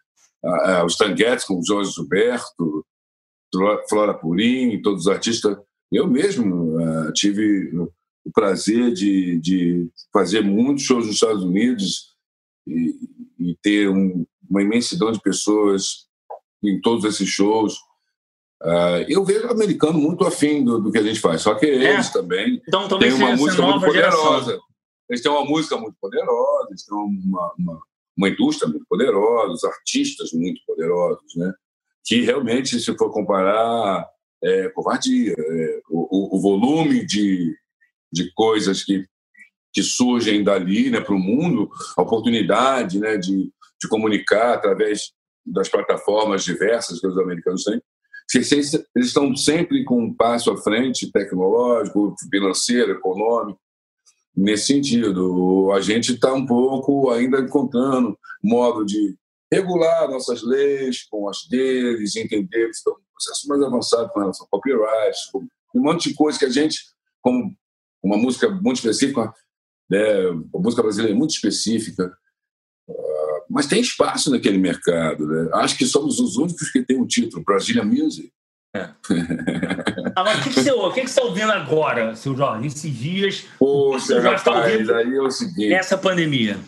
Ah, 0.44 0.84
os 0.84 0.96
tanguetes 0.96 1.44
com 1.44 1.60
Jorge 1.64 1.90
Gilberto, 1.90 2.86
Flora 3.88 4.14
Purim, 4.14 4.80
todos 4.80 5.06
os 5.06 5.08
artistas. 5.08 5.56
Eu 5.90 6.06
mesmo 6.06 6.76
uh, 6.76 7.12
tive 7.12 7.72
o 8.28 8.32
prazer 8.32 8.92
de, 8.92 9.40
de 9.40 9.88
fazer 10.12 10.42
muitos 10.42 10.84
shows 10.84 11.06
nos 11.06 11.14
Estados 11.14 11.42
Unidos 11.42 12.14
e, 12.66 12.94
e 13.40 13.56
ter 13.62 13.88
um, 13.88 14.26
uma 14.48 14.62
imensidão 14.62 15.10
de 15.10 15.20
pessoas 15.20 16.06
em 16.62 16.78
todos 16.80 17.04
esses 17.06 17.28
shows. 17.28 17.74
Uh, 18.62 19.06
eu 19.08 19.24
vejo 19.24 19.46
o 19.46 19.50
americano 19.50 19.98
muito 19.98 20.26
afim 20.26 20.62
do, 20.62 20.78
do, 20.78 20.92
que 20.92 20.98
a 20.98 21.02
gente 21.02 21.20
faz, 21.20 21.42
só 21.42 21.54
que 21.54 21.64
é. 21.64 21.94
eles 21.94 22.10
também 22.10 22.60
então, 22.66 22.86
têm 22.98 23.12
uma 23.12 23.34
música 23.34 23.62
muito 23.62 23.86
poderosa. 23.86 24.44
Geração. 24.44 24.68
Eles 25.08 25.22
têm 25.22 25.32
uma 25.32 25.44
música 25.44 25.76
muito 25.78 25.96
poderosa, 25.98 26.66
eles 26.68 26.84
têm 26.84 26.98
uma, 26.98 27.54
uma, 27.58 27.80
uma, 28.14 28.28
indústria 28.28 28.68
muito 28.68 28.84
poderosa, 28.86 29.52
os 29.52 29.64
artistas 29.64 30.32
muito 30.32 30.60
poderosos, 30.66 31.34
né? 31.36 31.50
que 32.04 32.20
realmente, 32.22 32.78
se 32.78 32.94
for 32.94 33.10
comparar, 33.10 34.06
é 34.42 34.68
covardia. 34.70 35.34
É, 35.38 35.80
o, 35.88 36.36
o, 36.36 36.40
volume 36.40 37.06
de, 37.06 37.56
de 38.12 38.32
coisas 38.34 38.84
que, 38.84 39.06
que 39.72 39.82
surgem 39.82 40.42
dali 40.42 40.90
né, 40.90 41.00
para 41.00 41.14
o 41.14 41.18
mundo, 41.18 41.70
a 41.96 42.02
oportunidade 42.02 42.98
né, 42.98 43.16
de, 43.16 43.52
de 43.80 43.88
comunicar 43.88 44.54
através 44.54 45.12
das 45.44 45.68
plataformas 45.68 46.44
diversas 46.44 47.00
que 47.00 47.06
os 47.06 47.18
americanos 47.18 47.64
têm, 47.64 47.80
eles 48.34 48.74
estão 48.94 49.34
sempre 49.34 49.84
com 49.84 50.02
um 50.02 50.14
passo 50.14 50.50
à 50.50 50.56
frente 50.56 51.10
tecnológico, 51.10 52.14
financeiro, 52.30 52.92
econômico. 52.92 53.58
Nesse 54.36 54.66
sentido, 54.66 55.72
a 55.72 55.80
gente 55.80 56.12
está 56.12 56.32
um 56.34 56.44
pouco 56.44 57.10
ainda 57.10 57.40
encontrando 57.40 58.18
modo 58.42 58.84
de 58.84 59.16
regular 59.50 60.08
nossas 60.10 60.42
leis 60.42 61.04
com 61.10 61.28
as 61.28 61.48
deles, 61.48 62.16
entender 62.16 62.66
que 62.66 62.76
estão 62.76 62.92
um 62.92 63.12
processo 63.12 63.48
mais 63.48 63.62
avançado 63.62 64.10
com 64.10 64.20
relação 64.20 64.46
ao 64.50 64.60
copyright, 64.60 65.18
um 65.74 65.82
monte 65.82 66.10
de 66.10 66.14
coisa 66.14 66.38
que 66.38 66.44
a 66.44 66.50
gente, 66.50 66.78
como 67.22 67.56
uma 68.02 68.16
música 68.16 68.48
muito 68.48 68.76
específica, 68.76 69.32
né, 69.90 70.28
a 70.28 70.58
música 70.58 70.82
brasileira 70.82 71.14
é 71.14 71.18
muito 71.18 71.30
específica, 71.30 72.12
uh, 72.88 73.44
mas 73.50 73.66
tem 73.66 73.80
espaço 73.80 74.30
naquele 74.30 74.58
mercado. 74.58 75.26
Né? 75.26 75.50
Acho 75.54 75.76
que 75.76 75.86
somos 75.86 76.20
os 76.20 76.36
únicos 76.36 76.70
que 76.70 76.82
tem 76.82 76.98
o 76.98 77.02
um 77.02 77.06
título, 77.06 77.44
Brasília 77.44 77.84
Music. 77.84 78.30
É. 78.76 78.90
Agora, 80.14 80.38
o 80.38 80.42
que, 80.42 80.50
que, 80.50 80.60
você, 80.60 80.70
o 80.70 80.92
que, 80.92 81.00
que 81.00 81.06
você 81.06 81.20
está 81.20 81.22
ouvindo 81.22 81.50
agora, 81.50 82.14
seu 82.14 82.36
Jorge? 82.36 82.66
Esses 82.66 82.94
dias. 82.94 83.46
Poxa, 83.58 84.20
rapaz, 84.20 84.44
tá 84.44 84.52
ouvindo 84.52 84.94
aí 84.94 85.14
é 85.14 85.22
o 85.22 85.30
seguinte. 85.30 85.72
Essa 85.72 85.96
pandemia. 85.96 86.58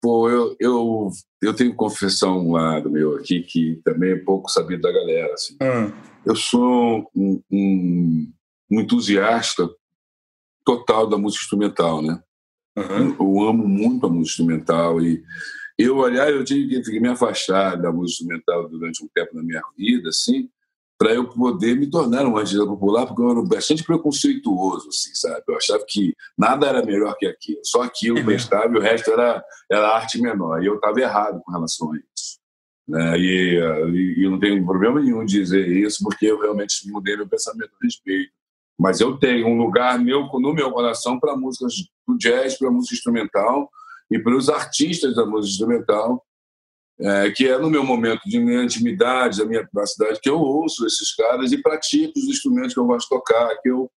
Pô, 0.00 0.30
eu, 0.30 0.56
eu, 0.60 1.10
eu 1.42 1.52
tenho 1.52 1.74
confessão 1.74 2.38
um 2.38 2.52
lado 2.52 2.88
meu 2.88 3.16
aqui 3.16 3.42
que 3.42 3.80
também 3.84 4.12
é 4.12 4.16
pouco 4.16 4.48
sabido 4.48 4.80
da 4.80 4.92
galera. 4.92 5.34
Assim. 5.34 5.56
Hum. 5.60 5.92
Eu 6.24 6.36
sou 6.36 7.10
um, 7.14 7.42
um, 7.50 8.32
um 8.70 8.80
entusiasta 8.80 9.68
total 10.70 11.06
da 11.06 11.18
música 11.18 11.42
instrumental, 11.42 12.02
né? 12.02 12.22
Uhum. 12.76 13.16
Eu 13.18 13.48
amo 13.48 13.66
muito 13.66 14.06
a 14.06 14.08
música 14.08 14.42
instrumental 14.42 15.00
e 15.02 15.22
eu, 15.76 16.04
aliás, 16.04 16.34
eu 16.34 16.44
tive 16.44 16.80
que 16.82 17.00
me 17.00 17.08
afastar 17.08 17.76
da 17.76 17.90
música 17.90 18.22
instrumental 18.22 18.68
durante 18.68 19.02
um 19.02 19.08
tempo 19.14 19.34
na 19.34 19.42
minha 19.42 19.62
vida, 19.76 20.10
assim, 20.10 20.48
para 20.98 21.14
eu 21.14 21.26
poder 21.26 21.74
me 21.76 21.88
tornar 21.88 22.26
um 22.26 22.36
artista 22.36 22.66
popular, 22.66 23.06
porque 23.06 23.22
eu 23.22 23.30
era 23.30 23.42
bastante 23.42 23.82
preconceituoso, 23.82 24.88
assim, 24.88 25.14
sabe? 25.14 25.42
Eu 25.48 25.56
achava 25.56 25.82
que 25.88 26.14
nada 26.36 26.66
era 26.66 26.84
melhor 26.84 27.16
que 27.16 27.26
aquilo, 27.26 27.60
só 27.64 27.82
aquilo 27.82 28.18
é 28.18 28.22
prestava 28.22 28.74
e 28.74 28.78
o 28.78 28.82
resto 28.82 29.10
era, 29.10 29.42
era 29.72 29.96
arte 29.96 30.20
menor. 30.20 30.62
E 30.62 30.66
eu 30.66 30.74
estava 30.74 31.00
errado 31.00 31.40
com 31.42 31.50
relação 31.50 31.92
a 31.92 31.96
isso. 31.96 32.38
Né? 32.86 33.18
E, 33.18 33.58
e, 33.94 34.24
e 34.24 34.28
não 34.28 34.38
tenho 34.38 34.64
problema 34.66 35.00
nenhum 35.00 35.24
de 35.24 35.40
dizer 35.40 35.66
isso, 35.66 36.04
porque 36.04 36.26
eu 36.26 36.38
realmente 36.38 36.86
mudei 36.90 37.16
meu 37.16 37.26
pensamento 37.26 37.70
a 37.72 37.84
respeito. 37.84 38.32
Mas 38.80 38.98
eu 38.98 39.18
tenho 39.18 39.46
um 39.46 39.58
lugar 39.58 39.98
meu, 39.98 40.26
no 40.26 40.54
meu 40.54 40.72
coração 40.72 41.20
para 41.20 41.36
músicas 41.36 41.74
do 42.08 42.16
jazz, 42.16 42.56
para 42.56 42.70
música 42.70 42.94
instrumental 42.94 43.70
e 44.10 44.18
para 44.18 44.34
os 44.34 44.48
artistas 44.48 45.14
da 45.14 45.26
música 45.26 45.52
instrumental, 45.52 46.24
é, 46.98 47.30
que 47.30 47.46
é 47.46 47.58
no 47.58 47.68
meu 47.68 47.84
momento 47.84 48.22
de 48.24 48.38
minha 48.38 48.64
intimidade, 48.64 49.36
da 49.36 49.44
minha 49.44 49.62
privacidade, 49.66 50.18
que 50.22 50.30
eu 50.30 50.40
ouço 50.40 50.86
esses 50.86 51.14
caras 51.14 51.52
e 51.52 51.60
pratico 51.60 52.18
os 52.18 52.24
instrumentos 52.24 52.72
que 52.72 52.80
eu 52.80 52.86
gosto 52.86 53.06
de 53.06 53.16
tocar, 53.18 53.54
que 53.60 53.68
eu 53.68 53.90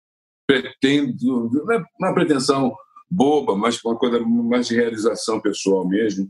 pretendo, 0.48 1.48
não 1.54 1.74
é 1.74 1.84
uma 2.00 2.14
pretensão 2.16 2.76
boba, 3.08 3.56
mas 3.56 3.80
uma 3.86 3.96
coisa 3.96 4.20
mais 4.20 4.68
de 4.68 4.76
realização 4.76 5.40
pessoal 5.40 5.88
mesmo, 5.88 6.28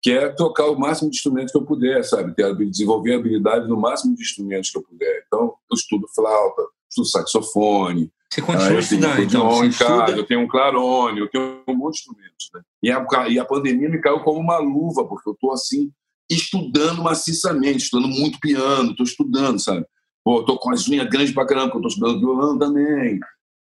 que 0.00 0.12
é 0.12 0.28
tocar 0.28 0.66
o 0.66 0.78
máximo 0.78 1.10
de 1.10 1.16
instrumentos 1.16 1.50
que 1.50 1.58
eu 1.58 1.66
puder, 1.66 2.04
sabe? 2.04 2.32
Desenvolver 2.70 3.14
habilidade 3.14 3.66
no 3.66 3.76
máximo 3.76 4.14
de 4.14 4.22
instrumentos 4.22 4.70
que 4.70 4.78
eu 4.78 4.84
puder. 4.84 5.24
Então, 5.26 5.54
eu 5.68 5.74
estudo 5.74 6.06
flauta, 6.14 6.62
estudo 6.88 7.08
saxofone. 7.08 8.10
Você 8.30 8.42
continua 8.42 8.76
ah, 8.76 8.80
estudando, 8.80 9.22
então? 9.22 9.50
Você 9.50 9.84
casa. 9.84 10.16
Eu 10.16 10.26
tenho 10.26 10.40
um 10.40 10.48
clarone, 10.48 11.20
eu 11.20 11.30
tenho 11.30 11.62
um 11.66 11.74
monte 11.74 11.94
de 11.94 12.00
instrumentos. 12.00 12.50
Né? 12.54 12.60
E, 12.82 12.90
a, 12.90 13.28
e 13.28 13.38
a 13.38 13.44
pandemia 13.44 13.88
me 13.88 14.00
caiu 14.00 14.20
como 14.20 14.38
uma 14.40 14.58
luva, 14.58 15.06
porque 15.06 15.28
eu 15.28 15.32
estou 15.32 15.52
assim, 15.52 15.90
estudando 16.30 17.02
maciçamente, 17.02 17.84
estudando 17.84 18.08
muito 18.08 18.38
piano, 18.38 18.90
estou 18.90 19.04
estudando, 19.04 19.58
sabe? 19.58 19.86
Pô, 20.22 20.44
tô 20.44 20.58
com 20.58 20.70
as 20.70 20.86
unhas 20.86 21.08
grandes 21.08 21.32
pra 21.32 21.46
caramba, 21.46 21.70
porque 21.70 21.78
eu 21.78 21.82
tô 21.82 21.88
estudando 21.88 22.20
violão 22.20 22.58
também. 22.58 23.18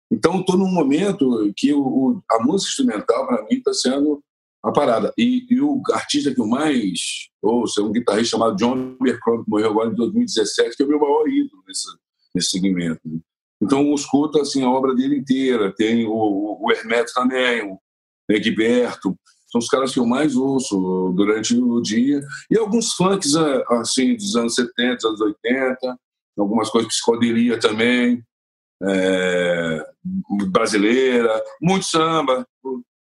Então, 0.10 0.40
estou 0.40 0.58
num 0.58 0.72
momento 0.72 1.52
que 1.58 1.74
o, 1.74 1.82
o, 1.82 2.24
a 2.32 2.44
música 2.44 2.70
instrumental, 2.70 3.28
para 3.28 3.44
mim, 3.44 3.56
está 3.56 3.74
sendo 3.74 4.24
a 4.64 4.72
parada. 4.72 5.14
E, 5.18 5.46
e, 5.50 5.60
o 5.60 5.82
artista 5.92 6.34
que 6.34 6.40
eu 6.40 6.48
mais 6.48 7.28
ouço 7.42 7.82
é 7.82 7.84
um 7.84 7.92
guitarrista 7.92 8.38
chamado 8.38 8.56
John 8.56 8.96
Abercrombie, 9.00 9.44
que 9.44 9.50
morreu 9.50 9.72
agora 9.72 9.92
em 9.92 9.96
2017, 9.96 10.78
que 10.78 10.84
é 10.84 10.86
o 10.86 10.90
meu 10.90 11.00
maior 11.00 11.28
ídolo 11.28 11.64
nesse, 11.68 11.88
nesse 12.34 12.50
segmento. 12.50 13.02
Né? 13.06 13.20
Então, 13.62 13.82
eu 13.82 13.94
escuto 13.94 14.40
assim, 14.40 14.64
a 14.64 14.70
obra 14.70 14.94
dele 14.94 15.18
inteira. 15.18 15.74
Tem 15.74 16.06
o, 16.06 16.58
o 16.62 16.72
Hermeto 16.72 17.14
também, 17.14 17.64
o 17.64 17.80
Egberto. 18.30 19.18
São 19.50 19.60
os 19.60 19.68
caras 19.68 19.94
que 19.94 20.00
eu 20.00 20.06
mais 20.06 20.36
ouço 20.36 21.14
durante 21.16 21.56
o 21.56 21.82
dia. 21.82 22.22
E 22.50 22.58
alguns 22.58 22.94
funks 22.94 23.36
é, 23.36 23.64
assim, 23.70 24.16
dos 24.16 24.36
anos 24.36 24.56
70, 24.56 24.96
dos 24.96 25.06
anos 25.06 25.22
80. 25.22 25.98
Algumas 26.38 26.70
coisas 26.70 26.90
de 26.90 26.96
psicodelia 26.96 27.60
também. 27.60 28.22
É, 28.82 29.86
brasileira. 30.50 31.42
Muito 31.62 31.86
samba. 31.86 32.46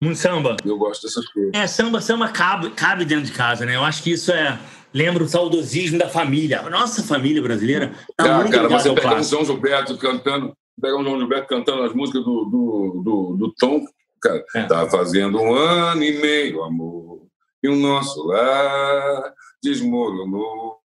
Muito 0.02 0.18
samba. 0.18 0.56
Eu 0.64 0.78
gosto 0.78 1.04
dessas 1.04 1.26
coisas. 1.30 1.52
É, 1.54 1.68
samba, 1.68 2.00
samba 2.00 2.30
cabe, 2.30 2.70
cabe 2.72 3.06
dentro 3.06 3.26
de 3.26 3.32
casa, 3.32 3.66
né? 3.66 3.76
Eu 3.76 3.84
acho 3.84 4.04
que 4.04 4.12
isso 4.12 4.32
é 4.32 4.60
lembra 4.96 5.24
o 5.26 5.28
saudosismo 5.28 6.00
da 6.00 6.08
família. 6.08 6.62
A 6.62 6.70
nossa 6.70 7.04
família 7.04 7.42
brasileira 7.42 7.94
tá 8.16 8.40
ah, 8.40 8.50
cara, 8.50 8.70
você 8.70 8.90
um 8.90 8.96
João 9.22 9.44
Gilberto 9.44 9.98
cantando, 9.98 10.56
pegar 10.82 10.96
um 10.96 11.04
João 11.04 11.20
Gilberto 11.20 11.50
cantando 11.50 11.84
as 11.84 11.94
músicas 11.94 12.24
do, 12.24 12.46
do, 12.46 13.02
do, 13.04 13.36
do 13.36 13.54
Tom, 13.60 13.86
cara, 14.22 14.42
é. 14.56 14.64
tá 14.64 14.90
fazendo 14.90 15.38
um 15.38 15.54
ano 15.54 16.02
e 16.02 16.18
meio, 16.22 16.64
amor, 16.64 17.28
e 17.62 17.68
o 17.68 17.76
nosso 17.76 18.26
lar 18.26 19.34
desmoronou. 19.62 20.80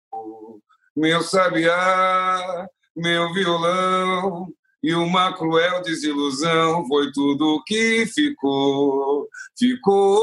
Meu 0.97 1.21
sabiá, 1.21 2.67
meu 2.97 3.31
violão, 3.35 4.49
e 4.83 4.95
uma 4.95 5.35
cruel 5.35 5.83
desilusão 5.83 6.87
foi 6.87 7.13
tudo 7.13 7.63
que 7.67 8.07
ficou, 8.07 9.29
ficou 9.57 10.15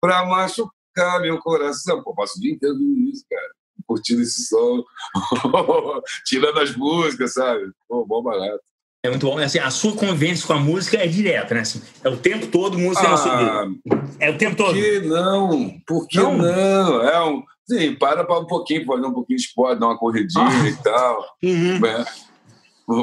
pra 0.00 0.26
machucar 0.26 0.74
tocar 0.94 1.20
meu 1.20 1.38
coração. 1.38 2.02
Pô, 2.02 2.14
passo 2.14 2.38
o 2.38 2.40
dia 2.40 2.52
inteiro 2.52 2.76
isso, 3.12 3.24
cara. 3.28 3.50
Curtindo 3.86 4.22
esse 4.22 4.46
som, 4.46 4.82
tirando 6.24 6.58
as 6.58 6.74
músicas, 6.74 7.34
sabe? 7.34 7.70
Pô, 7.86 8.06
bom 8.06 8.22
barato. 8.22 8.60
É 9.02 9.10
muito 9.10 9.26
bom. 9.26 9.36
Assim, 9.38 9.58
a 9.58 9.70
sua 9.70 9.94
convivência 9.94 10.46
com 10.46 10.54
a 10.54 10.58
música 10.58 10.96
é 10.96 11.06
direta, 11.06 11.54
né? 11.54 11.60
Assim, 11.60 11.82
é 12.02 12.08
o 12.08 12.16
tempo 12.16 12.46
todo 12.46 12.78
música 12.78 13.06
ah, 13.06 13.10
na 13.10 13.16
sua 13.18 13.36
vida. 13.36 13.80
É 14.18 14.30
o 14.30 14.38
tempo 14.38 14.56
todo. 14.56 14.72
Por 14.72 14.82
que 14.82 15.00
não? 15.00 15.80
Por 15.86 16.08
que 16.08 16.16
não? 16.18 16.38
não? 16.38 17.02
É 17.02 17.24
um... 17.26 17.42
Sim, 17.66 17.94
para 17.96 18.24
para 18.24 18.40
um 18.40 18.46
pouquinho, 18.46 18.86
fazer 18.86 19.06
um 19.06 19.12
pouquinho 19.12 19.38
de 19.38 19.44
esporte, 19.44 19.80
dar 19.80 19.88
uma 19.88 19.98
corridinha 19.98 20.46
ah. 20.46 20.68
e 20.68 20.76
tal. 20.82 21.36
Uhum. 21.42 21.86
É. 21.86 22.04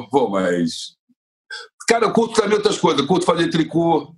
Pô, 0.10 0.30
mas... 0.30 0.96
Cara, 1.88 2.06
eu 2.06 2.14
curto 2.14 2.42
também 2.42 2.56
outras 2.56 2.80
coisas. 2.80 3.02
Eu 3.02 3.08
curto 3.08 3.26
fazer 3.26 3.50
tricô. 3.50 4.16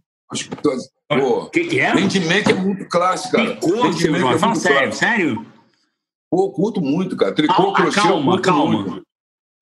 O 1.09 1.49
que, 1.49 1.67
que 1.67 1.79
é? 1.79 1.91
Handmaker 1.91 2.49
é 2.49 2.59
muito 2.59 2.87
clássico, 2.87 3.35
cara. 3.35 3.55
Tricô, 3.57 4.31
é 4.31 4.37
fala 4.37 4.55
sério, 4.55 4.93
sério? 4.93 5.45
Pô, 6.31 6.51
curto 6.51 6.81
muito, 6.81 7.15
cara. 7.15 7.33
Tricô, 7.33 7.53
calma, 7.53 7.73
crochê, 7.73 8.01
calma, 8.01 8.41
calma. 8.41 8.81
Muito. 8.81 9.03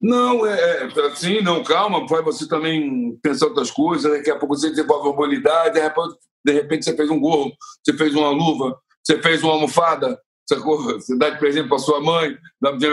Não, 0.01 0.45
é, 0.45 0.83
é 0.83 1.07
assim, 1.07 1.41
não, 1.41 1.63
calma, 1.63 2.05
vai 2.07 2.21
você 2.21 2.47
também 2.47 3.17
pensar 3.21 3.47
outras 3.47 3.69
coisas, 3.69 4.09
daqui 4.09 4.31
a 4.31 4.37
pouco 4.37 4.55
você 4.55 4.69
desenvolve 4.69 5.09
uma 5.09 5.25
habilidade, 5.25 5.73
de 5.73 5.81
repente, 5.81 6.17
de 6.45 6.53
repente 6.53 6.85
você 6.85 6.95
fez 6.95 7.09
um 7.09 7.19
gorro, 7.19 7.51
você 7.83 7.97
fez 7.97 8.15
uma 8.15 8.29
luva, 8.29 8.79
você 9.03 9.21
fez 9.21 9.43
uma 9.43 9.53
almofada, 9.53 10.17
você 10.57 11.17
dá 11.17 11.29
de 11.29 11.39
presente 11.39 11.67
para 11.67 11.79
sua 11.79 12.01
mãe, 12.01 12.37
dá 12.61 12.71
de 12.71 12.87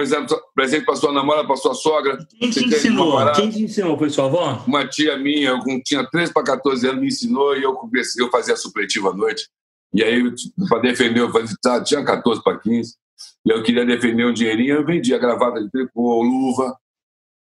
presente 0.54 0.84
para 0.84 0.96
sua 0.96 1.12
namorada, 1.12 1.46
para 1.46 1.56
sua 1.56 1.74
sogra. 1.74 2.18
Quem 2.38 2.50
te 2.50 2.64
ensinou? 2.64 3.32
Quem 3.32 3.50
te 3.50 3.62
ensinou? 3.62 3.98
Foi 3.98 4.10
sua 4.10 4.26
avó? 4.26 4.62
Uma 4.66 4.86
tia 4.86 5.16
minha, 5.16 5.50
eu 5.50 5.82
tinha 5.82 6.04
13 6.04 6.32
para 6.32 6.44
14 6.44 6.88
anos, 6.88 7.00
me 7.00 7.08
ensinou 7.08 7.56
e 7.56 7.62
eu 7.62 7.74
comecei, 7.74 8.22
eu 8.22 8.30
fazia 8.30 8.56
supletivo 8.56 9.10
à 9.10 9.14
noite. 9.14 9.48
E 9.92 10.02
aí, 10.02 10.22
para 10.68 10.80
defender, 10.80 11.20
eu 11.20 11.32
fazia, 11.32 11.56
tá, 11.62 11.82
tinha 11.82 12.04
14 12.04 12.42
para 12.42 12.58
15, 12.58 12.94
e 13.46 13.50
eu 13.50 13.62
queria 13.62 13.86
defender 13.86 14.26
um 14.26 14.32
dinheirinho, 14.32 14.74
eu 14.74 14.84
vendia 14.84 15.18
gravata 15.18 15.62
de 15.62 15.70
tricô, 15.70 16.22
luva, 16.22 16.76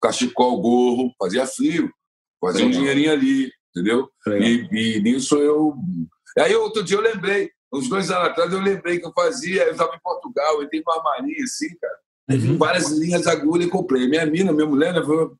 cachecol, 0.02 0.62
gorro, 0.62 1.14
fazia 1.18 1.48
frio, 1.48 1.90
fazia 2.40 2.66
Legal. 2.66 2.70
um 2.70 2.82
dinheirinho 2.82 3.12
ali, 3.12 3.52
entendeu? 3.70 4.10
E, 4.28 4.68
e, 4.72 5.00
nisso 5.02 5.38
eu. 5.38 5.74
Aí 6.38 6.54
outro 6.56 6.84
dia 6.84 6.98
eu 6.98 7.02
lembrei, 7.02 7.50
uns 7.74 7.90
dois 7.90 8.12
anos 8.12 8.30
atrás 8.30 8.54
eu 8.54 8.60
lembrei 8.60 9.00
que 9.00 9.06
eu 9.06 9.14
fazia, 9.14 9.64
eu 9.64 9.72
estava 9.72 9.96
em 9.96 10.00
Portugal, 10.00 10.62
eu 10.62 10.70
tenho 10.70 10.84
uma 10.86 10.98
armarinha 10.98 11.44
assim, 11.44 11.76
cara, 11.78 11.98
uhum. 12.32 12.58
várias 12.58 12.92
linhas 12.92 13.26
agulha 13.28 13.64
e 13.64 13.70
comprei. 13.70 14.08
Minha 14.08 14.26
mina, 14.26 14.54
minha 14.54 14.68
mulher, 14.68 14.94
né, 14.94 15.02
falou, 15.02 15.36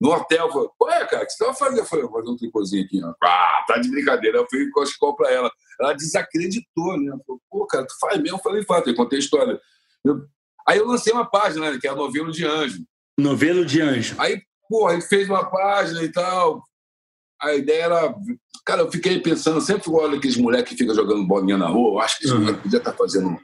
no 0.00 0.12
hotel, 0.12 0.50
falou, 0.50 0.72
ué, 0.82 1.06
cara, 1.06 1.22
o 1.22 1.26
que 1.26 1.32
você 1.32 1.44
estava 1.44 1.54
fazendo? 1.54 1.78
Eu 1.78 1.86
falei, 1.86 2.04
vou 2.04 2.20
fazer 2.20 2.30
um 2.30 2.36
tricôzinho 2.36 2.84
aqui, 2.84 3.02
ó. 3.02 3.14
Ah, 3.22 3.64
tá 3.66 3.78
de 3.78 3.90
brincadeira. 3.90 4.38
Eu 4.38 4.46
fui 4.50 4.70
cachecol 4.70 5.16
para 5.16 5.30
ela. 5.30 5.50
Ela 5.80 5.94
desacreditou, 5.94 6.98
né? 7.00 7.16
Falou, 7.26 7.40
pô, 7.50 7.66
cara, 7.66 7.86
tu 7.86 7.98
faz 7.98 8.20
mesmo? 8.20 8.36
Eu 8.36 8.42
falei, 8.42 8.62
fato, 8.64 8.90
eu 8.90 8.94
contei 8.94 9.18
a 9.18 9.20
história. 9.20 9.60
Eu... 10.04 10.26
Aí 10.68 10.78
eu 10.78 10.86
lancei 10.86 11.12
uma 11.12 11.24
página, 11.24 11.70
né, 11.70 11.78
que 11.80 11.86
é 11.86 11.90
a 11.90 11.94
Novelo 11.94 12.32
de 12.32 12.44
Anjo. 12.44 12.84
Novelo 13.18 13.64
de 13.64 13.80
Anjo. 13.80 14.14
Aí, 14.18 14.42
pô, 14.68 14.90
ele 14.90 15.02
fez 15.02 15.28
uma 15.28 15.48
página 15.48 16.02
e 16.02 16.10
tal. 16.10 16.62
A 17.44 17.54
ideia 17.54 17.84
era. 17.84 18.14
Cara, 18.64 18.82
eu 18.82 18.90
fiquei 18.90 19.20
pensando, 19.20 19.60
sempre 19.60 19.90
olho 19.90 20.16
aqueles 20.16 20.36
moleques 20.36 20.72
que 20.72 20.78
ficam 20.78 20.94
jogando 20.94 21.26
bolinha 21.26 21.58
na 21.58 21.68
rua. 21.68 21.92
Eu 21.92 22.00
acho 22.00 22.18
que 22.18 22.24
esse 22.24 22.34
uhum. 22.34 22.54
podia 22.54 22.78
estar 22.78 22.92
tá 22.92 22.96
fazendo 22.96 23.38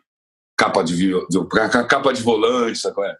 capa 0.56 0.82
de, 0.82 1.12
capa 1.88 2.12
de 2.12 2.22
volante, 2.22 2.78
sabe 2.78 3.02
é? 3.02 3.14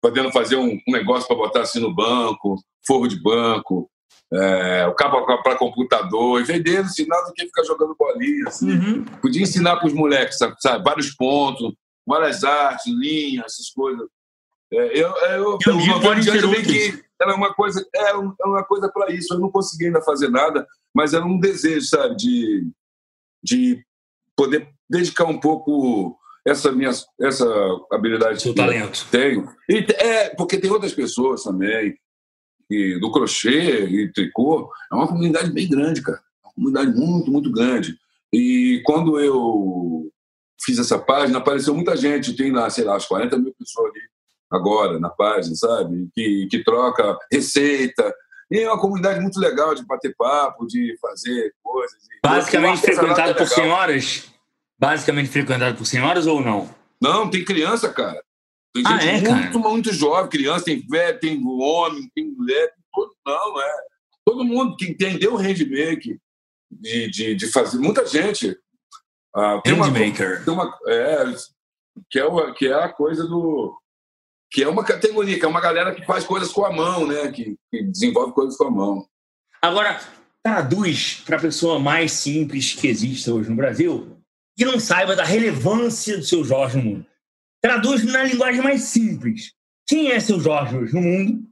Podendo 0.00 0.30
fazer 0.32 0.56
um, 0.56 0.78
um 0.86 0.92
negócio 0.92 1.26
para 1.26 1.36
botar 1.36 1.60
assim 1.62 1.80
no 1.80 1.94
banco, 1.94 2.56
forro 2.86 3.06
de 3.06 3.20
banco, 3.22 3.90
é, 4.32 4.86
o 4.86 4.94
cabo 4.94 5.24
para 5.42 5.56
computador, 5.56 6.40
e 6.40 6.44
vender 6.44 6.82
ensinar 6.82 7.20
do 7.22 7.32
que 7.32 7.46
ficar 7.46 7.64
jogando 7.64 7.96
bolinha. 7.98 8.48
Assim. 8.48 8.70
Uhum. 8.70 9.04
Podia 9.20 9.42
ensinar 9.42 9.76
para 9.76 9.88
os 9.88 9.92
moleques, 9.92 10.38
sabe, 10.38 10.56
sabe, 10.58 10.84
Vários 10.84 11.14
pontos, 11.14 11.72
várias 12.06 12.44
artes, 12.44 12.86
linhas, 12.86 13.46
essas 13.46 13.70
coisas. 13.70 14.06
É, 14.76 15.00
eu, 15.00 15.16
é, 15.16 15.38
eu, 15.38 15.58
eu, 15.66 15.80
eu 15.80 16.00
pode 16.00 16.22
ser 16.22 16.62
que 16.62 17.02
era 17.20 17.34
uma 17.34 17.54
coisa, 17.54 17.86
era 17.94 18.18
é 18.18 18.46
uma 18.46 18.62
coisa 18.62 18.90
para 18.92 19.10
isso. 19.12 19.32
Eu 19.32 19.40
não 19.40 19.50
consegui 19.50 19.86
ainda 19.86 20.02
fazer 20.02 20.28
nada, 20.28 20.66
mas 20.94 21.14
era 21.14 21.24
um 21.24 21.40
desejo, 21.40 21.86
sabe, 21.86 22.14
de, 22.16 22.70
de 23.42 23.82
poder 24.36 24.68
dedicar 24.88 25.24
um 25.24 25.40
pouco 25.40 26.18
essa 26.46 26.70
minha 26.70 26.90
essa 27.20 27.46
habilidade 27.90 28.42
seu 28.42 28.54
talento. 28.54 29.06
tenho. 29.10 29.48
E, 29.68 29.84
é 29.98 30.28
porque 30.34 30.58
tem 30.58 30.70
outras 30.70 30.92
pessoas 30.92 31.42
também 31.42 31.96
e 32.70 32.98
do 33.00 33.10
crochê 33.10 33.84
e 33.84 34.12
tricô 34.12 34.70
é 34.92 34.94
uma 34.94 35.08
comunidade 35.08 35.50
bem 35.50 35.68
grande 35.68 36.02
cara. 36.02 36.20
Uma 36.44 36.52
comunidade 36.52 36.92
muito 36.92 37.32
muito 37.32 37.50
grande. 37.50 37.96
E 38.32 38.82
quando 38.84 39.18
eu 39.18 40.10
fiz 40.62 40.78
essa 40.78 40.98
página 40.98 41.38
apareceu 41.38 41.74
muita 41.74 41.96
gente 41.96 42.36
tem 42.36 42.52
lá 42.52 42.68
sei 42.68 42.84
lá 42.84 42.96
as 42.96 43.06
40 43.06 43.38
mil 43.38 43.54
pessoas 43.58 43.90
ali 43.90 44.15
agora 44.50 44.98
na 44.98 45.10
página, 45.10 45.54
sabe? 45.54 46.08
Que, 46.14 46.46
que 46.50 46.62
troca 46.62 47.18
receita. 47.30 48.14
E 48.50 48.60
é 48.60 48.70
uma 48.70 48.80
comunidade 48.80 49.20
muito 49.20 49.40
legal 49.40 49.74
de 49.74 49.84
bater 49.84 50.14
papo, 50.16 50.66
de 50.66 50.96
fazer 51.00 51.52
coisas. 51.62 51.98
Basicamente 52.22 52.80
frequentado 52.80 53.34
por 53.34 53.48
senhoras? 53.48 54.32
Basicamente 54.78 55.28
frequentado 55.28 55.76
por 55.76 55.86
senhoras 55.86 56.26
ou 56.26 56.40
não? 56.40 56.68
Não, 57.00 57.28
tem 57.28 57.44
criança, 57.44 57.88
cara. 57.92 58.22
Tem 58.72 58.84
ah, 58.86 58.98
gente 58.98 59.26
é, 59.26 59.30
muito, 59.30 59.58
cara? 59.58 59.68
muito 59.70 59.92
jovem, 59.92 60.30
criança, 60.30 60.66
tem 60.66 60.86
velho, 60.86 61.18
tem 61.18 61.42
homem, 61.44 62.10
tem 62.14 62.26
mulher, 62.26 62.68
tem 62.68 62.84
todo, 62.92 63.14
não, 63.26 63.60
é. 63.60 63.72
Todo 64.24 64.44
mundo 64.44 64.76
que 64.76 64.86
entendeu 64.86 65.34
o 65.34 65.36
handmake, 65.36 66.18
de, 66.70 67.10
de, 67.10 67.34
de 67.34 67.46
fazer, 67.48 67.78
muita 67.78 68.04
gente. 68.06 68.56
Ah, 69.34 69.60
tem 69.62 69.74
handmaker. 69.74 70.36
Uma, 70.36 70.44
tem 70.44 70.54
uma, 70.54 70.78
é, 70.88 71.24
que, 72.10 72.18
é, 72.18 72.52
que 72.52 72.66
é 72.66 72.74
a 72.74 72.88
coisa 72.88 73.26
do 73.26 73.76
que 74.56 74.62
é 74.62 74.68
uma 74.70 74.82
categoria, 74.82 75.38
que 75.38 75.44
é 75.44 75.48
uma 75.48 75.60
galera 75.60 75.94
que 75.94 76.02
faz 76.06 76.24
coisas 76.24 76.50
com 76.50 76.64
a 76.64 76.72
mão, 76.72 77.06
né? 77.06 77.30
Que, 77.30 77.58
que 77.70 77.82
desenvolve 77.82 78.32
coisas 78.32 78.56
com 78.56 78.64
a 78.64 78.70
mão. 78.70 79.06
Agora, 79.60 80.00
traduz 80.42 81.22
para 81.26 81.36
a 81.36 81.40
pessoa 81.40 81.78
mais 81.78 82.12
simples 82.12 82.72
que 82.72 82.88
existe 82.88 83.30
hoje 83.30 83.50
no 83.50 83.56
Brasil 83.56 84.16
que 84.56 84.64
não 84.64 84.80
saiba 84.80 85.14
da 85.14 85.24
relevância 85.24 86.16
do 86.16 86.24
seu 86.24 86.42
Jorge 86.42 86.78
no 86.78 86.84
mundo. 86.84 87.06
Traduz 87.60 88.02
na 88.04 88.22
linguagem 88.22 88.62
mais 88.62 88.80
simples. 88.84 89.52
Quem 89.86 90.10
é 90.10 90.18
seu 90.20 90.40
Jorge 90.40 90.74
hoje 90.74 90.94
no 90.94 91.02
mundo 91.02 91.42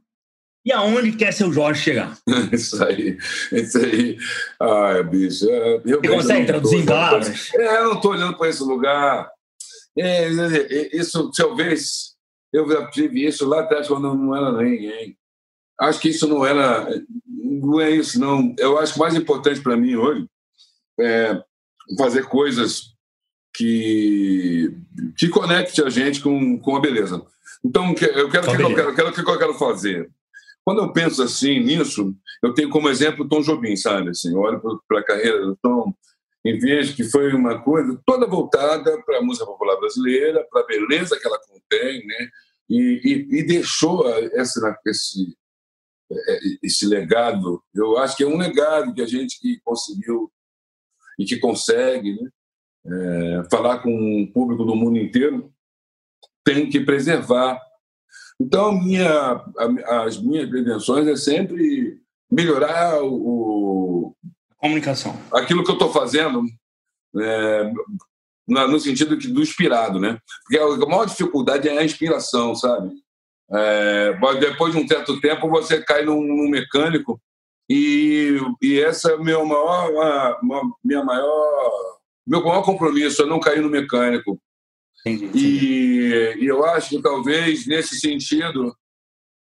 e 0.65 0.71
aonde 0.71 1.11
quer 1.11 1.31
seu 1.31 1.53
Jorge 1.53 1.83
chegar? 1.83 2.17
isso 2.51 2.83
aí, 2.83 3.19
isso 3.51 3.77
aí. 3.77 4.17
Ai, 4.59 5.03
bicho. 5.03 5.47
É, 5.47 5.75
eu 5.85 6.01
Você 6.01 6.07
consegue 6.07 6.47
traduzir 6.47 6.77
em 6.77 6.85
palavras? 6.87 7.53
É, 7.53 7.77
eu 7.77 7.83
não 7.83 7.95
estou 7.97 8.13
olhando 8.13 8.35
para 8.35 8.49
esse 8.49 8.63
lugar. 8.63 9.29
É, 9.95 10.27
isso 10.97 11.29
talvez 11.37 12.14
eu 12.55 12.69
já 12.69 12.87
tive 12.89 13.25
isso 13.25 13.45
lá 13.47 13.61
atrás 13.61 13.87
quando 13.87 14.13
não 14.13 14.35
era 14.35 14.51
ninguém. 14.51 15.17
Acho 15.79 15.99
que 15.99 16.09
isso 16.09 16.27
não 16.27 16.45
era. 16.45 16.87
Não 17.27 17.81
é 17.81 17.91
isso, 17.91 18.19
não. 18.19 18.55
Eu 18.57 18.79
acho 18.79 18.93
que 18.93 18.99
mais 18.99 19.13
importante 19.13 19.61
para 19.61 19.75
mim 19.75 19.95
hoje 19.95 20.25
é 20.99 21.43
fazer 21.97 22.25
coisas 22.25 22.95
que, 23.53 24.73
que 25.17 25.27
conecte 25.27 25.81
a 25.83 25.89
gente 25.89 26.21
com, 26.21 26.57
com 26.59 26.75
a 26.75 26.79
beleza. 26.79 27.21
Então, 27.63 27.89
eu 27.89 27.95
quero, 27.95 28.19
eu 28.19 28.29
quero, 28.29 28.45
eu 28.45 28.95
quero, 28.95 29.09
o 29.09 29.13
que 29.13 29.19
eu 29.19 29.37
quero 29.37 29.53
fazer? 29.55 30.09
Quando 30.63 30.81
eu 30.81 30.91
penso 30.91 31.21
assim 31.21 31.59
nisso, 31.59 32.15
eu 32.41 32.53
tenho 32.53 32.69
como 32.69 32.89
exemplo 32.89 33.25
o 33.25 33.27
Tom 33.27 33.41
Jobim, 33.41 33.75
sabe? 33.75 34.09
Assim, 34.09 34.31
eu 34.31 34.39
olho 34.39 34.61
para 34.87 34.99
a 34.99 35.03
carreira 35.03 35.41
do 35.45 35.55
Tom 35.61 35.93
e 36.43 36.53
vejo 36.53 36.95
que 36.95 37.03
foi 37.03 37.33
uma 37.33 37.61
coisa 37.61 37.99
toda 38.05 38.27
voltada 38.27 39.01
para 39.03 39.17
a 39.17 39.21
música 39.21 39.45
popular 39.45 39.77
brasileira, 39.77 40.45
para 40.51 40.61
a 40.61 40.65
beleza 40.65 41.19
que 41.19 41.27
ela 41.27 41.39
contém, 41.39 42.05
né? 42.05 42.29
E, 42.69 43.01
e, 43.03 43.39
e 43.39 43.43
deixou 43.43 44.07
essa, 44.33 44.77
esse, 44.85 45.37
é, 46.11 46.39
esse 46.63 46.85
legado. 46.85 47.63
Eu 47.73 47.97
acho 47.97 48.15
que 48.15 48.23
é 48.23 48.27
um 48.27 48.37
legado 48.37 48.93
que 48.93 49.01
a 49.01 49.07
gente 49.07 49.39
que 49.39 49.59
conseguiu 49.63 50.31
e 51.17 51.25
que 51.25 51.37
consegue 51.37 52.13
né, 52.13 52.29
é, 52.85 53.49
falar 53.49 53.79
com 53.79 54.23
o 54.23 54.31
público 54.31 54.65
do 54.65 54.75
mundo 54.75 54.97
inteiro 54.97 55.53
tem 56.43 56.69
que 56.69 56.79
preservar. 56.79 57.59
Então, 58.39 58.71
minha, 58.71 59.43
as 60.03 60.21
minhas 60.21 60.49
pretensões 60.49 61.07
é 61.07 61.15
sempre 61.15 61.99
melhorar 62.29 63.01
o, 63.01 64.15
comunicação. 64.57 65.15
Aquilo 65.31 65.63
que 65.63 65.69
eu 65.69 65.75
estou 65.75 65.91
fazendo, 65.91 66.43
é, 67.17 67.71
no 68.47 68.79
sentido 68.79 69.15
do 69.15 69.41
inspirado, 69.41 69.99
né? 69.99 70.19
Porque 70.43 70.57
a 70.57 70.87
maior 70.87 71.05
dificuldade 71.05 71.67
é 71.67 71.77
a 71.77 71.83
inspiração, 71.83 72.55
sabe? 72.55 72.91
É, 73.51 74.13
depois 74.39 74.73
de 74.73 74.79
um 74.79 74.87
certo 74.87 75.19
tempo 75.19 75.49
você 75.49 75.81
cai 75.81 76.03
num, 76.03 76.21
num 76.21 76.49
mecânico 76.49 77.21
e, 77.69 78.39
e 78.61 78.79
essa 78.79 79.11
é 79.11 79.17
meu 79.17 79.45
maior, 79.45 80.39
minha 80.83 81.03
maior, 81.03 81.99
meu 82.25 82.43
maior 82.43 82.63
compromisso 82.63 83.23
é 83.23 83.25
não 83.25 83.39
cair 83.39 83.61
no 83.61 83.69
mecânico. 83.69 84.39
Entendi, 85.05 85.25
entendi. 85.25 85.47
E, 85.47 86.43
e, 86.43 86.45
eu 86.45 86.65
acho 86.65 86.89
que 86.89 87.01
talvez 87.01 87.67
nesse 87.67 87.99
sentido 87.99 88.75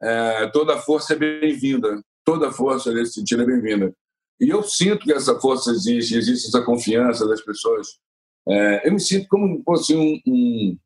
é, 0.02 0.48
toda 0.48 0.78
força 0.78 1.14
é 1.14 1.18
bem-vinda, 1.18 2.02
toda 2.26 2.52
força 2.52 2.91
nesse 2.91 3.14
sentido 3.14 3.44
é 3.44 3.46
bem-vinda. 3.46 3.94
E 4.39 4.50
eu 4.50 4.64
sinto 4.64 5.06
que 5.06 5.14
essa 5.14 5.39
força 5.39 5.72
existe, 5.72 6.16
existe 6.16 6.48
essa 6.48 6.64
confiança 6.64 7.28
das 7.28 7.41
pessoas 7.41 8.00
é, 8.48 8.88
eu 8.88 8.94
me 8.94 9.00
sinto 9.00 9.28
como 9.28 9.58
se 9.58 9.64
fosse 9.64 9.96
um, 9.96 10.20
um, 10.28 10.78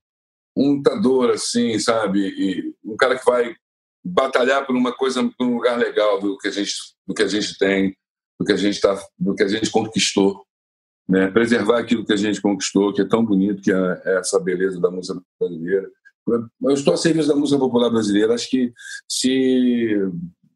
um 0.55 0.71
lutador, 0.73 1.31
assim, 1.31 1.77
sabe? 1.79 2.27
E 2.27 2.75
um 2.83 2.95
cara 2.95 3.17
que 3.17 3.25
vai 3.25 3.55
batalhar 4.03 4.65
por 4.65 4.75
uma 4.75 4.93
coisa, 4.93 5.23
por 5.37 5.45
um 5.45 5.55
lugar 5.55 5.77
legal 5.77 6.19
do 6.19 6.37
que 6.37 6.47
a 6.47 6.51
gente, 6.51 6.71
do 7.05 7.13
que 7.13 7.23
a 7.23 7.27
gente 7.27 7.57
tem, 7.57 7.95
do 8.39 8.45
que 8.45 8.53
a 8.53 8.57
gente 8.57 8.79
tá, 8.79 8.97
do 9.17 9.35
que 9.35 9.43
a 9.43 9.47
gente 9.47 9.69
conquistou, 9.69 10.45
né? 11.07 11.29
Preservar 11.31 11.79
aquilo 11.79 12.05
que 12.05 12.13
a 12.13 12.17
gente 12.17 12.41
conquistou, 12.41 12.93
que 12.93 13.01
é 13.01 13.07
tão 13.07 13.25
bonito, 13.25 13.61
que 13.61 13.71
é, 13.71 14.01
é 14.05 14.19
essa 14.19 14.39
beleza 14.39 14.79
da 14.79 14.91
música 14.91 15.19
brasileira. 15.39 15.89
Eu 16.61 16.71
estou 16.71 16.93
a 16.93 16.97
serviço 16.97 17.29
da 17.29 17.35
música 17.35 17.57
popular 17.57 17.89
brasileira. 17.89 18.33
Acho 18.33 18.49
que 18.49 18.73
se 19.09 19.95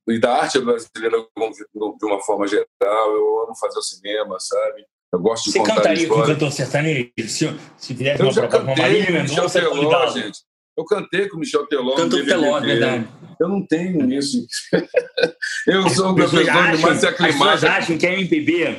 e 0.08 0.20
da 0.20 0.42
arte 0.42 0.60
brasileira 0.60 1.18
de 1.20 2.06
uma 2.06 2.20
forma 2.22 2.48
geral. 2.48 2.66
Eu 2.82 3.44
amo 3.44 3.56
fazer 3.56 3.80
o 3.80 3.84
cinema, 3.84 4.38
sabe? 4.40 4.86
Eu 5.14 5.20
gosto 5.20 5.46
de 5.46 5.52
Você 5.52 5.60
contar 5.60 5.76
cantaria 5.76 6.08
com 6.08 6.16
o 6.16 6.26
cantor 6.26 6.52
sertanejo? 6.52 7.12
Se, 7.28 7.60
se 7.78 7.94
fizesse 7.96 8.22
Eu 8.22 8.28
uma 8.28 8.34
proposta 8.34 8.74
com 8.74 8.82
Marília 8.82 9.06
com 9.06 9.12
o 9.12 9.22
Michel 9.22 9.36
Mendonça, 9.36 9.60
Teló, 9.60 9.76
convidá-lo. 9.76 10.12
gente. 10.14 10.40
Eu 10.78 10.86
cantei 10.86 11.28
com 11.28 11.38
o 11.38 11.40
Michel 11.40 11.68
Teló. 11.68 11.96
Cantou 11.96 12.20
no 12.20 12.26
Teló, 12.26 12.58
é 12.58 12.62
verdade. 12.62 13.08
Eu 13.40 13.50
não 13.50 13.66
tenho 13.68 14.14
isso. 14.14 14.46
eu 15.68 15.90
sou 15.90 16.16
pessoas 16.16 16.46
pessoa 16.46 16.46
que 16.46 16.52
mais 16.52 17.00
se 17.00 17.08
as 17.08 17.18
pessoas 17.18 17.64
acham 17.64 17.98
que 17.98 18.08
a 18.08 18.14
MPB 18.14 18.78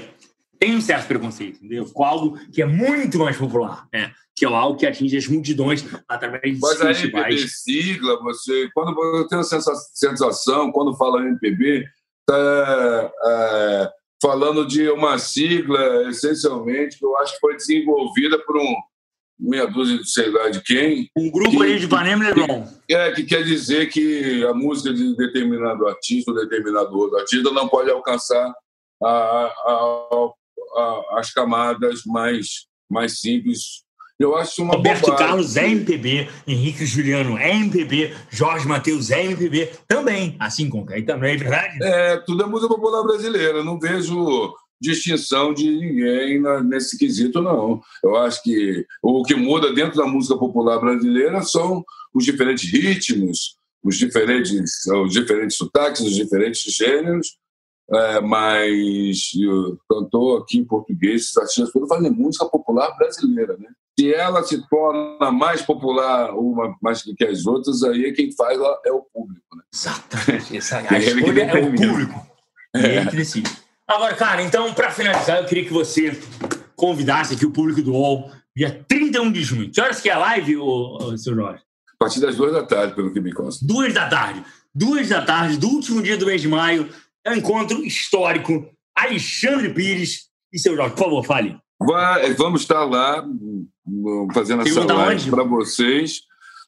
tem 0.58 0.76
um 0.76 0.80
certo 0.80 1.08
preconceito, 1.08 1.56
entendeu? 1.56 1.84
Com 1.92 2.04
algo 2.04 2.38
que 2.52 2.62
é 2.62 2.66
muito 2.66 3.18
mais 3.18 3.36
popular, 3.36 3.86
né? 3.92 4.12
que 4.34 4.46
é 4.46 4.48
algo 4.48 4.78
que 4.78 4.86
atinge 4.86 5.16
as 5.16 5.26
multidões 5.26 5.84
através 6.08 6.54
de 6.54 6.60
Mas 6.60 6.80
a. 6.80 6.90
MPB 6.90 7.48
sigla, 7.48 8.20
você. 8.22 8.70
Quando 8.72 8.98
eu 9.16 9.28
tenho 9.28 9.40
a 9.40 9.44
sensa- 9.44 9.74
sensação, 9.92 10.72
quando 10.72 10.96
fala 10.96 11.20
MPB, 11.26 11.84
está 12.20 13.92
falando 14.22 14.64
de 14.64 14.88
uma 14.88 15.18
sigla, 15.18 16.08
essencialmente, 16.08 16.96
que 16.98 17.04
eu 17.04 17.16
acho 17.18 17.34
que 17.34 17.40
foi 17.40 17.56
desenvolvida 17.56 18.38
por 18.46 18.56
um 18.56 18.74
meia 19.38 19.66
dúzia 19.66 19.98
de 19.98 20.08
sei 20.08 20.30
lá 20.30 20.48
de 20.48 20.60
quem, 20.62 21.10
Um 21.16 21.28
grupo 21.28 21.50
que- 21.50 21.62
ali 21.62 21.78
de 21.80 21.86
Ipanema 21.86 22.24
Leblon. 22.28 22.64
é, 22.88 23.10
que 23.10 23.24
quer 23.24 23.42
dizer 23.42 23.90
que 23.90 24.44
a 24.44 24.54
música 24.54 24.94
de 24.94 25.16
determinado 25.16 25.88
artista 25.88 26.30
ou 26.30 26.36
determinado 26.36 26.96
outro 26.96 27.18
artista 27.18 27.50
não 27.50 27.66
pode 27.68 27.90
alcançar 27.90 28.54
a- 29.02 29.52
a- 29.66 30.30
a- 30.76 31.18
as 31.18 31.32
camadas 31.32 32.02
mais, 32.06 32.66
mais 32.88 33.18
simples. 33.18 33.81
Eu 34.22 34.36
acho 34.36 34.62
uma 34.62 34.74
Roberto 34.74 35.02
bobagem. 35.02 35.26
Carlos 35.26 35.56
é 35.56 35.68
MPB, 35.68 36.28
Henrique 36.46 36.86
Juliano 36.86 37.36
é 37.36 37.50
MPB, 37.56 38.14
Jorge 38.30 38.66
Matheus 38.68 39.10
é 39.10 39.24
MPB 39.24 39.70
também, 39.88 40.36
assim 40.38 40.68
como 40.68 40.86
Caetano, 40.86 41.26
é 41.26 41.36
verdade? 41.36 41.78
É, 41.82 42.16
tudo 42.18 42.44
é 42.44 42.46
música 42.46 42.72
popular 42.72 43.02
brasileira. 43.02 43.58
Eu 43.58 43.64
não 43.64 43.78
vejo 43.78 44.54
distinção 44.80 45.54
de 45.54 45.70
ninguém 45.70 46.42
nesse 46.64 46.98
quesito, 46.98 47.40
não. 47.40 47.80
Eu 48.02 48.16
acho 48.16 48.42
que 48.42 48.84
o 49.02 49.22
que 49.22 49.34
muda 49.34 49.72
dentro 49.72 49.96
da 49.96 50.06
música 50.06 50.36
popular 50.36 50.78
brasileira 50.78 51.42
são 51.42 51.84
os 52.14 52.24
diferentes 52.24 52.70
ritmos, 52.70 53.56
os 53.82 53.96
diferentes, 53.96 54.86
os 54.86 55.12
diferentes 55.12 55.56
sotaques, 55.56 56.00
os 56.00 56.14
diferentes 56.14 56.62
gêneros. 56.62 57.36
É, 57.92 58.20
mas 58.20 59.32
eu 59.34 59.76
cantou 59.90 60.38
aqui 60.38 60.58
em 60.58 60.64
português, 60.64 61.22
esses 61.22 61.36
artistas 61.36 61.72
todos 61.72 61.88
fazem 61.88 62.10
música 62.10 62.46
popular 62.46 62.96
brasileira, 62.96 63.56
né? 63.58 63.68
Se 63.98 64.14
ela 64.14 64.42
se 64.42 64.66
torna 64.68 65.30
mais 65.30 65.62
popular 65.62 66.34
uma 66.34 66.76
mais 66.80 67.02
do 67.02 67.14
que 67.14 67.24
as 67.24 67.46
outras, 67.46 67.82
aí 67.82 68.12
quem 68.12 68.32
faz 68.32 68.58
é 68.86 68.92
o 68.92 69.02
público, 69.02 69.56
né? 69.56 69.62
Exatamente. 69.72 70.56
Essa, 70.56 70.78
É 70.78 70.94
a 70.94 70.98
escolha 70.98 71.42
é 71.42 71.62
o 71.62 71.74
público. 71.74 72.26
É 72.74 72.96
ele 72.96 73.10
que 73.10 73.16
decide. 73.16 73.50
Agora, 73.86 74.14
cara, 74.14 74.42
então, 74.42 74.72
para 74.72 74.90
finalizar, 74.90 75.38
eu 75.38 75.46
queria 75.46 75.64
que 75.64 75.72
você 75.72 76.18
convidasse 76.74 77.34
aqui 77.34 77.44
o 77.44 77.50
público 77.50 77.82
do 77.82 77.92
UOL 77.92 78.30
dia 78.56 78.84
31 78.88 79.32
de 79.32 79.42
junho. 79.42 79.70
Que 79.70 79.80
horas 79.80 80.00
que 80.00 80.08
é 80.08 80.12
a 80.12 80.18
live, 80.18 80.56
ô, 80.56 80.96
ô, 80.96 81.18
seu 81.18 81.34
Jorge? 81.34 81.62
A 81.94 81.96
partir 81.98 82.20
das 82.20 82.36
duas 82.36 82.52
da 82.52 82.64
tarde, 82.64 82.94
pelo 82.94 83.12
que 83.12 83.20
me 83.20 83.32
consta. 83.32 83.64
Duas 83.66 83.92
da 83.92 84.08
tarde. 84.08 84.42
Duas 84.74 85.08
da 85.08 85.22
tarde, 85.22 85.58
do 85.58 85.68
último 85.68 86.02
dia 86.02 86.16
do 86.16 86.26
mês 86.26 86.40
de 86.40 86.48
maio, 86.48 86.88
é 87.24 87.30
um 87.30 87.36
encontro 87.36 87.84
histórico. 87.84 88.68
Alexandre 88.96 89.72
Pires 89.72 90.28
e 90.52 90.58
seu 90.58 90.74
Jorge, 90.74 90.94
por 90.94 91.04
favor, 91.04 91.24
fale. 91.24 91.58
Vai- 91.86 92.34
vamos 92.34 92.62
estar 92.62 92.84
lá 92.84 93.26
fazendo 94.32 94.62
essa 94.62 94.84
live 94.84 95.30
para 95.30 95.44
vocês. 95.44 96.22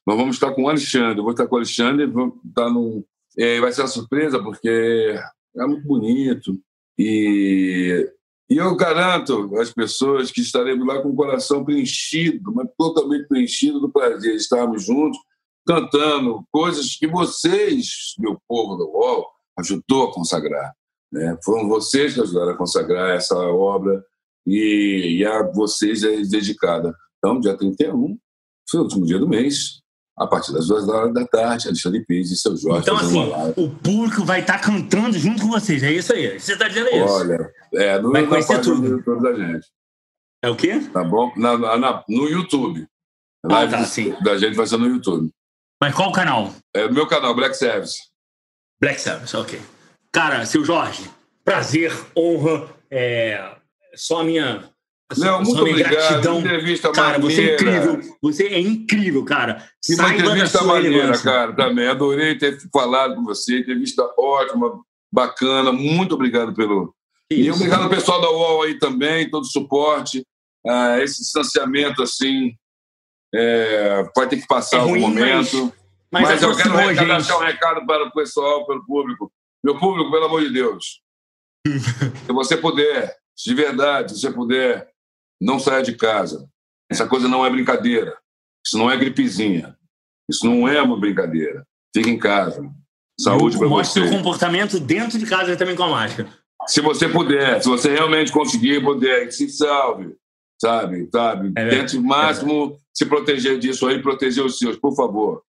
Nós 0.06 0.16
vamos 0.16 0.36
estar 0.36 0.52
com 0.52 0.64
o 0.64 0.68
Alexandre. 0.68 1.18
Eu 1.18 1.22
vou 1.22 1.32
estar 1.32 1.46
com 1.46 1.54
o 1.54 1.58
Alexandre. 1.58 2.06
Vamos 2.06 2.34
estar 2.44 2.70
num, 2.70 3.04
é, 3.38 3.60
vai 3.60 3.72
ser 3.72 3.82
uma 3.82 3.88
surpresa, 3.88 4.42
porque 4.42 5.18
é 5.56 5.66
muito 5.66 5.86
bonito. 5.86 6.58
E, 6.98 8.08
e 8.48 8.56
eu 8.56 8.76
garanto 8.76 9.56
às 9.56 9.72
pessoas 9.72 10.30
que 10.30 10.40
estaremos 10.40 10.86
lá 10.86 11.00
com 11.00 11.10
o 11.10 11.16
coração 11.16 11.64
preenchido, 11.64 12.52
mas 12.54 12.68
totalmente 12.76 13.26
preenchido 13.26 13.80
do 13.80 13.90
prazer 13.90 14.32
de 14.32 14.42
estarmos 14.42 14.84
juntos, 14.84 15.18
cantando 15.66 16.44
coisas 16.52 16.94
que 16.96 17.06
vocês, 17.06 18.14
meu 18.18 18.38
povo 18.46 18.76
do 18.76 18.90
UOL, 18.90 19.26
ajudou 19.58 20.04
a 20.04 20.12
consagrar. 20.12 20.72
Né? 21.10 21.36
Foram 21.44 21.68
vocês 21.68 22.14
que 22.14 22.20
ajudaram 22.20 22.52
a 22.52 22.56
consagrar 22.56 23.16
essa 23.16 23.36
obra 23.36 24.04
e, 24.46 25.18
e 25.20 25.26
a 25.26 25.42
vocês 25.42 26.02
é 26.02 26.16
dedicada. 26.22 26.94
Então, 27.18 27.40
dia 27.40 27.56
31, 27.56 28.18
foi 28.70 28.80
o 28.80 28.82
último 28.84 29.06
dia 29.06 29.18
do 29.18 29.28
mês, 29.28 29.80
a 30.16 30.26
partir 30.26 30.52
das 30.52 30.66
duas 30.68 30.88
horas 30.88 31.12
da 31.12 31.26
tarde, 31.26 31.68
Alexandre 31.68 32.04
Pires 32.04 32.30
e 32.30 32.36
seu 32.36 32.56
Jorge 32.56 32.82
Então, 32.82 32.96
assim, 32.96 33.32
o 33.56 33.68
público 33.70 34.24
vai 34.24 34.40
estar 34.40 34.58
cantando 34.60 35.18
junto 35.18 35.42
com 35.42 35.48
vocês. 35.48 35.82
É 35.82 35.90
isso 35.92 36.12
aí. 36.12 36.38
Você 36.38 36.52
está 36.52 36.68
dizendo 36.68 36.88
isso. 36.90 37.04
Olha, 37.12 37.52
é, 37.74 37.98
no, 37.98 38.12
Vai 38.12 38.26
conhecer 38.26 38.60
tudo. 38.60 38.80
do 38.82 38.86
YouTube 38.88 39.22
da 39.22 39.34
gente, 39.34 39.66
É 40.42 40.48
o 40.50 40.56
quê? 40.56 40.78
tá 40.92 41.02
bom? 41.02 41.32
Na, 41.36 41.56
na- 41.78 42.04
no 42.08 42.28
YouTube. 42.28 42.86
A 43.44 43.48
Ah, 43.48 43.52
live 43.58 43.72
tá, 43.72 43.80
do- 43.80 43.86
sim. 43.86 44.14
da 44.22 44.38
gente 44.38 44.54
vai 44.54 44.66
ser 44.66 44.76
no 44.76 44.86
YouTube. 44.86 45.30
Mas 45.82 45.94
qual 45.94 46.10
o 46.10 46.12
canal? 46.12 46.54
É 46.74 46.86
no 46.86 46.94
meu 46.94 47.06
canal, 47.06 47.34
Black 47.34 47.56
Service. 47.56 47.98
Black 48.80 49.00
Sabbath, 49.00 49.34
ok. 49.34 49.60
Cara, 50.12 50.46
seu 50.46 50.64
Jorge, 50.64 51.10
prazer, 51.44 51.92
honra, 52.16 52.68
é 52.90 53.56
só 53.96 54.20
a 54.20 54.24
minha. 54.24 54.70
Não, 55.16 55.44
só 55.44 55.44
muito 55.44 55.60
a 55.60 55.64
minha 55.64 55.76
obrigado. 55.76 55.92
gratidão. 55.92 56.40
Entrevista 56.40 56.90
Cara, 56.92 57.18
você 57.18 57.42
é 57.42 57.56
maneira. 57.56 57.86
incrível. 57.86 58.16
Você 58.22 58.46
é 58.48 58.60
incrível, 58.60 59.24
cara. 59.24 59.68
E 59.88 59.94
uma 59.94 60.02
Saiba 60.04 60.22
da 60.22 60.24
entrevista 60.30 60.58
sua 60.58 60.66
maneira, 60.66 60.96
elegância. 60.96 61.24
cara, 61.24 61.52
também. 61.54 61.88
Adorei 61.88 62.38
ter 62.38 62.58
falado 62.72 63.14
com 63.16 63.24
você. 63.24 63.58
Entrevista 63.60 64.02
ótima, 64.18 64.80
bacana. 65.12 65.72
Muito 65.72 66.14
obrigado 66.14 66.54
pelo. 66.54 66.94
Que 67.30 67.36
E 67.36 67.46
isso. 67.48 67.56
obrigado 67.56 67.82
ao 67.84 67.90
pessoal 67.90 68.20
da 68.20 68.30
UOL 68.30 68.62
aí 68.62 68.78
também, 68.78 69.30
todo 69.30 69.42
o 69.42 69.50
suporte. 69.50 70.24
Ah, 70.66 70.98
esse 71.00 71.20
distanciamento, 71.22 72.02
assim, 72.02 72.54
é, 73.34 74.04
vai 74.16 74.26
ter 74.28 74.38
que 74.40 74.46
passar 74.46 74.76
É 74.78 74.80
algum 74.80 74.92
ruim, 74.92 75.00
momento. 75.02 75.72
Mas, 76.10 76.22
Mas, 76.22 76.42
eu 76.42 76.56
quero 76.56 76.76
recado, 76.76 77.06
deixar 77.08 77.36
um 77.38 77.42
recado 77.44 77.86
para 77.86 78.04
o 78.06 78.12
pessoal, 78.12 78.64
para 78.66 78.76
o 78.78 78.84
público. 78.86 79.30
Meu 79.62 79.78
público, 79.78 80.10
pelo 80.10 80.26
amor 80.26 80.42
de 80.42 80.50
Deus. 80.52 81.00
se 81.66 82.32
você 82.32 82.56
puder, 82.56 83.14
se 83.36 83.50
de 83.50 83.54
verdade, 83.54 84.12
se 84.12 84.20
você 84.20 84.30
puder, 84.32 84.88
não 85.40 85.58
saia 85.58 85.82
de 85.82 85.96
casa. 85.96 86.48
Essa 86.90 87.06
coisa 87.06 87.28
não 87.28 87.44
é 87.44 87.50
brincadeira. 87.50 88.16
Isso 88.66 88.78
não 88.78 88.90
é 88.90 88.96
gripezinha. 88.96 89.76
Isso 90.30 90.46
não 90.46 90.66
é 90.68 90.80
uma 90.80 90.98
brincadeira. 90.98 91.66
Fique 91.94 92.10
em 92.10 92.18
casa. 92.18 92.68
Saúde 93.20 93.58
para 93.58 93.68
Mostre 93.68 94.02
você. 94.02 94.08
seu 94.08 94.18
comportamento 94.18 94.80
dentro 94.80 95.18
de 95.18 95.26
casa 95.26 95.56
também 95.56 95.76
com 95.76 95.84
a 95.84 95.88
máscara. 95.88 96.28
Se 96.66 96.80
você 96.80 97.08
puder, 97.08 97.62
se 97.62 97.68
você 97.68 97.92
realmente 97.92 98.32
conseguir, 98.32 98.82
puder, 98.82 99.30
se 99.30 99.48
salve, 99.48 100.16
sabe? 100.60 101.08
sabe? 101.12 101.52
É. 101.56 101.68
Tente 101.68 101.96
o 101.96 102.02
máximo 102.02 102.80
se 102.92 103.04
proteger 103.04 103.58
disso 103.58 103.86
aí, 103.86 104.00
proteger 104.00 104.44
os 104.44 104.58
seus, 104.58 104.76
por 104.76 104.94
favor. 104.96 105.42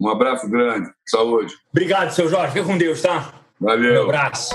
Um 0.00 0.08
abraço 0.08 0.48
grande, 0.48 0.90
saúde. 1.08 1.54
Obrigado, 1.70 2.10
seu 2.10 2.28
Jorge. 2.28 2.52
Fica 2.52 2.64
com 2.64 2.76
Deus, 2.76 3.00
tá? 3.00 3.32
Um 3.60 3.66
Valeu. 3.66 4.04
abraço. 4.04 4.54